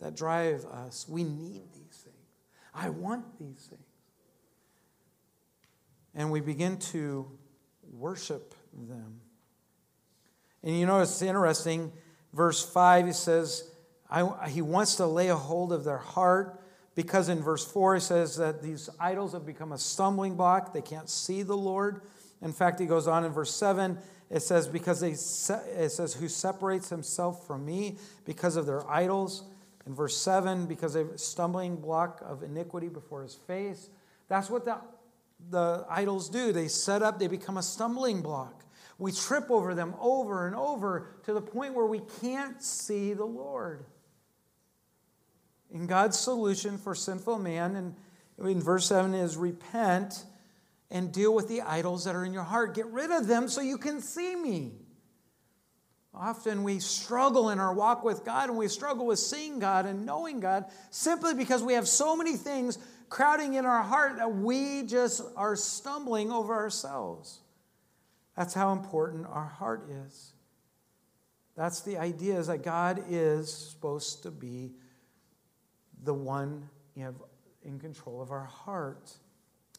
that 0.00 0.16
drive 0.16 0.64
us. 0.64 1.08
We 1.08 1.22
need 1.22 1.72
these 1.72 2.02
things. 2.02 2.16
I 2.74 2.88
want 2.88 3.38
these 3.38 3.68
things. 3.70 3.84
And 6.16 6.32
we 6.32 6.40
begin 6.40 6.78
to 6.78 7.30
worship 8.00 8.54
them. 8.72 9.20
And 10.62 10.78
you 10.78 10.86
know, 10.86 11.00
it's 11.00 11.20
interesting. 11.22 11.92
Verse 12.32 12.64
5, 12.64 13.06
he 13.06 13.12
says, 13.12 13.70
he 14.48 14.62
wants 14.62 14.96
to 14.96 15.06
lay 15.06 15.28
a 15.28 15.36
hold 15.36 15.72
of 15.72 15.84
their 15.84 15.98
heart 15.98 16.60
because 16.94 17.28
in 17.28 17.40
verse 17.42 17.64
4, 17.64 17.94
he 17.94 18.00
says 18.00 18.36
that 18.36 18.62
these 18.62 18.88
idols 18.98 19.32
have 19.32 19.46
become 19.46 19.72
a 19.72 19.78
stumbling 19.78 20.34
block. 20.34 20.72
They 20.72 20.82
can't 20.82 21.08
see 21.08 21.42
the 21.42 21.56
Lord. 21.56 22.02
In 22.42 22.52
fact, 22.52 22.80
he 22.80 22.86
goes 22.86 23.06
on 23.06 23.24
in 23.24 23.32
verse 23.32 23.54
7, 23.54 23.98
it 24.30 24.40
says, 24.40 24.68
because 24.68 25.00
they, 25.00 25.10
it 25.10 25.90
says, 25.90 26.14
who 26.14 26.28
separates 26.28 26.88
himself 26.88 27.46
from 27.46 27.66
me 27.66 27.98
because 28.24 28.56
of 28.56 28.64
their 28.64 28.88
idols. 28.88 29.44
In 29.86 29.94
verse 29.94 30.16
7, 30.16 30.66
because 30.66 30.94
of 30.94 31.10
a 31.10 31.18
stumbling 31.18 31.76
block 31.76 32.22
of 32.24 32.42
iniquity 32.42 32.88
before 32.88 33.22
his 33.22 33.34
face. 33.34 33.90
That's 34.28 34.48
what 34.48 34.64
the 34.64 34.76
the 35.48 35.86
idols 35.88 36.28
do. 36.28 36.52
They 36.52 36.68
set 36.68 37.02
up, 37.02 37.18
they 37.18 37.26
become 37.26 37.56
a 37.56 37.62
stumbling 37.62 38.22
block. 38.22 38.64
We 38.98 39.12
trip 39.12 39.50
over 39.50 39.74
them 39.74 39.94
over 39.98 40.46
and 40.46 40.54
over 40.54 41.14
to 41.24 41.32
the 41.32 41.40
point 41.40 41.74
where 41.74 41.86
we 41.86 42.02
can't 42.20 42.62
see 42.62 43.14
the 43.14 43.24
Lord. 43.24 43.84
In 45.70 45.86
God's 45.86 46.18
solution 46.18 46.76
for 46.76 46.94
sinful 46.94 47.38
man, 47.38 47.76
and 47.76 47.94
in 48.38 48.60
verse 48.60 48.86
7 48.86 49.14
is 49.14 49.36
repent 49.36 50.24
and 50.90 51.12
deal 51.12 51.34
with 51.34 51.48
the 51.48 51.62
idols 51.62 52.04
that 52.04 52.14
are 52.14 52.24
in 52.24 52.32
your 52.32 52.42
heart. 52.42 52.74
Get 52.74 52.86
rid 52.86 53.10
of 53.10 53.26
them 53.26 53.48
so 53.48 53.60
you 53.60 53.78
can 53.78 54.00
see 54.00 54.34
me. 54.34 54.72
Often 56.12 56.64
we 56.64 56.80
struggle 56.80 57.50
in 57.50 57.60
our 57.60 57.72
walk 57.72 58.02
with 58.02 58.24
God 58.24 58.48
and 58.48 58.58
we 58.58 58.66
struggle 58.66 59.06
with 59.06 59.20
seeing 59.20 59.60
God 59.60 59.86
and 59.86 60.04
knowing 60.04 60.40
God 60.40 60.64
simply 60.90 61.34
because 61.34 61.62
we 61.62 61.74
have 61.74 61.86
so 61.86 62.16
many 62.16 62.36
things 62.36 62.78
crowding 63.10 63.54
in 63.54 63.66
our 63.66 63.82
heart 63.82 64.16
that 64.16 64.32
we 64.32 64.84
just 64.84 65.20
are 65.36 65.56
stumbling 65.56 66.30
over 66.30 66.54
ourselves. 66.54 67.40
That's 68.36 68.54
how 68.54 68.72
important 68.72 69.26
our 69.26 69.48
heart 69.48 69.90
is. 70.06 70.32
That's 71.56 71.82
the 71.82 71.98
idea 71.98 72.38
is 72.38 72.46
that 72.46 72.62
God 72.62 73.04
is 73.10 73.52
supposed 73.52 74.22
to 74.22 74.30
be 74.30 74.70
the 76.04 76.14
one 76.14 76.70
in 76.94 77.78
control 77.80 78.22
of 78.22 78.30
our 78.30 78.44
heart. 78.44 79.12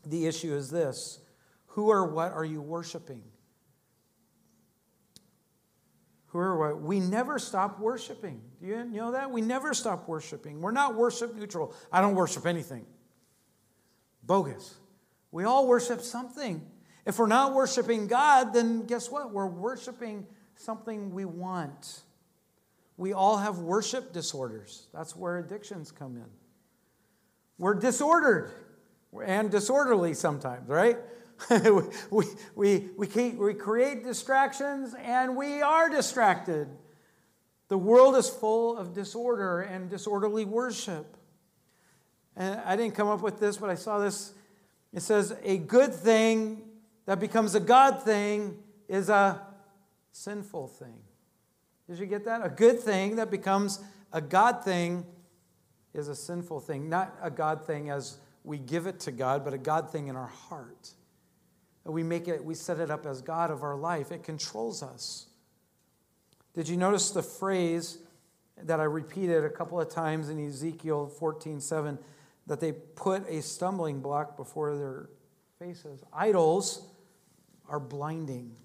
The 0.05 0.27
issue 0.27 0.53
is 0.53 0.69
this 0.69 1.19
who 1.67 1.89
or 1.89 2.05
what 2.05 2.33
are 2.33 2.45
you 2.45 2.61
worshiping? 2.61 3.23
Who 6.27 6.39
or 6.39 6.57
what? 6.57 6.81
We 6.81 6.99
never 6.99 7.39
stop 7.39 7.79
worshiping. 7.79 8.41
Do 8.61 8.67
you 8.67 8.83
know 8.83 9.13
that? 9.13 9.31
We 9.31 9.41
never 9.41 9.73
stop 9.73 10.07
worshiping. 10.07 10.61
We're 10.61 10.71
not 10.71 10.95
worship 10.95 11.33
neutral. 11.33 11.73
I 11.91 12.01
don't 12.01 12.15
worship 12.15 12.45
anything 12.45 12.85
bogus. 14.23 14.75
We 15.31 15.43
all 15.43 15.67
worship 15.67 16.01
something. 16.01 16.65
If 17.05 17.17
we're 17.17 17.27
not 17.27 17.53
worshiping 17.53 18.07
God, 18.07 18.53
then 18.53 18.85
guess 18.85 19.09
what? 19.09 19.31
We're 19.31 19.47
worshiping 19.47 20.27
something 20.55 21.11
we 21.11 21.25
want. 21.25 22.01
We 22.97 23.13
all 23.13 23.37
have 23.37 23.59
worship 23.59 24.13
disorders. 24.13 24.87
That's 24.93 25.15
where 25.15 25.39
addictions 25.39 25.91
come 25.91 26.17
in. 26.17 26.29
We're 27.57 27.75
disordered 27.75 28.51
and 29.25 29.49
disorderly 29.49 30.13
sometimes, 30.13 30.69
right? 30.69 30.97
we, 32.11 32.25
we, 32.55 32.89
we, 32.97 33.29
we 33.31 33.53
create 33.53 34.03
distractions 34.03 34.93
and 35.01 35.35
we 35.35 35.61
are 35.61 35.89
distracted. 35.89 36.67
The 37.67 37.77
world 37.77 38.15
is 38.15 38.29
full 38.29 38.77
of 38.77 38.93
disorder 38.93 39.61
and 39.61 39.89
disorderly 39.89 40.45
worship. 40.45 41.17
And 42.35 42.59
I 42.65 42.75
didn't 42.75 42.95
come 42.95 43.07
up 43.07 43.21
with 43.21 43.39
this, 43.39 43.57
but 43.57 43.69
I 43.69 43.75
saw 43.75 43.99
this. 43.99 44.33
It 44.93 45.01
says, 45.01 45.35
A 45.43 45.57
good 45.57 45.93
thing 45.93 46.61
that 47.05 47.19
becomes 47.19 47.55
a 47.55 47.59
God 47.59 48.03
thing 48.03 48.57
is 48.87 49.09
a 49.09 49.41
sinful 50.11 50.67
thing. 50.67 50.99
Did 51.89 51.99
you 51.99 52.05
get 52.05 52.25
that? 52.25 52.45
A 52.45 52.49
good 52.49 52.79
thing 52.79 53.17
that 53.17 53.29
becomes 53.29 53.79
a 54.13 54.21
God 54.21 54.63
thing 54.63 55.05
is 55.93 56.07
a 56.07 56.15
sinful 56.15 56.61
thing. 56.61 56.89
Not 56.89 57.13
a 57.21 57.29
God 57.29 57.65
thing 57.65 57.89
as 57.89 58.17
we 58.43 58.57
give 58.57 58.87
it 58.87 58.99
to 59.01 59.11
God, 59.11 59.43
but 59.43 59.53
a 59.53 59.57
God 59.57 59.91
thing 59.91 60.07
in 60.07 60.15
our 60.15 60.27
heart. 60.27 60.91
We 61.83 62.03
make 62.03 62.27
it, 62.27 62.43
we 62.43 62.53
set 62.53 62.79
it 62.79 62.91
up 62.91 63.05
as 63.05 63.21
God 63.21 63.49
of 63.49 63.63
our 63.63 63.75
life. 63.75 64.11
It 64.11 64.23
controls 64.23 64.83
us. 64.83 65.27
Did 66.53 66.69
you 66.69 66.77
notice 66.77 67.11
the 67.11 67.23
phrase 67.23 67.97
that 68.63 68.79
I 68.79 68.83
repeated 68.83 69.43
a 69.43 69.49
couple 69.49 69.79
of 69.79 69.89
times 69.89 70.29
in 70.29 70.45
Ezekiel 70.45 71.07
14 71.07 71.59
7? 71.59 71.97
That 72.47 72.59
they 72.59 72.71
put 72.71 73.27
a 73.29 73.41
stumbling 73.41 74.01
block 74.01 74.37
before 74.37 74.75
their 74.75 75.09
faces. 75.59 76.03
Idols 76.13 76.85
are 77.69 77.79
blinding, 77.79 78.55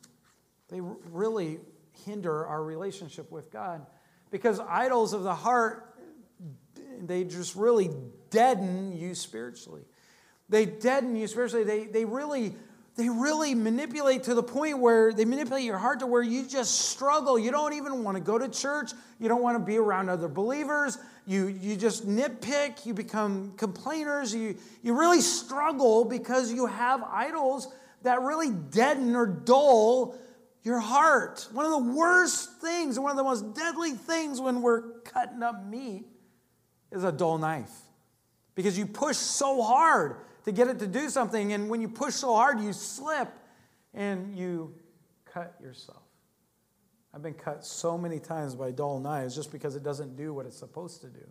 they 0.68 0.80
really 0.80 1.60
hinder 2.04 2.46
our 2.46 2.62
relationship 2.62 3.30
with 3.30 3.50
God 3.50 3.86
because 4.30 4.60
idols 4.60 5.12
of 5.12 5.22
the 5.22 5.34
heart 5.34 5.96
they 7.02 7.24
just 7.24 7.56
really 7.56 7.90
deaden 8.30 8.96
you 8.96 9.14
spiritually. 9.14 9.82
They 10.48 10.66
deaden 10.66 11.16
you 11.16 11.26
spiritually. 11.26 11.64
They, 11.64 11.84
they 11.84 12.04
really 12.04 12.54
they 12.96 13.10
really 13.10 13.54
manipulate 13.54 14.22
to 14.22 14.34
the 14.34 14.42
point 14.42 14.78
where 14.78 15.12
they 15.12 15.26
manipulate 15.26 15.64
your 15.64 15.76
heart 15.76 16.00
to 16.00 16.06
where 16.06 16.22
you 16.22 16.48
just 16.48 16.80
struggle. 16.88 17.38
You 17.38 17.50
don't 17.50 17.74
even 17.74 18.02
want 18.02 18.16
to 18.16 18.22
go 18.22 18.38
to 18.38 18.48
church. 18.48 18.92
You 19.20 19.28
don't 19.28 19.42
want 19.42 19.58
to 19.58 19.64
be 19.64 19.76
around 19.76 20.08
other 20.08 20.28
believers 20.28 20.96
you, 21.26 21.48
you 21.48 21.76
just 21.76 22.06
nitpick, 22.06 22.86
you 22.86 22.94
become 22.94 23.52
complainers, 23.56 24.34
you, 24.34 24.56
you 24.82 24.96
really 24.98 25.20
struggle 25.20 26.04
because 26.04 26.52
you 26.52 26.66
have 26.66 27.02
idols 27.02 27.68
that 28.02 28.22
really 28.22 28.50
deaden 28.50 29.16
or 29.16 29.26
dull 29.26 30.16
your 30.62 30.78
heart. 30.78 31.48
One 31.52 31.64
of 31.64 31.72
the 31.72 31.92
worst 31.92 32.60
things, 32.60 32.98
one 32.98 33.10
of 33.10 33.16
the 33.16 33.24
most 33.24 33.54
deadly 33.54 33.92
things 33.92 34.40
when 34.40 34.62
we're 34.62 35.00
cutting 35.00 35.42
up 35.42 35.66
meat 35.66 36.06
is 36.92 37.02
a 37.02 37.12
dull 37.12 37.38
knife. 37.38 37.72
Because 38.54 38.78
you 38.78 38.86
push 38.86 39.16
so 39.16 39.62
hard 39.62 40.16
to 40.44 40.52
get 40.52 40.68
it 40.68 40.78
to 40.78 40.86
do 40.86 41.10
something, 41.10 41.52
and 41.52 41.68
when 41.68 41.80
you 41.80 41.88
push 41.88 42.14
so 42.14 42.34
hard, 42.34 42.60
you 42.60 42.72
slip 42.72 43.28
and 43.92 44.38
you 44.38 44.72
cut 45.24 45.54
yourself. 45.60 46.05
I've 47.16 47.22
been 47.22 47.32
cut 47.32 47.64
so 47.64 47.96
many 47.96 48.18
times 48.20 48.54
by 48.54 48.72
dull 48.72 49.00
knives 49.00 49.34
just 49.34 49.50
because 49.50 49.74
it 49.74 49.82
doesn't 49.82 50.18
do 50.18 50.34
what 50.34 50.44
it's 50.44 50.58
supposed 50.58 51.00
to 51.00 51.06
do. 51.06 51.26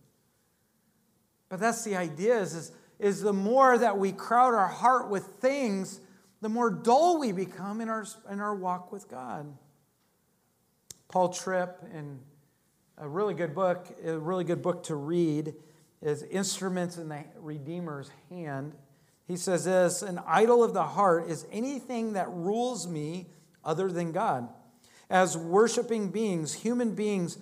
But 1.47 1.59
that's 1.59 1.83
the 1.83 1.95
idea 1.95 2.39
is, 2.39 2.55
is, 2.55 2.71
is 2.97 3.21
the 3.21 3.31
more 3.31 3.77
that 3.77 3.95
we 3.99 4.11
crowd 4.11 4.55
our 4.55 4.67
heart 4.67 5.11
with 5.11 5.25
things, 5.41 6.01
the 6.41 6.49
more 6.49 6.71
dull 6.71 7.19
we 7.19 7.31
become 7.31 7.81
in 7.81 7.89
our, 7.89 8.03
in 8.31 8.39
our 8.39 8.55
walk 8.55 8.91
with 8.91 9.07
God. 9.07 9.55
Paul 11.07 11.29
Tripp, 11.29 11.77
in 11.93 12.19
a 12.97 13.07
really 13.07 13.35
good 13.35 13.53
book, 13.53 13.85
a 14.03 14.17
really 14.17 14.43
good 14.43 14.63
book 14.63 14.85
to 14.85 14.95
read, 14.95 15.53
is 16.01 16.23
Instruments 16.23 16.97
in 16.97 17.09
the 17.09 17.25
Redeemer's 17.37 18.09
Hand. 18.31 18.73
He 19.27 19.37
says 19.37 19.65
this 19.65 20.01
An 20.01 20.19
idol 20.25 20.63
of 20.63 20.73
the 20.73 20.81
heart 20.81 21.29
is 21.29 21.45
anything 21.51 22.13
that 22.13 22.27
rules 22.31 22.87
me 22.87 23.27
other 23.63 23.91
than 23.91 24.13
God. 24.13 24.49
As 25.09 25.37
worshiping 25.37 26.09
beings, 26.09 26.53
human 26.53 26.95
beings 26.95 27.37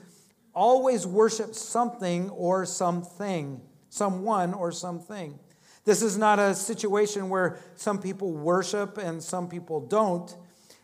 always 0.53 1.07
worship 1.07 1.55
something 1.55 2.29
or 2.31 2.65
something, 2.65 3.61
someone 3.89 4.53
or 4.53 4.71
something. 4.71 5.39
This 5.85 6.01
is 6.01 6.17
not 6.17 6.39
a 6.39 6.55
situation 6.55 7.29
where 7.29 7.59
some 7.75 7.99
people 7.99 8.31
worship 8.31 8.97
and 8.97 9.21
some 9.21 9.49
people 9.49 9.81
don't. 9.81 10.33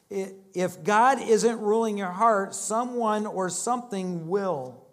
If 0.10 0.84
God 0.84 1.22
isn't 1.22 1.60
ruling 1.60 1.98
your 1.98 2.12
heart, 2.12 2.56
someone 2.56 3.26
or 3.26 3.50
something 3.50 4.28
will. 4.28 4.86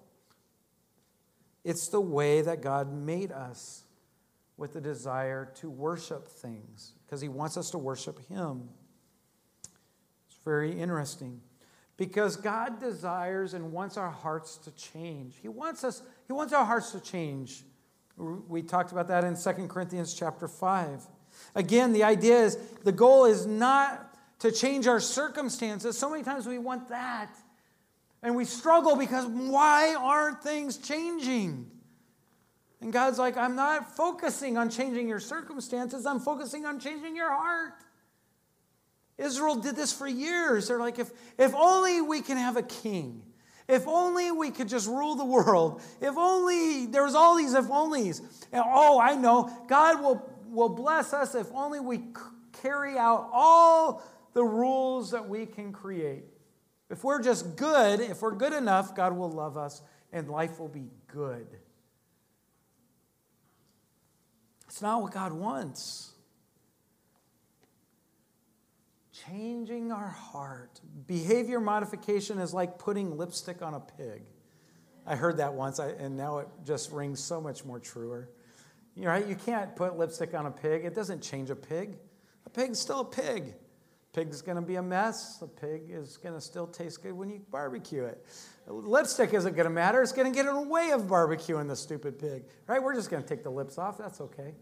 It's 1.64 1.88
the 1.88 2.00
way 2.00 2.42
that 2.42 2.62
God 2.62 2.92
made 2.92 3.32
us 3.32 3.82
with 4.56 4.74
the 4.74 4.80
desire 4.80 5.52
to 5.56 5.68
worship 5.68 6.28
things 6.28 6.92
because 7.04 7.20
He 7.20 7.28
wants 7.28 7.56
us 7.56 7.70
to 7.70 7.78
worship 7.78 8.24
Him. 8.28 8.68
It's 10.28 10.38
very 10.44 10.78
interesting 10.78 11.40
because 11.96 12.36
God 12.36 12.78
desires 12.80 13.54
and 13.54 13.72
wants 13.72 13.96
our 13.96 14.10
hearts 14.10 14.56
to 14.58 14.70
change. 14.72 15.36
He 15.40 15.48
wants 15.48 15.84
us, 15.84 16.02
He 16.26 16.32
wants 16.32 16.52
our 16.52 16.64
hearts 16.64 16.92
to 16.92 17.00
change. 17.00 17.64
We 18.16 18.62
talked 18.62 18.92
about 18.92 19.08
that 19.08 19.24
in 19.24 19.36
2 19.36 19.68
Corinthians 19.68 20.14
chapter 20.14 20.48
5. 20.48 21.02
Again, 21.54 21.92
the 21.92 22.04
idea 22.04 22.40
is 22.40 22.56
the 22.84 22.92
goal 22.92 23.26
is 23.26 23.46
not 23.46 24.14
to 24.40 24.52
change 24.52 24.86
our 24.86 25.00
circumstances. 25.00 25.98
So 25.98 26.10
many 26.10 26.22
times 26.22 26.46
we 26.46 26.58
want 26.58 26.88
that. 26.88 27.30
And 28.22 28.34
we 28.34 28.44
struggle 28.44 28.96
because 28.96 29.26
why 29.26 29.94
aren't 29.94 30.42
things 30.42 30.78
changing? 30.78 31.70
And 32.80 32.92
God's 32.92 33.18
like, 33.18 33.36
I'm 33.36 33.56
not 33.56 33.96
focusing 33.96 34.56
on 34.58 34.68
changing 34.70 35.08
your 35.08 35.20
circumstances, 35.20 36.06
I'm 36.06 36.20
focusing 36.20 36.66
on 36.66 36.78
changing 36.78 37.16
your 37.16 37.32
heart. 37.32 37.74
Israel 39.18 39.56
did 39.56 39.76
this 39.76 39.92
for 39.92 40.06
years. 40.06 40.68
They're 40.68 40.78
like, 40.78 40.98
if, 40.98 41.10
if 41.38 41.54
only 41.54 42.00
we 42.00 42.20
can 42.20 42.36
have 42.36 42.56
a 42.56 42.62
king. 42.62 43.22
If 43.68 43.88
only 43.88 44.30
we 44.30 44.50
could 44.50 44.68
just 44.68 44.86
rule 44.86 45.16
the 45.16 45.24
world. 45.24 45.82
If 46.00 46.16
only 46.16 46.86
there 46.86 47.02
was 47.02 47.14
all 47.14 47.36
these 47.36 47.54
if 47.54 47.64
onlys. 47.66 48.20
And 48.52 48.62
oh, 48.64 49.00
I 49.00 49.16
know. 49.16 49.50
God 49.68 50.00
will, 50.00 50.30
will 50.48 50.68
bless 50.68 51.12
us 51.12 51.34
if 51.34 51.48
only 51.52 51.80
we 51.80 52.02
carry 52.62 52.96
out 52.96 53.28
all 53.32 54.02
the 54.34 54.44
rules 54.44 55.10
that 55.12 55.28
we 55.28 55.46
can 55.46 55.72
create. 55.72 56.24
If 56.90 57.02
we're 57.02 57.22
just 57.22 57.56
good, 57.56 58.00
if 58.00 58.22
we're 58.22 58.34
good 58.34 58.52
enough, 58.52 58.94
God 58.94 59.16
will 59.16 59.30
love 59.30 59.56
us 59.56 59.82
and 60.12 60.28
life 60.28 60.60
will 60.60 60.68
be 60.68 60.90
good. 61.08 61.46
It's 64.66 64.82
not 64.82 65.02
what 65.02 65.12
God 65.12 65.32
wants. 65.32 66.12
Changing 69.28 69.92
our 69.92 70.08
heart. 70.08 70.80
Behavior 71.06 71.60
modification 71.60 72.38
is 72.38 72.52
like 72.52 72.78
putting 72.78 73.16
lipstick 73.16 73.62
on 73.62 73.74
a 73.74 73.80
pig. 73.80 74.22
I 75.06 75.14
heard 75.14 75.36
that 75.36 75.54
once, 75.54 75.78
and 75.78 76.16
now 76.16 76.38
it 76.38 76.48
just 76.64 76.90
rings 76.90 77.22
so 77.22 77.40
much 77.40 77.64
more 77.64 77.78
truer. 77.78 78.28
You're 78.96 79.10
right? 79.10 79.26
You 79.26 79.36
can't 79.36 79.76
put 79.76 79.96
lipstick 79.96 80.34
on 80.34 80.46
a 80.46 80.50
pig. 80.50 80.84
It 80.84 80.94
doesn't 80.94 81.22
change 81.22 81.50
a 81.50 81.56
pig. 81.56 81.96
A 82.44 82.50
pig's 82.50 82.78
still 82.78 83.00
a 83.00 83.04
pig. 83.04 83.54
Pig's 84.12 84.40
going 84.40 84.56
to 84.56 84.62
be 84.62 84.76
a 84.76 84.82
mess. 84.82 85.42
A 85.42 85.46
pig 85.46 85.90
is 85.90 86.16
going 86.16 86.34
to 86.34 86.40
still 86.40 86.66
taste 86.66 87.02
good 87.02 87.12
when 87.12 87.28
you 87.28 87.40
barbecue 87.50 88.04
it. 88.04 88.24
Lipstick 88.66 89.34
isn't 89.34 89.54
going 89.54 89.66
to 89.66 89.70
matter. 89.70 90.02
It's 90.02 90.12
going 90.12 90.32
to 90.32 90.34
get 90.34 90.48
in 90.48 90.54
the 90.54 90.68
way 90.68 90.90
of 90.90 91.02
barbecuing 91.02 91.68
the 91.68 91.76
stupid 91.76 92.18
pig. 92.18 92.44
Right? 92.66 92.82
We're 92.82 92.94
just 92.94 93.10
going 93.10 93.22
to 93.22 93.28
take 93.28 93.44
the 93.44 93.50
lips 93.50 93.76
off. 93.76 93.98
That's 93.98 94.20
okay. 94.22 94.54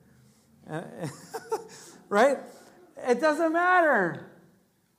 right? 2.08 2.38
It 3.06 3.20
doesn't 3.20 3.52
matter. 3.52 4.33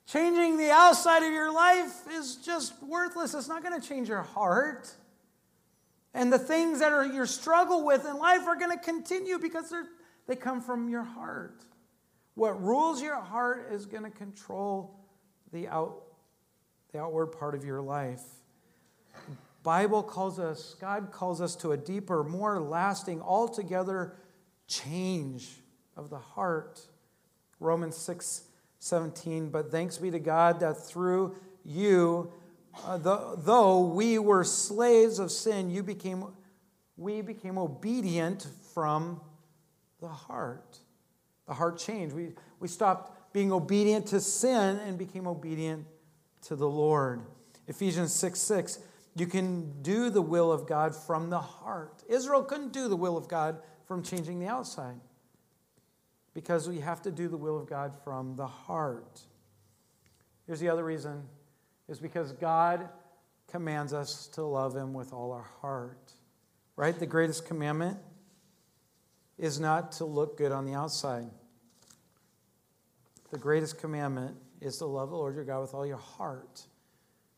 Changing 0.06 0.56
the 0.56 0.70
outside 0.70 1.24
of 1.24 1.32
your 1.32 1.52
life 1.52 1.92
is 2.12 2.36
just 2.36 2.80
worthless. 2.82 3.34
It's 3.34 3.48
not 3.48 3.62
going 3.62 3.80
to 3.80 3.86
change 3.86 4.08
your 4.08 4.22
heart. 4.22 4.88
And 6.14 6.32
the 6.32 6.38
things 6.38 6.78
that 6.78 6.92
are 6.92 7.04
your 7.04 7.26
struggle 7.26 7.84
with 7.84 8.06
in 8.06 8.16
life 8.16 8.46
are 8.46 8.56
going 8.56 8.70
to 8.70 8.82
continue 8.82 9.38
because 9.38 9.72
they 10.26 10.36
come 10.36 10.60
from 10.60 10.88
your 10.88 11.02
heart. 11.02 11.64
What 12.34 12.62
rules 12.62 13.02
your 13.02 13.20
heart 13.20 13.68
is 13.72 13.84
going 13.84 14.04
to 14.04 14.10
control 14.10 14.94
the, 15.52 15.68
out, 15.68 16.02
the 16.92 17.00
outward 17.00 17.28
part 17.28 17.54
of 17.54 17.64
your 17.64 17.80
life. 17.80 18.22
Bible 19.62 20.04
calls 20.04 20.38
us, 20.38 20.76
God 20.80 21.10
calls 21.10 21.40
us 21.40 21.56
to 21.56 21.72
a 21.72 21.76
deeper, 21.76 22.22
more 22.22 22.60
lasting, 22.60 23.20
altogether 23.20 24.14
change 24.68 25.48
of 25.96 26.10
the 26.10 26.18
heart. 26.18 26.80
Romans 27.58 27.96
6 27.96 28.45
17. 28.86 29.50
But 29.50 29.70
thanks 29.70 29.98
be 29.98 30.10
to 30.10 30.18
God 30.18 30.60
that 30.60 30.74
through 30.86 31.36
you, 31.64 32.32
uh, 32.84 32.98
the, 32.98 33.34
though 33.38 33.80
we 33.80 34.18
were 34.18 34.44
slaves 34.44 35.18
of 35.18 35.30
sin, 35.30 35.70
you 35.70 35.82
became, 35.82 36.24
we 36.96 37.20
became 37.20 37.58
obedient 37.58 38.46
from 38.74 39.20
the 40.00 40.08
heart. 40.08 40.78
The 41.46 41.54
heart 41.54 41.78
changed. 41.78 42.14
We, 42.14 42.32
we 42.60 42.68
stopped 42.68 43.32
being 43.32 43.52
obedient 43.52 44.06
to 44.08 44.20
sin 44.20 44.78
and 44.78 44.96
became 44.98 45.26
obedient 45.26 45.86
to 46.42 46.56
the 46.56 46.68
Lord. 46.68 47.22
Ephesians 47.66 48.12
6 48.12 48.38
6, 48.38 48.78
you 49.16 49.26
can 49.26 49.82
do 49.82 50.10
the 50.10 50.22
will 50.22 50.52
of 50.52 50.66
God 50.66 50.94
from 50.94 51.30
the 51.30 51.40
heart. 51.40 52.04
Israel 52.08 52.42
couldn't 52.42 52.72
do 52.72 52.88
the 52.88 52.96
will 52.96 53.16
of 53.16 53.28
God 53.28 53.58
from 53.86 54.02
changing 54.02 54.38
the 54.38 54.46
outside 54.46 55.00
because 56.36 56.68
we 56.68 56.80
have 56.80 57.00
to 57.00 57.10
do 57.10 57.28
the 57.28 57.36
will 57.38 57.56
of 57.56 57.66
God 57.66 57.96
from 58.04 58.36
the 58.36 58.46
heart. 58.46 59.22
Here's 60.46 60.60
the 60.60 60.68
other 60.68 60.84
reason 60.84 61.22
is 61.88 61.98
because 61.98 62.32
God 62.32 62.90
commands 63.50 63.94
us 63.94 64.26
to 64.34 64.42
love 64.42 64.76
him 64.76 64.92
with 64.92 65.14
all 65.14 65.32
our 65.32 65.48
heart. 65.62 66.12
Right? 66.76 66.96
The 66.96 67.06
greatest 67.06 67.46
commandment 67.46 67.96
is 69.38 69.58
not 69.58 69.92
to 69.92 70.04
look 70.04 70.36
good 70.36 70.52
on 70.52 70.66
the 70.66 70.74
outside. 70.74 71.30
The 73.30 73.38
greatest 73.38 73.80
commandment 73.80 74.36
is 74.60 74.76
to 74.76 74.84
love 74.84 75.08
the 75.08 75.16
Lord 75.16 75.36
your 75.36 75.44
God 75.44 75.62
with 75.62 75.72
all 75.72 75.86
your 75.86 75.96
heart, 75.96 76.60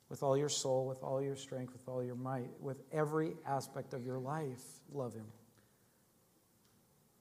with 0.09 0.25
all 0.25 0.37
your 0.37 0.49
soul, 0.49 0.89
with 0.89 1.05
all 1.05 1.23
your 1.23 1.37
strength, 1.37 1.73
with 1.73 1.87
all 1.87 2.03
your 2.03 2.17
might, 2.17 2.51
with 2.59 2.83
every 2.91 3.37
aspect 3.47 3.95
of 3.95 4.05
your 4.05 4.19
life. 4.19 4.65
Love 4.93 5.15
him. 5.15 5.27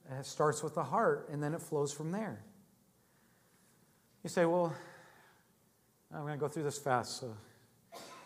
It 0.09 0.25
starts 0.25 0.63
with 0.63 0.75
the 0.75 0.83
heart 0.83 1.29
and 1.31 1.41
then 1.41 1.53
it 1.53 1.61
flows 1.61 1.91
from 1.91 2.11
there. 2.11 2.41
You 4.23 4.29
say, 4.29 4.45
well, 4.45 4.73
I'm 6.13 6.21
going 6.21 6.33
to 6.33 6.39
go 6.39 6.47
through 6.47 6.63
this 6.63 6.77
fast. 6.77 7.19
So 7.19 7.35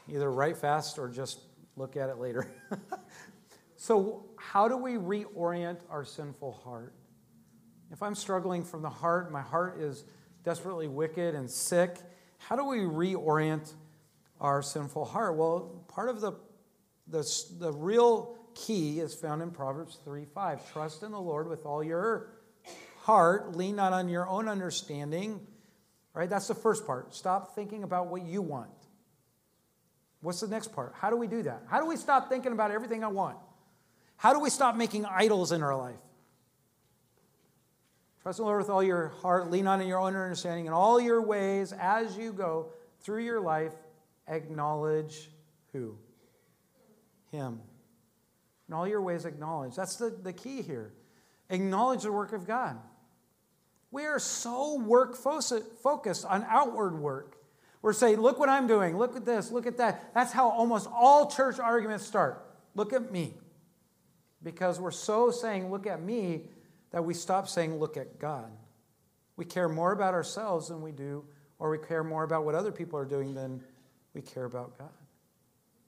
either 0.09 0.31
write 0.31 0.57
fast 0.57 0.99
or 0.99 1.07
just 1.07 1.39
look 1.75 1.97
at 1.97 2.09
it 2.09 2.17
later. 2.17 2.47
so, 3.75 4.25
how 4.37 4.67
do 4.67 4.77
we 4.77 4.93
reorient 4.93 5.79
our 5.89 6.03
sinful 6.03 6.53
heart? 6.63 6.93
If 7.91 8.03
I'm 8.03 8.15
struggling 8.15 8.63
from 8.63 8.81
the 8.81 8.89
heart, 8.89 9.31
my 9.31 9.41
heart 9.41 9.79
is 9.79 10.05
desperately 10.43 10.87
wicked 10.87 11.35
and 11.35 11.49
sick, 11.49 11.97
how 12.37 12.55
do 12.55 12.65
we 12.65 12.79
reorient 12.79 13.73
our 14.39 14.61
sinful 14.61 15.05
heart? 15.05 15.35
Well, 15.35 15.83
part 15.87 16.09
of 16.09 16.21
the, 16.21 16.33
the, 17.07 17.27
the 17.59 17.71
real 17.71 18.37
key 18.55 18.99
is 18.99 19.13
found 19.13 19.41
in 19.41 19.51
Proverbs 19.51 19.97
3 20.03 20.25
5. 20.25 20.73
Trust 20.73 21.03
in 21.03 21.11
the 21.11 21.19
Lord 21.19 21.47
with 21.47 21.65
all 21.65 21.83
your 21.83 22.29
heart, 23.01 23.55
lean 23.55 23.75
not 23.75 23.93
on 23.93 24.09
your 24.09 24.27
own 24.27 24.47
understanding. 24.47 25.39
Right? 26.13 26.29
That's 26.29 26.47
the 26.47 26.55
first 26.55 26.85
part. 26.85 27.15
Stop 27.15 27.55
thinking 27.55 27.83
about 27.83 28.07
what 28.07 28.23
you 28.23 28.41
want. 28.41 28.69
What's 30.21 30.41
the 30.41 30.47
next 30.47 30.73
part? 30.73 30.93
How 30.95 31.09
do 31.09 31.15
we 31.15 31.27
do 31.27 31.41
that? 31.43 31.63
How 31.67 31.79
do 31.79 31.87
we 31.87 31.95
stop 31.95 32.29
thinking 32.29 32.51
about 32.51 32.71
everything 32.71 33.03
I 33.03 33.07
want? 33.07 33.37
How 34.17 34.33
do 34.33 34.39
we 34.39 34.49
stop 34.49 34.75
making 34.75 35.05
idols 35.05 35.51
in 35.51 35.63
our 35.63 35.75
life? 35.75 35.95
Trust 38.21 38.37
in 38.37 38.43
the 38.43 38.47
Lord 38.47 38.61
with 38.61 38.69
all 38.69 38.83
your 38.83 39.07
heart, 39.07 39.49
lean 39.49 39.65
on 39.65 39.81
in 39.81 39.87
your 39.87 39.97
own 39.97 40.15
understanding, 40.15 40.67
in 40.67 40.73
all 40.73 41.01
your 41.01 41.23
ways 41.23 41.73
as 41.73 42.15
you 42.15 42.31
go 42.31 42.71
through 42.99 43.23
your 43.23 43.39
life, 43.39 43.73
acknowledge 44.27 45.31
who? 45.73 45.97
Him. 47.31 47.61
In 48.71 48.75
all 48.75 48.87
your 48.87 49.01
ways, 49.01 49.25
acknowledge. 49.25 49.75
That's 49.75 49.97
the, 49.97 50.09
the 50.09 50.31
key 50.31 50.61
here. 50.61 50.93
Acknowledge 51.49 52.03
the 52.03 52.11
work 52.13 52.31
of 52.31 52.47
God. 52.47 52.77
We 53.91 54.05
are 54.05 54.17
so 54.17 54.79
work 54.79 55.17
focused 55.17 56.25
on 56.25 56.45
outward 56.47 56.97
work. 56.97 57.35
We're 57.81 57.91
saying, 57.91 58.21
look 58.21 58.39
what 58.39 58.47
I'm 58.47 58.67
doing, 58.67 58.97
look 58.97 59.17
at 59.17 59.25
this, 59.25 59.51
look 59.51 59.67
at 59.67 59.75
that. 59.79 60.13
That's 60.13 60.31
how 60.31 60.47
almost 60.47 60.87
all 60.89 61.29
church 61.29 61.59
arguments 61.59 62.05
start. 62.05 62.45
Look 62.73 62.93
at 62.93 63.11
me. 63.11 63.33
because 64.41 64.79
we're 64.79 64.91
so 64.91 65.31
saying, 65.31 65.69
Look 65.69 65.85
at 65.85 66.01
me, 66.01 66.43
that 66.91 67.03
we 67.03 67.13
stop 67.13 67.49
saying, 67.49 67.77
Look 67.77 67.97
at 67.97 68.19
God. 68.19 68.49
We 69.35 69.43
care 69.43 69.67
more 69.67 69.91
about 69.91 70.13
ourselves 70.13 70.69
than 70.69 70.81
we 70.81 70.93
do, 70.93 71.25
or 71.59 71.69
we 71.69 71.77
care 71.77 72.05
more 72.05 72.23
about 72.23 72.45
what 72.45 72.55
other 72.55 72.71
people 72.71 72.97
are 72.97 73.05
doing 73.05 73.33
than 73.33 73.61
we 74.13 74.21
care 74.21 74.45
about 74.45 74.77
God. 74.77 74.89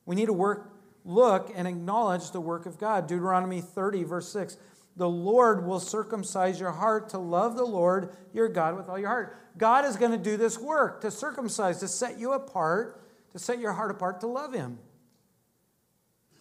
We 0.05 0.17
need 0.17 0.25
to 0.25 0.34
work, 0.34 0.69
look 1.06 1.51
and 1.56 1.68
acknowledge 1.68 2.32
the 2.32 2.41
work 2.41 2.66
of 2.66 2.78
God. 2.78 3.08
Deuteronomy 3.08 3.62
30, 3.62 4.04
verse 4.04 4.30
6. 4.30 4.58
The 4.95 5.10
Lord 5.10 5.66
will 5.66 5.80
circumcise 5.80 6.60
your 6.60 6.72
heart 6.72 7.10
to 7.10 7.18
love 7.18 7.56
the 7.56 7.66
Lord 7.66 8.16
your 8.32 8.47
God 8.47 8.76
with 8.76 8.89
all 8.89 8.99
your 8.99 9.10
heart. 9.10 9.38
God 9.58 9.86
is 9.86 9.97
going 9.97 10.12
to 10.12 10.18
do 10.18 10.38
this 10.38 10.58
work 10.58 11.01
to 11.01 11.12
circumcise, 11.12 11.80
to 11.80 11.88
set 11.88 12.20
you 12.20 12.34
apart, 12.34 13.01
to 13.32 13.39
set 13.39 13.60
your 13.60 13.74
heart 13.74 13.91
apart 13.91 14.22
to 14.22 14.28
love 14.28 14.54
Him. 14.54 14.78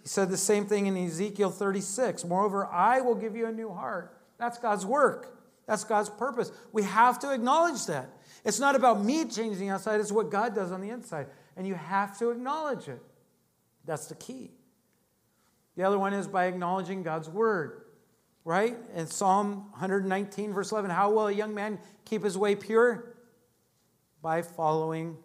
He 0.02 0.08
said 0.08 0.30
the 0.30 0.36
same 0.36 0.66
thing 0.66 0.86
in 0.86 0.96
Ezekiel 0.96 1.50
36. 1.50 2.24
Moreover, 2.24 2.66
I 2.66 3.00
will 3.00 3.14
give 3.14 3.36
you 3.36 3.46
a 3.46 3.52
new 3.52 3.72
heart. 3.72 4.18
That's 4.38 4.58
God's 4.58 4.84
work. 4.84 5.38
That's 5.66 5.84
God's 5.84 6.10
purpose. 6.10 6.52
We 6.72 6.82
have 6.82 7.18
to 7.20 7.32
acknowledge 7.32 7.86
that. 7.86 8.10
It's 8.44 8.58
not 8.58 8.74
about 8.74 9.02
me 9.02 9.24
changing 9.24 9.68
outside, 9.68 10.00
it's 10.00 10.12
what 10.12 10.30
God 10.30 10.54
does 10.54 10.72
on 10.72 10.80
the 10.80 10.90
inside. 10.90 11.28
And 11.56 11.66
you 11.66 11.74
have 11.74 12.18
to 12.18 12.30
acknowledge 12.30 12.88
it. 12.88 13.00
That's 13.84 14.06
the 14.06 14.14
key. 14.14 14.50
The 15.76 15.84
other 15.84 15.98
one 15.98 16.12
is 16.12 16.26
by 16.26 16.46
acknowledging 16.46 17.02
God's 17.02 17.28
word, 17.28 17.82
right? 18.44 18.76
In 18.94 19.06
Psalm 19.06 19.70
119, 19.72 20.52
verse 20.52 20.70
11, 20.72 20.90
how 20.90 21.10
will 21.10 21.28
a 21.28 21.32
young 21.32 21.54
man 21.54 21.78
keep 22.04 22.22
his 22.22 22.36
way 22.36 22.54
pure? 22.54 23.14
By 24.20 24.42
following 24.42 25.16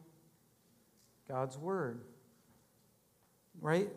God's 1.28 1.58
word, 1.58 2.02
right? 3.62 3.90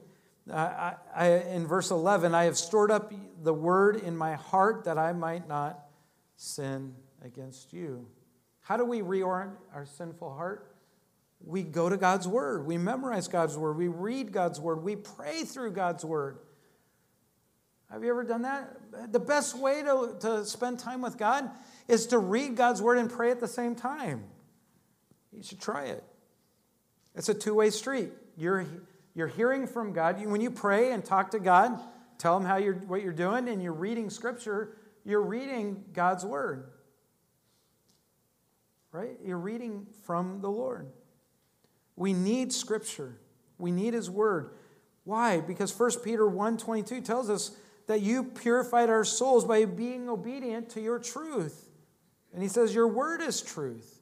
I, 0.52 0.94
I, 1.14 1.26
in 1.28 1.66
verse 1.66 1.90
11, 1.90 2.34
I 2.34 2.44
have 2.44 2.58
stored 2.58 2.90
up 2.90 3.12
the 3.42 3.54
word 3.54 3.96
in 3.96 4.16
my 4.16 4.34
heart 4.34 4.84
that 4.84 4.98
I 4.98 5.12
might 5.12 5.48
not 5.48 5.86
sin 6.36 6.94
against 7.24 7.72
you. 7.72 8.06
How 8.60 8.76
do 8.76 8.84
we 8.84 9.00
reorient 9.00 9.52
our 9.74 9.86
sinful 9.86 10.34
heart? 10.34 10.69
We 11.44 11.62
go 11.62 11.88
to 11.88 11.96
God's 11.96 12.28
word. 12.28 12.66
We 12.66 12.78
memorize 12.78 13.28
God's 13.28 13.56
word. 13.56 13.76
We 13.76 13.88
read 13.88 14.32
God's 14.32 14.60
word. 14.60 14.82
We 14.82 14.96
pray 14.96 15.44
through 15.44 15.72
God's 15.72 16.04
word. 16.04 16.38
Have 17.90 18.04
you 18.04 18.10
ever 18.10 18.24
done 18.24 18.42
that? 18.42 19.12
The 19.12 19.18
best 19.18 19.58
way 19.58 19.82
to, 19.82 20.16
to 20.20 20.44
spend 20.44 20.78
time 20.78 21.00
with 21.00 21.16
God 21.16 21.50
is 21.88 22.06
to 22.08 22.18
read 22.18 22.56
God's 22.56 22.80
word 22.80 22.98
and 22.98 23.10
pray 23.10 23.30
at 23.30 23.40
the 23.40 23.48
same 23.48 23.74
time. 23.74 24.24
You 25.32 25.42
should 25.42 25.60
try 25.60 25.86
it. 25.86 26.04
It's 27.16 27.28
a 27.28 27.34
two 27.34 27.54
way 27.54 27.70
street. 27.70 28.10
You're 28.36 28.66
you're 29.14 29.28
hearing 29.28 29.66
from 29.66 29.92
God. 29.92 30.24
When 30.24 30.40
you 30.40 30.50
pray 30.50 30.92
and 30.92 31.04
talk 31.04 31.32
to 31.32 31.40
God, 31.40 31.78
tell 32.18 32.36
Him 32.36 32.44
how 32.44 32.56
you're, 32.56 32.74
what 32.74 33.02
you're 33.02 33.12
doing, 33.12 33.48
and 33.48 33.62
you're 33.62 33.72
reading 33.72 34.08
Scripture, 34.08 34.76
you're 35.04 35.22
reading 35.22 35.84
God's 35.92 36.24
Word. 36.24 36.70
Right? 38.92 39.18
You're 39.24 39.38
reading 39.38 39.86
from 40.04 40.40
the 40.40 40.50
Lord. 40.50 40.88
We 41.96 42.12
need 42.12 42.52
Scripture. 42.52 43.16
We 43.58 43.70
need 43.70 43.94
His 43.94 44.10
Word. 44.10 44.50
Why? 45.04 45.40
Because 45.40 45.76
1 45.76 46.00
Peter 46.04 46.24
1.22 46.24 47.04
tells 47.04 47.30
us 47.30 47.56
that 47.86 48.00
you 48.00 48.22
purified 48.22 48.88
our 48.88 49.04
souls 49.04 49.44
by 49.44 49.64
being 49.64 50.08
obedient 50.08 50.70
to 50.70 50.80
your 50.80 50.98
truth. 50.98 51.68
And 52.32 52.42
he 52.42 52.48
says, 52.48 52.74
Your 52.74 52.86
word 52.86 53.20
is 53.20 53.42
truth. 53.42 54.00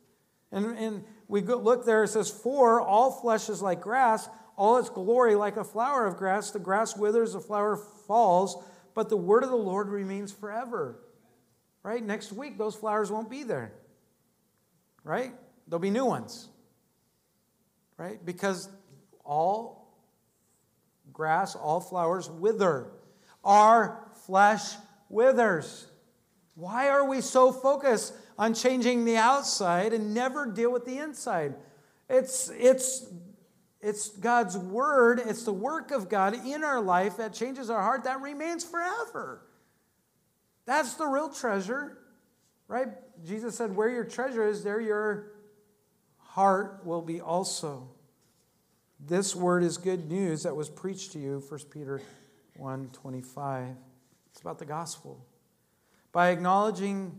And, 0.53 0.77
and 0.77 1.05
we 1.27 1.41
go, 1.41 1.57
look 1.57 1.87
there, 1.87 2.05
it 2.05 2.09
says, 2.09 2.31
For 2.31 2.81
all 2.81 3.11
flesh 3.11 3.49
is 3.49 3.63
like 3.63 3.81
grass, 3.81 4.29
all 4.57 4.77
its 4.77 4.91
glory 4.91 5.35
like 5.35 5.57
a 5.57 5.65
flower 5.65 6.07
of 6.07 6.17
grass. 6.17 6.51
The 6.51 6.59
grass 6.59 6.97
withers, 6.97 7.33
the 7.33 7.41
flower 7.41 7.77
falls, 8.07 8.63
but 8.95 9.09
the 9.09 9.17
word 9.17 9.45
of 9.45 9.51
the 9.51 9.57
Lord 9.57 9.89
remains 9.89 10.33
forever. 10.33 11.01
Right? 11.83 12.05
Next 12.05 12.33
week, 12.33 12.59
those 12.59 12.75
flowers 12.75 13.11
won't 13.11 13.31
be 13.31 13.45
there. 13.45 13.73
Right? 15.05 15.33
There'll 15.67 15.81
be 15.81 15.91
new 15.91 16.05
ones. 16.05 16.49
Right? 17.99 18.25
Because 18.25 18.71
all 19.25 19.95
grass, 21.13 21.55
all 21.55 21.81
flowers 21.81 22.31
wither. 22.31 22.91
Our 23.45 24.09
flesh 24.25 24.75
withers. 25.11 25.89
Why 26.55 26.89
are 26.89 27.07
we 27.07 27.21
so 27.21 27.53
focused 27.53 28.15
on 28.39 28.55
changing 28.55 29.05
the 29.05 29.17
outside 29.17 29.93
and 29.93 30.15
never 30.15 30.47
deal 30.47 30.73
with 30.73 30.87
the 30.87 30.99
inside? 30.99 31.55
It's, 32.09 32.51
it's 32.51 33.07
it's 33.81 34.09
God's 34.09 34.59
word, 34.59 35.21
it's 35.25 35.45
the 35.45 35.53
work 35.53 35.93
of 35.93 36.09
God 36.09 36.35
in 36.35 36.65
our 36.65 36.81
life 36.81 37.19
that 37.19 37.33
changes 37.33 37.71
our 37.71 37.81
heart 37.81 38.05
that 38.05 38.21
remains 38.21 38.65
forever. 38.65 39.43
That's 40.67 40.95
the 40.95 41.07
real 41.07 41.29
treasure, 41.29 41.99
right? 42.67 42.89
Jesus 43.25 43.57
said, 43.57 43.75
Where 43.75 43.89
your 43.89 44.05
treasure 44.05 44.47
is, 44.47 44.65
there 44.65 44.81
your 44.81 45.31
heart 46.29 46.83
will 46.85 47.03
be 47.03 47.21
also. 47.21 47.89
This 49.01 49.35
word 49.35 49.63
is 49.63 49.77
good 49.77 50.09
news 50.09 50.43
that 50.43 50.55
was 50.55 50.69
preached 50.69 51.13
to 51.13 51.19
you, 51.19 51.43
1 51.49 51.61
Peter 51.71 52.01
1 52.57 52.91
25. 52.93 53.77
It's 54.31 54.41
about 54.41 54.59
the 54.59 54.65
gospel. 54.65 55.25
By 56.13 56.31
acknowledging 56.31 57.13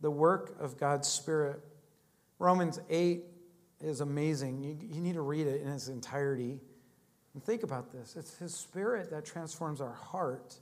the 0.00 0.10
work 0.10 0.56
of 0.60 0.78
God's 0.78 1.08
Spirit, 1.08 1.60
Romans 2.38 2.80
8 2.90 3.24
is 3.80 4.00
amazing. 4.00 4.62
You, 4.62 4.76
you 4.94 5.00
need 5.00 5.14
to 5.14 5.22
read 5.22 5.46
it 5.46 5.62
in 5.62 5.68
its 5.68 5.88
entirety. 5.88 6.60
And 7.34 7.42
think 7.42 7.62
about 7.62 7.92
this 7.92 8.14
it's 8.16 8.36
His 8.36 8.54
Spirit 8.54 9.10
that 9.10 9.24
transforms 9.24 9.80
our 9.80 9.94
heart. 9.94 10.54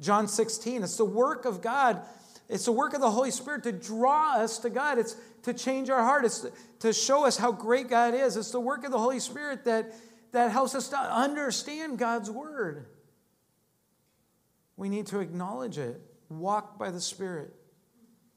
John 0.00 0.28
16, 0.28 0.82
it's 0.82 0.96
the 0.96 1.04
work 1.04 1.44
of 1.44 1.60
God. 1.60 2.02
It's 2.48 2.64
the 2.64 2.72
work 2.72 2.94
of 2.94 3.00
the 3.00 3.10
Holy 3.10 3.30
Spirit 3.30 3.62
to 3.64 3.72
draw 3.72 4.34
us 4.36 4.58
to 4.58 4.70
God. 4.70 4.98
It's 4.98 5.16
to 5.44 5.54
change 5.54 5.90
our 5.90 6.02
heart. 6.02 6.24
It's 6.24 6.46
to 6.80 6.92
show 6.92 7.24
us 7.24 7.36
how 7.36 7.52
great 7.52 7.88
God 7.88 8.14
is. 8.14 8.36
It's 8.36 8.50
the 8.50 8.60
work 8.60 8.84
of 8.84 8.90
the 8.90 8.98
Holy 8.98 9.20
Spirit 9.20 9.64
that, 9.64 9.94
that 10.32 10.50
helps 10.50 10.74
us 10.74 10.88
to 10.88 10.98
understand 10.98 11.98
God's 11.98 12.30
Word. 12.30 12.86
We 14.76 14.88
need 14.88 15.06
to 15.08 15.20
acknowledge 15.20 15.78
it. 15.78 16.00
Walk 16.28 16.78
by 16.78 16.90
the 16.90 17.00
Spirit, 17.00 17.54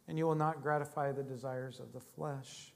and 0.07 0.17
you 0.17 0.25
will 0.25 0.35
not 0.35 0.61
gratify 0.61 1.13
the 1.13 1.23
desires 1.23 1.79
of 1.79 1.93
the 1.93 1.99
flesh. 1.99 2.73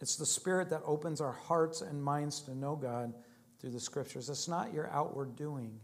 It's 0.00 0.16
the 0.16 0.26
Spirit 0.26 0.70
that 0.70 0.82
opens 0.84 1.20
our 1.20 1.32
hearts 1.32 1.82
and 1.82 2.02
minds 2.02 2.40
to 2.42 2.54
know 2.54 2.74
God 2.74 3.12
through 3.60 3.70
the 3.70 3.80
Scriptures. 3.80 4.28
It's 4.28 4.48
not 4.48 4.72
your 4.72 4.88
outward 4.90 5.36
doing. 5.36 5.78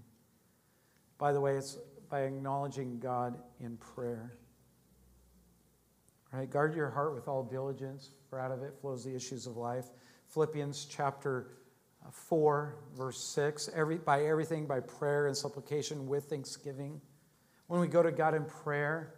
By 1.19 1.33
the 1.33 1.41
way, 1.41 1.57
it's 1.57 1.79
by 2.09 2.23
acknowledging 2.23 2.99
God 2.99 3.39
in 3.61 3.77
prayer. 3.77 4.33
Right? 6.37 6.51
Guard 6.51 6.75
your 6.75 6.91
heart 6.91 7.15
with 7.15 7.29
all 7.29 7.43
diligence, 7.43 8.11
for 8.29 8.39
out 8.39 8.53
of 8.53 8.63
it 8.63 8.75
flows 8.79 9.03
the 9.03 9.17
issues 9.17 9.47
of 9.47 9.57
life. 9.57 9.87
Philippians 10.29 10.85
chapter 10.85 11.47
uh, 12.05 12.11
4, 12.11 12.77
verse 12.95 13.19
6. 13.25 13.71
Every, 13.75 13.97
by 13.97 14.25
everything, 14.25 14.67
by 14.67 14.81
prayer 14.81 15.29
and 15.29 15.37
supplication 15.37 16.07
with 16.07 16.25
thanksgiving. 16.25 17.01
When 17.69 17.81
we 17.81 17.89
go 17.89 18.03
to 18.03 18.13
God 18.13 18.35
in 18.35 18.45
prayer, 18.45 19.15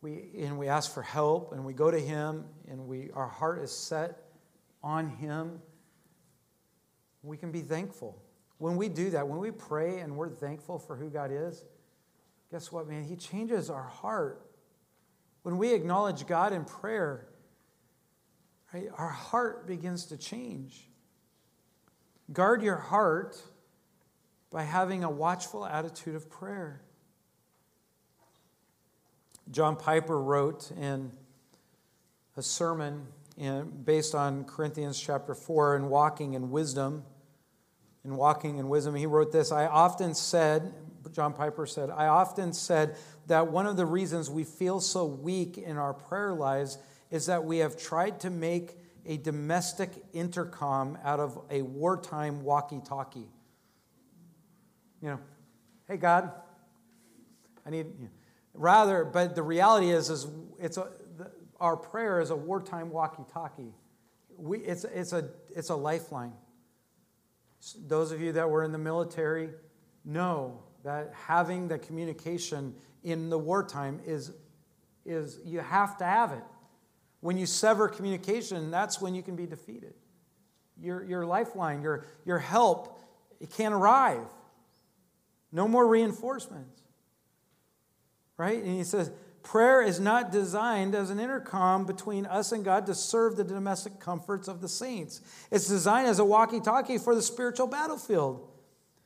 we, 0.00 0.30
and 0.38 0.58
we 0.58 0.68
ask 0.68 0.94
for 0.94 1.02
help 1.02 1.52
and 1.52 1.62
we 1.62 1.74
go 1.74 1.90
to 1.90 2.00
him 2.00 2.46
and 2.70 2.86
we, 2.86 3.10
our 3.12 3.28
heart 3.28 3.62
is 3.62 3.70
set 3.70 4.16
on 4.82 5.10
him, 5.10 5.60
we 7.22 7.36
can 7.36 7.52
be 7.52 7.60
thankful. 7.60 8.22
When 8.56 8.78
we 8.78 8.88
do 8.88 9.10
that, 9.10 9.28
when 9.28 9.40
we 9.40 9.50
pray 9.50 9.98
and 9.98 10.16
we're 10.16 10.30
thankful 10.30 10.78
for 10.78 10.96
who 10.96 11.10
God 11.10 11.30
is, 11.30 11.66
guess 12.50 12.72
what, 12.72 12.88
man? 12.88 13.04
He 13.04 13.16
changes 13.16 13.68
our 13.68 13.84
heart. 13.84 14.46
When 15.46 15.58
we 15.58 15.74
acknowledge 15.74 16.26
God 16.26 16.52
in 16.52 16.64
prayer, 16.64 17.28
right, 18.74 18.88
our 18.98 19.10
heart 19.10 19.68
begins 19.68 20.06
to 20.06 20.16
change. 20.16 20.88
Guard 22.32 22.64
your 22.64 22.74
heart 22.74 23.40
by 24.50 24.64
having 24.64 25.04
a 25.04 25.08
watchful 25.08 25.64
attitude 25.64 26.16
of 26.16 26.28
prayer. 26.28 26.82
John 29.52 29.76
Piper 29.76 30.20
wrote 30.20 30.72
in 30.72 31.12
a 32.36 32.42
sermon 32.42 33.06
in, 33.36 33.70
based 33.84 34.16
on 34.16 34.46
Corinthians 34.46 35.00
chapter 35.00 35.32
4 35.32 35.76
and 35.76 35.88
walking 35.88 36.34
in 36.34 36.50
wisdom. 36.50 37.04
In 38.04 38.16
walking 38.16 38.58
in 38.58 38.68
wisdom, 38.68 38.96
he 38.96 39.06
wrote 39.06 39.30
this 39.30 39.52
I 39.52 39.66
often 39.66 40.12
said, 40.12 40.74
John 41.16 41.32
Piper 41.32 41.64
said, 41.64 41.88
I 41.88 42.08
often 42.08 42.52
said 42.52 42.94
that 43.26 43.48
one 43.50 43.66
of 43.66 43.78
the 43.78 43.86
reasons 43.86 44.28
we 44.28 44.44
feel 44.44 44.80
so 44.80 45.06
weak 45.06 45.56
in 45.56 45.78
our 45.78 45.94
prayer 45.94 46.34
lives 46.34 46.76
is 47.10 47.24
that 47.24 47.42
we 47.46 47.58
have 47.58 47.78
tried 47.78 48.20
to 48.20 48.28
make 48.28 48.76
a 49.06 49.16
domestic 49.16 49.92
intercom 50.12 50.98
out 51.02 51.18
of 51.18 51.40
a 51.50 51.62
wartime 51.62 52.44
walkie 52.44 52.82
talkie. 52.84 53.30
You 55.00 55.08
know, 55.08 55.20
hey, 55.88 55.96
God, 55.96 56.32
I 57.64 57.70
need. 57.70 57.86
You 57.98 58.10
Rather, 58.52 59.02
but 59.04 59.34
the 59.34 59.42
reality 59.42 59.90
is, 59.90 60.10
is 60.10 60.26
it's 60.58 60.76
a, 60.76 60.88
the, 61.16 61.30
our 61.60 61.78
prayer 61.78 62.20
is 62.20 62.28
a 62.28 62.36
wartime 62.36 62.90
walkie-talkie. 62.90 63.72
We, 64.36 64.58
it's, 64.58 64.84
it's, 64.84 65.12
a, 65.12 65.30
it's 65.54 65.70
a 65.70 65.76
lifeline. 65.76 66.32
Those 67.86 68.12
of 68.12 68.20
you 68.20 68.32
that 68.32 68.48
were 68.48 68.64
in 68.64 68.72
the 68.72 68.78
military 68.78 69.50
know 70.04 70.62
that 70.86 71.12
having 71.26 71.66
the 71.66 71.78
communication 71.78 72.72
in 73.02 73.28
the 73.28 73.36
wartime 73.36 74.00
is, 74.06 74.30
is 75.04 75.40
you 75.44 75.58
have 75.58 75.98
to 75.98 76.04
have 76.04 76.30
it. 76.30 76.44
When 77.20 77.36
you 77.36 77.44
sever 77.44 77.88
communication, 77.88 78.70
that's 78.70 79.00
when 79.00 79.12
you 79.12 79.20
can 79.20 79.34
be 79.34 79.46
defeated. 79.46 79.94
Your, 80.80 81.04
your 81.04 81.26
lifeline, 81.26 81.82
your, 81.82 82.04
your 82.24 82.38
help, 82.38 83.00
it 83.40 83.50
can't 83.50 83.74
arrive. 83.74 84.28
No 85.50 85.66
more 85.66 85.88
reinforcements. 85.88 86.82
Right? 88.36 88.62
And 88.62 88.76
he 88.76 88.84
says, 88.84 89.10
prayer 89.42 89.82
is 89.82 89.98
not 89.98 90.30
designed 90.30 90.94
as 90.94 91.10
an 91.10 91.18
intercom 91.18 91.84
between 91.84 92.26
us 92.26 92.52
and 92.52 92.64
God 92.64 92.86
to 92.86 92.94
serve 92.94 93.34
the 93.34 93.42
domestic 93.42 93.98
comforts 93.98 94.46
of 94.46 94.60
the 94.60 94.68
saints. 94.68 95.20
It's 95.50 95.66
designed 95.66 96.06
as 96.06 96.20
a 96.20 96.24
walkie 96.24 96.60
talkie 96.60 96.98
for 96.98 97.16
the 97.16 97.22
spiritual 97.22 97.66
battlefield. 97.66 98.52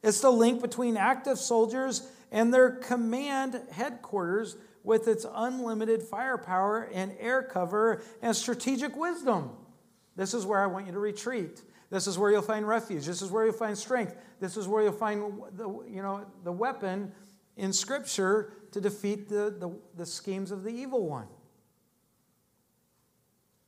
It's 0.03 0.21
the 0.21 0.31
link 0.31 0.63
between 0.63 0.97
active 0.97 1.39
soldiers 1.39 2.09
and 2.33 2.53
their 2.53 2.71
command 2.71 3.61
headquarters 3.71 4.57
with 4.83 5.09
its 5.09 5.27
unlimited 5.31 6.03
firepower 6.03 6.89
and 6.93 7.15
air 7.19 7.43
cover 7.43 8.03
and 8.23 8.35
strategic 8.35 8.97
wisdom. 8.97 9.51
This 10.17 10.33
is 10.33 10.47
where 10.47 10.61
I 10.61 10.67
want 10.67 10.87
you 10.87 10.93
to 10.93 10.99
retreat. 10.99 11.63
This 11.91 12.07
is 12.07 12.17
where 12.17 12.31
you'll 12.31 12.43
find 12.43 12.67
refuge. 12.67 13.05
This 13.05 13.21
is 13.21 13.31
where 13.31 13.45
you'll 13.45 13.53
find 13.53 13.77
strength. 13.77 14.17
This 14.39 14.57
is 14.57 14.69
where 14.69 14.83
you'll 14.83 14.93
find 14.93 15.43
the, 15.53 15.69
you 15.89 16.03
know, 16.03 16.25
the 16.45 16.53
weapon 16.53 17.13
in 17.57 17.73
Scripture 17.73 18.53
to 18.73 18.81
defeat 18.81 19.29
the, 19.29 19.55
the, 19.59 19.71
the 19.97 20.07
schemes 20.07 20.51
of 20.51 20.63
the 20.63 20.71
evil 20.71 21.07
one. 21.07 21.27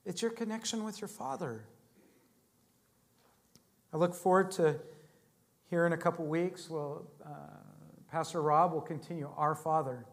It's 0.07 0.23
your 0.23 0.31
connection 0.31 0.85
with 0.85 1.01
your 1.01 1.09
Father. 1.09 1.65
I 3.93 3.97
look 3.97 4.15
forward 4.15 4.51
to 4.53 4.77
here 5.73 5.87
in 5.87 5.95
a 5.95 5.97
couple 5.97 6.27
weeks. 6.27 6.69
Well, 6.69 7.07
uh, 7.25 7.31
Pastor 8.11 8.43
Rob 8.43 8.75
will 8.75 8.83
continue 8.83 9.31
Our 9.39 9.55
Father, 9.55 10.05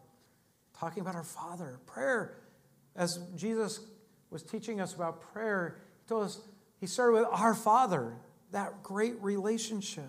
talking 0.78 1.02
about 1.02 1.14
our 1.14 1.22
Father. 1.22 1.78
Prayer, 1.84 2.38
as 2.96 3.18
Jesus 3.36 3.80
was 4.30 4.42
teaching 4.42 4.80
us 4.80 4.94
about 4.94 5.20
prayer, 5.20 5.82
he 6.02 6.08
told 6.08 6.24
us 6.24 6.40
he 6.78 6.86
started 6.86 7.18
with 7.18 7.26
Our 7.30 7.54
Father, 7.54 8.14
that 8.52 8.82
great 8.82 9.20
relationship. 9.20 10.08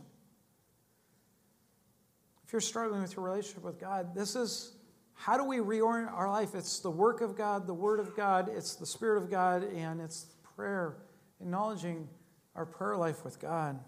If 2.45 2.53
you're 2.53 2.61
struggling 2.61 3.01
with 3.01 3.17
your 3.17 3.25
relationship 3.25 3.65
with 3.65 3.77
God, 3.77 4.15
this 4.15 4.37
is 4.37 4.71
how 5.15 5.35
do 5.35 5.43
we 5.43 5.57
reorient 5.57 6.13
our 6.13 6.29
life? 6.29 6.55
It's 6.55 6.79
the 6.79 6.89
work 6.89 7.19
of 7.19 7.35
God, 7.35 7.67
the 7.67 7.73
Word 7.73 7.99
of 7.99 8.15
God, 8.15 8.47
it's 8.47 8.75
the 8.75 8.85
Spirit 8.85 9.21
of 9.21 9.29
God, 9.29 9.63
and 9.63 9.99
it's 9.99 10.27
prayer, 10.55 10.95
acknowledging 11.41 12.07
our 12.55 12.65
prayer 12.65 12.95
life 12.95 13.25
with 13.25 13.37
God. 13.37 13.81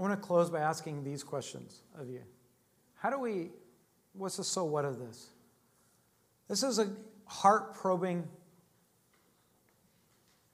I 0.00 0.02
want 0.02 0.14
to 0.14 0.26
close 0.26 0.48
by 0.48 0.60
asking 0.60 1.04
these 1.04 1.22
questions 1.22 1.82
of 1.98 2.08
you. 2.08 2.22
How 2.94 3.10
do 3.10 3.18
we, 3.18 3.50
what's 4.14 4.38
the 4.38 4.44
so 4.44 4.64
what 4.64 4.86
of 4.86 4.98
this? 4.98 5.28
This 6.48 6.62
is 6.62 6.78
a 6.78 6.90
heart 7.26 7.74
probing 7.74 8.26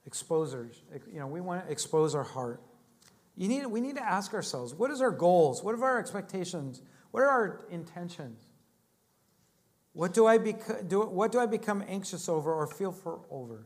exposers. 0.05 0.81
You 1.09 1.21
know, 1.21 1.27
we 1.27 1.39
want 1.39 1.65
to 1.65 1.71
expose 1.71 2.13
our 2.13 2.25
heart. 2.25 2.61
You 3.37 3.47
need, 3.47 3.65
we 3.67 3.79
need 3.79 3.95
to 3.95 4.03
ask 4.03 4.33
ourselves 4.33 4.73
what 4.73 4.91
is 4.91 4.99
our 4.99 5.11
goals? 5.11 5.63
What 5.63 5.75
are 5.75 5.83
our 5.85 5.99
expectations? 5.99 6.81
What 7.11 7.23
are 7.23 7.29
our 7.29 7.65
intentions? 7.69 8.43
What 9.93 10.13
do 10.13 10.27
I, 10.27 10.39
beco- 10.39 10.85
do, 10.89 11.03
what 11.03 11.31
do 11.31 11.39
I 11.39 11.45
become 11.45 11.85
anxious 11.87 12.27
over 12.27 12.53
or 12.53 12.67
feel 12.67 12.91
for 12.91 13.21
over? 13.31 13.65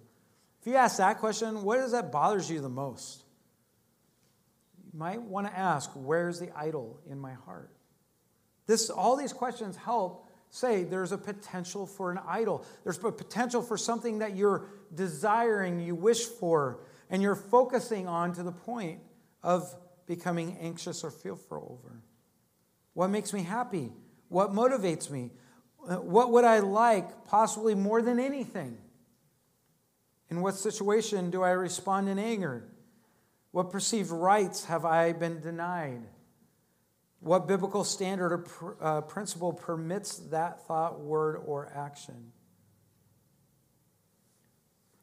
If 0.61 0.67
you 0.67 0.75
ask 0.75 0.97
that 0.97 1.17
question, 1.17 1.63
what 1.63 1.79
is 1.79 1.91
that 1.93 2.11
bothers 2.11 2.51
you 2.51 2.61
the 2.61 2.69
most? 2.69 3.23
Might 4.93 5.21
want 5.21 5.47
to 5.47 5.57
ask, 5.57 5.89
where's 5.93 6.39
the 6.39 6.49
idol 6.57 6.99
in 7.09 7.19
my 7.19 7.33
heart? 7.33 7.71
This, 8.67 8.89
all 8.89 9.15
these 9.15 9.33
questions 9.33 9.75
help 9.75 10.27
say 10.49 10.83
there's 10.83 11.11
a 11.11 11.17
potential 11.17 11.85
for 11.87 12.11
an 12.11 12.19
idol. 12.27 12.65
There's 12.83 12.97
a 13.03 13.11
potential 13.11 13.61
for 13.61 13.77
something 13.77 14.19
that 14.19 14.35
you're 14.35 14.65
desiring, 14.93 15.79
you 15.79 15.95
wish 15.95 16.25
for, 16.25 16.81
and 17.09 17.21
you're 17.21 17.35
focusing 17.35 18.07
on 18.07 18.33
to 18.33 18.43
the 18.43 18.51
point 18.51 18.99
of 19.43 19.73
becoming 20.07 20.57
anxious 20.59 21.03
or 21.03 21.11
fearful 21.11 21.79
over. 21.79 22.01
What 22.93 23.07
makes 23.07 23.33
me 23.33 23.43
happy? 23.43 23.91
What 24.27 24.51
motivates 24.51 25.09
me? 25.09 25.31
Uh, 25.87 25.95
what 25.95 26.31
would 26.31 26.43
I 26.43 26.59
like, 26.59 27.25
possibly 27.25 27.73
more 27.73 28.01
than 28.01 28.19
anything? 28.19 28.77
In 30.29 30.41
what 30.41 30.55
situation 30.55 31.31
do 31.31 31.43
I 31.43 31.51
respond 31.51 32.07
in 32.09 32.19
anger? 32.19 32.69
What 33.51 33.69
perceived 33.69 34.11
rights 34.11 34.65
have 34.65 34.85
I 34.85 35.11
been 35.11 35.41
denied? 35.41 36.01
What 37.19 37.47
biblical 37.47 37.83
standard 37.83 38.31
or 38.31 38.37
pr- 38.39 38.71
uh, 38.81 39.01
principle 39.01 39.53
permits 39.53 40.17
that 40.29 40.65
thought, 40.65 40.99
word, 40.99 41.41
or 41.45 41.71
action? 41.75 42.31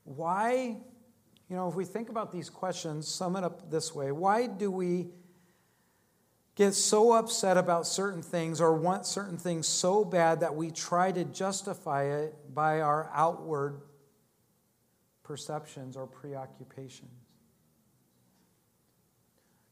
Why, 0.05 0.79
you 1.49 1.57
know, 1.57 1.69
if 1.69 1.75
we 1.75 1.85
think 1.85 2.09
about 2.09 2.33
these 2.33 2.49
questions, 2.49 3.07
sum 3.07 3.37
it 3.37 3.45
up 3.45 3.71
this 3.71 3.95
way 3.95 4.11
why 4.11 4.47
do 4.47 4.71
we 4.71 5.11
get 6.57 6.75
so 6.75 7.13
upset 7.13 7.57
about 7.57 7.87
certain 7.87 8.23
things 8.23 8.61
or 8.61 8.75
want 8.75 9.07
certain 9.07 9.37
things 9.37 9.69
so 9.69 10.05
bad 10.05 10.41
that 10.41 10.57
we 10.57 10.73
try 10.73 11.13
to 11.13 11.25
justify 11.25 12.03
it 12.05 12.35
by 12.53 12.81
our 12.81 13.09
outward 13.15 13.83
perceptions 15.23 15.97
or 15.97 16.07
preoccupations? 16.07 17.28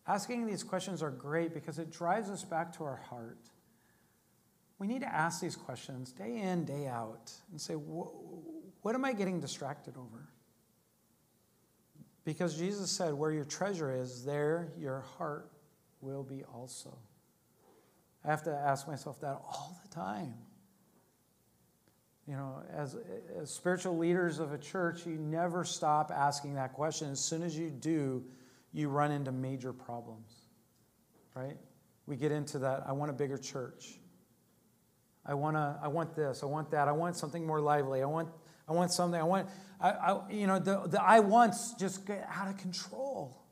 Asking 0.09 0.47
these 0.47 0.63
questions 0.63 1.03
are 1.03 1.11
great 1.11 1.53
because 1.53 1.79
it 1.79 1.91
drives 1.91 2.31
us 2.31 2.45
back 2.45 2.77
to 2.77 2.85
our 2.85 2.97
heart. 2.97 3.51
We 4.79 4.87
need 4.87 5.01
to 5.01 5.13
ask 5.13 5.41
these 5.41 5.57
questions 5.57 6.13
day 6.13 6.39
in, 6.39 6.65
day 6.65 6.87
out, 6.87 7.33
and 7.51 7.61
say, 7.61 7.75
what 7.75 8.95
am 8.95 9.05
I 9.05 9.13
getting 9.13 9.41
distracted 9.41 9.97
over? 9.97 10.29
Because 12.25 12.59
Jesus 12.59 12.91
said, 12.91 13.15
where 13.15 13.33
your 13.33 13.45
treasure 13.45 13.91
is, 13.91 14.25
there 14.25 14.69
your 14.79 15.01
heart 15.17 15.51
will 16.01 16.23
be 16.23 16.45
also. 16.55 16.97
I 18.25 18.29
have 18.29 18.43
to 18.45 18.51
ask 18.53 18.87
myself 18.87 19.21
that 19.21 19.41
all 19.45 19.79
the 19.83 19.95
time. 19.95 20.35
You 22.27 22.35
know, 22.35 22.63
as, 22.73 22.97
as 23.41 23.51
spiritual 23.51 23.97
leaders 23.97 24.41
of 24.41 24.53
a 24.53 24.59
church, 24.59 25.07
you 25.07 25.13
never 25.13 25.65
stop 25.65 26.11
asking 26.13 26.55
that 26.55 26.73
question. 26.73 27.09
As 27.11 27.21
soon 27.21 27.43
as 27.45 27.57
you 27.57 27.71
do, 27.71 28.25
you 28.77 28.91
run 28.91 29.11
into 29.11 29.33
major 29.33 29.73
problems, 29.73 30.31
right? 31.35 31.57
We 32.05 32.15
get 32.15 32.31
into 32.31 32.59
that. 32.59 32.85
I 32.87 32.93
want 32.93 33.11
a 33.11 33.15
bigger 33.15 33.39
church. 33.39 33.99
I 35.25 35.33
want 35.33 35.57
to. 35.57 35.79
I 35.83 35.89
want 35.89 36.15
this. 36.15 36.43
I 36.43 36.47
want 36.47 36.71
that. 36.73 36.87
I 36.87 36.93
want 36.93 37.17
something 37.17 37.47
more 37.47 37.61
lively. 37.61 38.03
I 38.03 38.05
want. 38.05 38.29
I 38.69 38.73
want 38.73 38.93
something. 38.93 39.19
I 39.19 39.25
want. 39.25 39.49
I, 39.81 39.91
I 39.91 40.31
you 40.31 40.47
know 40.47 40.59
the 40.59 40.83
the 40.87 41.03
I 41.03 41.21
wants 41.21 41.73
just 41.73 42.07
get 42.07 42.29
out 42.31 42.49
of 42.49 42.59
control. 42.59 43.43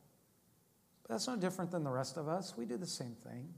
But 1.02 1.14
that's 1.14 1.26
no 1.26 1.36
different 1.36 1.70
than 1.70 1.84
the 1.84 1.90
rest 1.90 2.18
of 2.18 2.28
us. 2.28 2.54
We 2.56 2.66
do 2.66 2.76
the 2.76 2.86
same 2.86 3.16
thing. 3.26 3.48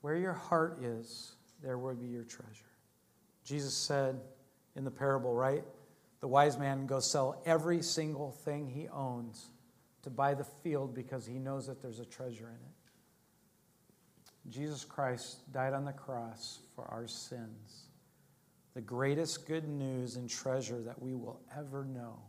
Where 0.00 0.16
your 0.16 0.32
heart 0.32 0.82
is, 0.82 1.32
there 1.62 1.76
will 1.76 1.94
be 1.94 2.06
your 2.06 2.24
treasure. 2.24 2.72
Jesus 3.44 3.74
said 3.74 4.18
in 4.76 4.84
the 4.84 4.90
parable, 4.90 5.34
right? 5.34 5.62
The 6.22 6.28
wise 6.28 6.56
man 6.56 6.86
goes 6.86 7.10
sell 7.10 7.42
every 7.44 7.82
single 7.82 8.30
thing 8.30 8.68
he 8.68 8.88
owns 8.88 9.50
to 10.02 10.10
buy 10.10 10.34
the 10.34 10.46
field 10.62 10.94
because 10.94 11.26
he 11.26 11.34
knows 11.34 11.66
that 11.66 11.82
there's 11.82 11.98
a 11.98 12.04
treasure 12.04 12.48
in 12.48 12.54
it. 12.54 14.48
Jesus 14.48 14.84
Christ 14.84 15.52
died 15.52 15.72
on 15.72 15.84
the 15.84 15.92
cross 15.92 16.60
for 16.76 16.84
our 16.84 17.08
sins. 17.08 17.88
The 18.74 18.80
greatest 18.80 19.48
good 19.48 19.68
news 19.68 20.14
and 20.14 20.30
treasure 20.30 20.80
that 20.82 21.02
we 21.02 21.14
will 21.14 21.40
ever 21.56 21.84
know. 21.84 22.20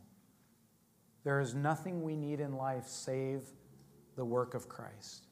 There 1.24 1.39
is 1.39 1.54
nothing 1.54 2.02
we 2.02 2.16
need 2.16 2.39
in 2.39 2.58
life 2.58 2.88
save 2.88 3.44
the 4.16 4.26
work 4.26 4.56
of 4.56 4.68
Christ. 4.68 5.28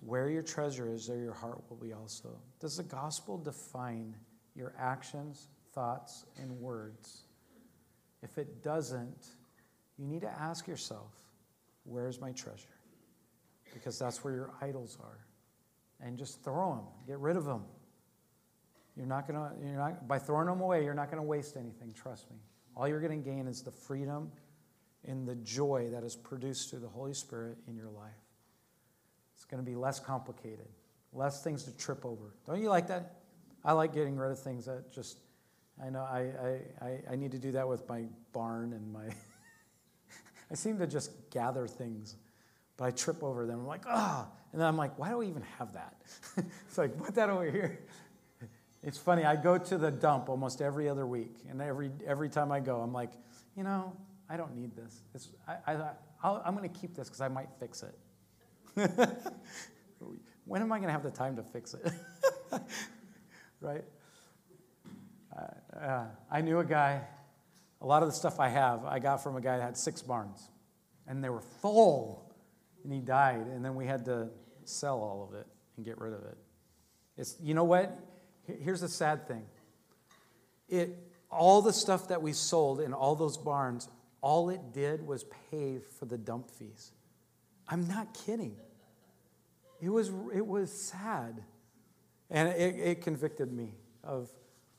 Where 0.00 0.30
your 0.30 0.42
treasure 0.42 0.90
is, 0.90 1.06
there 1.06 1.18
your 1.18 1.34
heart 1.34 1.62
will 1.68 1.76
be 1.76 1.92
also. 1.92 2.30
Does 2.60 2.78
the 2.78 2.82
gospel 2.82 3.36
define 3.36 4.16
your 4.54 4.74
actions, 4.78 5.48
thoughts, 5.74 6.24
and 6.40 6.50
words. 6.60 7.22
If 8.22 8.38
it 8.38 8.62
doesn't, 8.62 9.26
you 9.98 10.06
need 10.06 10.22
to 10.22 10.30
ask 10.30 10.66
yourself, 10.66 11.12
where's 11.84 12.20
my 12.20 12.32
treasure? 12.32 12.68
Because 13.72 13.98
that's 13.98 14.22
where 14.24 14.34
your 14.34 14.50
idols 14.62 14.96
are. 15.02 15.18
And 16.00 16.18
just 16.18 16.42
throw 16.42 16.74
them, 16.74 16.84
get 17.06 17.18
rid 17.18 17.36
of 17.36 17.44
them. 17.44 17.64
You're 18.96 19.06
not 19.06 19.26
going 19.26 19.38
to, 19.38 19.50
you're 19.64 19.76
not, 19.76 20.06
by 20.06 20.18
throwing 20.18 20.46
them 20.46 20.60
away, 20.60 20.84
you're 20.84 20.94
not 20.94 21.10
going 21.10 21.22
to 21.22 21.26
waste 21.26 21.56
anything, 21.56 21.92
trust 21.92 22.30
me. 22.30 22.36
All 22.76 22.88
you're 22.88 23.00
going 23.00 23.22
to 23.22 23.30
gain 23.30 23.46
is 23.46 23.62
the 23.62 23.70
freedom 23.70 24.30
and 25.06 25.26
the 25.26 25.34
joy 25.36 25.88
that 25.92 26.04
is 26.04 26.16
produced 26.16 26.70
through 26.70 26.80
the 26.80 26.88
Holy 26.88 27.14
Spirit 27.14 27.58
in 27.68 27.76
your 27.76 27.90
life. 27.90 28.12
It's 29.34 29.44
going 29.44 29.62
to 29.62 29.68
be 29.68 29.76
less 29.76 30.00
complicated, 30.00 30.68
less 31.12 31.42
things 31.42 31.64
to 31.64 31.76
trip 31.76 32.04
over. 32.04 32.34
Don't 32.46 32.60
you 32.60 32.68
like 32.68 32.88
that? 32.88 33.16
I 33.64 33.72
like 33.72 33.94
getting 33.94 34.16
rid 34.16 34.30
of 34.30 34.38
things 34.38 34.66
that 34.66 34.92
just 34.92 35.18
I 35.82 35.90
know 35.90 36.00
I, 36.00 36.60
I, 36.80 37.00
I 37.12 37.16
need 37.16 37.32
to 37.32 37.38
do 37.38 37.52
that 37.52 37.68
with 37.68 37.88
my 37.88 38.04
barn 38.32 38.72
and 38.72 38.92
my. 38.92 39.04
I 40.50 40.54
seem 40.54 40.78
to 40.78 40.86
just 40.86 41.10
gather 41.30 41.66
things 41.66 42.16
but 42.76 42.86
I 42.86 42.90
trip 42.90 43.22
over 43.22 43.46
them. 43.46 43.60
I'm 43.60 43.66
like, 43.66 43.84
ah. 43.86 44.26
And 44.52 44.60
then 44.60 44.68
I'm 44.68 44.76
like, 44.76 44.98
why 44.98 45.10
do 45.10 45.22
I 45.22 45.24
even 45.24 45.42
have 45.58 45.72
that? 45.74 45.94
it's 46.36 46.78
like, 46.78 46.96
put 46.98 47.14
that 47.14 47.30
over 47.30 47.48
here. 47.50 47.80
It's 48.82 48.98
funny, 48.98 49.24
I 49.24 49.36
go 49.36 49.56
to 49.56 49.78
the 49.78 49.90
dump 49.90 50.28
almost 50.28 50.60
every 50.60 50.88
other 50.88 51.06
week. 51.06 51.36
And 51.48 51.62
every, 51.62 51.90
every 52.06 52.28
time 52.28 52.52
I 52.52 52.60
go, 52.60 52.80
I'm 52.80 52.92
like, 52.92 53.12
you 53.56 53.62
know, 53.62 53.96
I 54.28 54.36
don't 54.36 54.54
need 54.54 54.76
this. 54.76 55.00
It's, 55.14 55.28
I, 55.48 55.74
I, 56.22 56.40
I'm 56.44 56.54
going 56.56 56.68
to 56.68 56.80
keep 56.80 56.94
this 56.94 57.08
because 57.08 57.20
I 57.20 57.28
might 57.28 57.48
fix 57.58 57.82
it. 57.82 57.94
when 60.44 60.62
am 60.62 60.72
I 60.72 60.78
going 60.78 60.88
to 60.88 60.92
have 60.92 61.02
the 61.02 61.10
time 61.10 61.36
to 61.36 61.42
fix 61.42 61.74
it? 61.74 61.92
right? 63.60 63.84
Uh, 65.74 66.04
I 66.30 66.40
knew 66.40 66.58
a 66.60 66.64
guy, 66.64 67.00
a 67.80 67.86
lot 67.86 68.02
of 68.02 68.08
the 68.08 68.14
stuff 68.14 68.38
I 68.38 68.48
have, 68.48 68.84
I 68.84 68.98
got 68.98 69.22
from 69.22 69.36
a 69.36 69.40
guy 69.40 69.56
that 69.58 69.64
had 69.64 69.76
six 69.76 70.02
barns, 70.02 70.50
and 71.06 71.22
they 71.22 71.28
were 71.28 71.40
full, 71.40 72.32
and 72.84 72.92
he 72.92 73.00
died, 73.00 73.46
and 73.46 73.64
then 73.64 73.74
we 73.74 73.86
had 73.86 74.04
to 74.04 74.28
sell 74.64 74.98
all 74.98 75.28
of 75.28 75.38
it 75.38 75.46
and 75.76 75.84
get 75.84 75.98
rid 76.00 76.12
of 76.12 76.24
it. 76.24 76.38
It's, 77.16 77.36
you 77.42 77.54
know 77.54 77.64
what? 77.64 77.98
Here's 78.60 78.80
the 78.80 78.88
sad 78.88 79.26
thing. 79.26 79.44
It, 80.68 80.96
all 81.30 81.62
the 81.62 81.72
stuff 81.72 82.08
that 82.08 82.22
we 82.22 82.32
sold 82.32 82.80
in 82.80 82.92
all 82.92 83.16
those 83.16 83.36
barns, 83.36 83.88
all 84.20 84.50
it 84.50 84.72
did 84.72 85.04
was 85.06 85.24
pay 85.50 85.78
for 85.98 86.06
the 86.06 86.18
dump 86.18 86.50
fees. 86.50 86.92
I'm 87.68 87.88
not 87.88 88.14
kidding. 88.14 88.56
It 89.80 89.88
was, 89.88 90.10
it 90.34 90.46
was 90.46 90.70
sad. 90.70 91.42
And 92.30 92.48
it, 92.48 92.76
it 92.76 93.00
convicted 93.02 93.52
me 93.52 93.74
of 94.02 94.30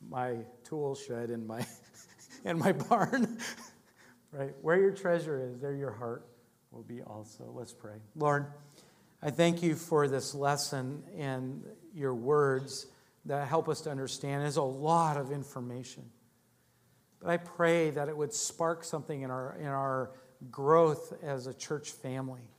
my 0.09 0.37
tool 0.63 0.95
shed 0.95 1.29
and 1.29 1.47
my, 1.47 1.65
and 2.45 2.59
my 2.59 2.71
barn. 2.71 3.37
right? 4.31 4.53
Where 4.61 4.77
your 4.77 4.91
treasure 4.91 5.39
is, 5.39 5.59
there 5.59 5.73
your 5.73 5.91
heart 5.91 6.27
will 6.71 6.83
be 6.83 7.01
also. 7.01 7.51
Let's 7.53 7.73
pray. 7.73 7.97
Lord, 8.15 8.47
I 9.21 9.31
thank 9.31 9.63
you 9.63 9.75
for 9.75 10.07
this 10.07 10.35
lesson 10.35 11.03
and 11.17 11.63
your 11.93 12.13
words 12.13 12.87
that 13.25 13.47
help 13.47 13.69
us 13.69 13.81
to 13.81 13.91
understand. 13.91 14.43
There's 14.43 14.57
a 14.57 14.61
lot 14.61 15.17
of 15.17 15.31
information. 15.31 16.03
But 17.19 17.29
I 17.29 17.37
pray 17.37 17.89
that 17.91 18.07
it 18.07 18.15
would 18.15 18.33
spark 18.33 18.83
something 18.83 19.21
in 19.21 19.31
our, 19.31 19.55
in 19.59 19.67
our 19.67 20.11
growth 20.51 21.13
as 21.23 21.47
a 21.47 21.53
church 21.53 21.91
family. 21.91 22.51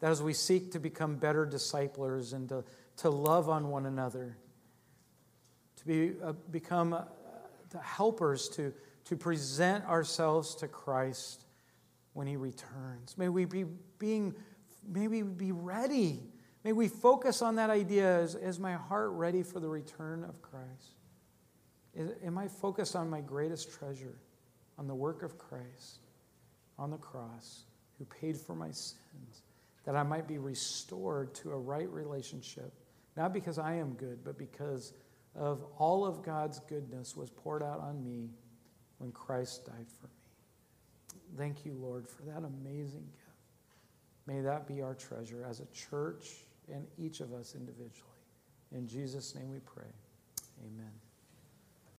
That 0.00 0.10
as 0.10 0.22
we 0.22 0.32
seek 0.32 0.72
to 0.72 0.80
become 0.80 1.16
better 1.16 1.44
disciplers 1.44 2.32
and 2.32 2.48
to, 2.48 2.64
to 2.98 3.10
love 3.10 3.48
on 3.48 3.68
one 3.68 3.86
another, 3.86 4.36
to 5.82 5.86
be, 5.86 6.12
uh, 6.22 6.32
become 6.50 6.92
uh, 6.92 7.02
helpers 7.82 8.48
to, 8.50 8.72
to 9.04 9.16
present 9.16 9.84
ourselves 9.86 10.54
to 10.56 10.68
Christ 10.68 11.44
when 12.12 12.26
he 12.26 12.36
returns. 12.36 13.16
May 13.16 13.28
we 13.28 13.44
be 13.44 13.64
being, 13.98 14.34
may 14.86 15.08
we 15.08 15.22
be 15.22 15.52
ready. 15.52 16.20
May 16.64 16.72
we 16.72 16.88
focus 16.88 17.42
on 17.42 17.56
that 17.56 17.70
idea 17.70 18.20
as, 18.20 18.34
is 18.34 18.58
my 18.58 18.74
heart 18.74 19.10
ready 19.12 19.42
for 19.42 19.60
the 19.60 19.68
return 19.68 20.24
of 20.24 20.40
Christ? 20.42 20.96
Is, 21.94 22.10
am 22.24 22.38
I 22.38 22.48
focused 22.48 22.96
on 22.96 23.10
my 23.10 23.20
greatest 23.20 23.72
treasure, 23.72 24.18
on 24.78 24.86
the 24.86 24.94
work 24.94 25.22
of 25.22 25.38
Christ 25.38 25.98
on 26.78 26.90
the 26.90 26.96
cross, 26.96 27.64
who 27.98 28.04
paid 28.06 28.36
for 28.36 28.54
my 28.54 28.70
sins? 28.70 29.42
that 29.84 29.96
I 29.96 30.02
might 30.02 30.28
be 30.28 30.38
restored 30.38 31.34
to 31.36 31.52
a 31.52 31.58
right 31.58 31.88
relationship, 31.90 32.72
not 33.16 33.32
because 33.32 33.58
I 33.58 33.74
am 33.74 33.94
good, 33.94 34.24
but 34.24 34.38
because 34.38 34.92
of 35.34 35.64
all 35.78 36.04
of 36.04 36.22
God's 36.22 36.60
goodness 36.60 37.16
was 37.16 37.30
poured 37.30 37.62
out 37.62 37.80
on 37.80 38.04
me 38.04 38.30
when 38.98 39.12
Christ 39.12 39.66
died 39.66 39.86
for 40.00 40.06
me. 40.06 40.12
Thank 41.36 41.64
you, 41.64 41.74
Lord, 41.74 42.08
for 42.08 42.22
that 42.22 42.44
amazing 42.44 43.08
gift. 43.12 43.22
May 44.26 44.40
that 44.40 44.66
be 44.66 44.82
our 44.82 44.94
treasure 44.94 45.44
as 45.48 45.60
a 45.60 45.66
church 45.66 46.44
and 46.72 46.86
each 46.98 47.20
of 47.20 47.32
us 47.32 47.54
individually. 47.54 48.08
In 48.72 48.86
Jesus' 48.86 49.34
name 49.34 49.50
we 49.50 49.58
pray. 49.60 49.90
Amen. 50.64 51.01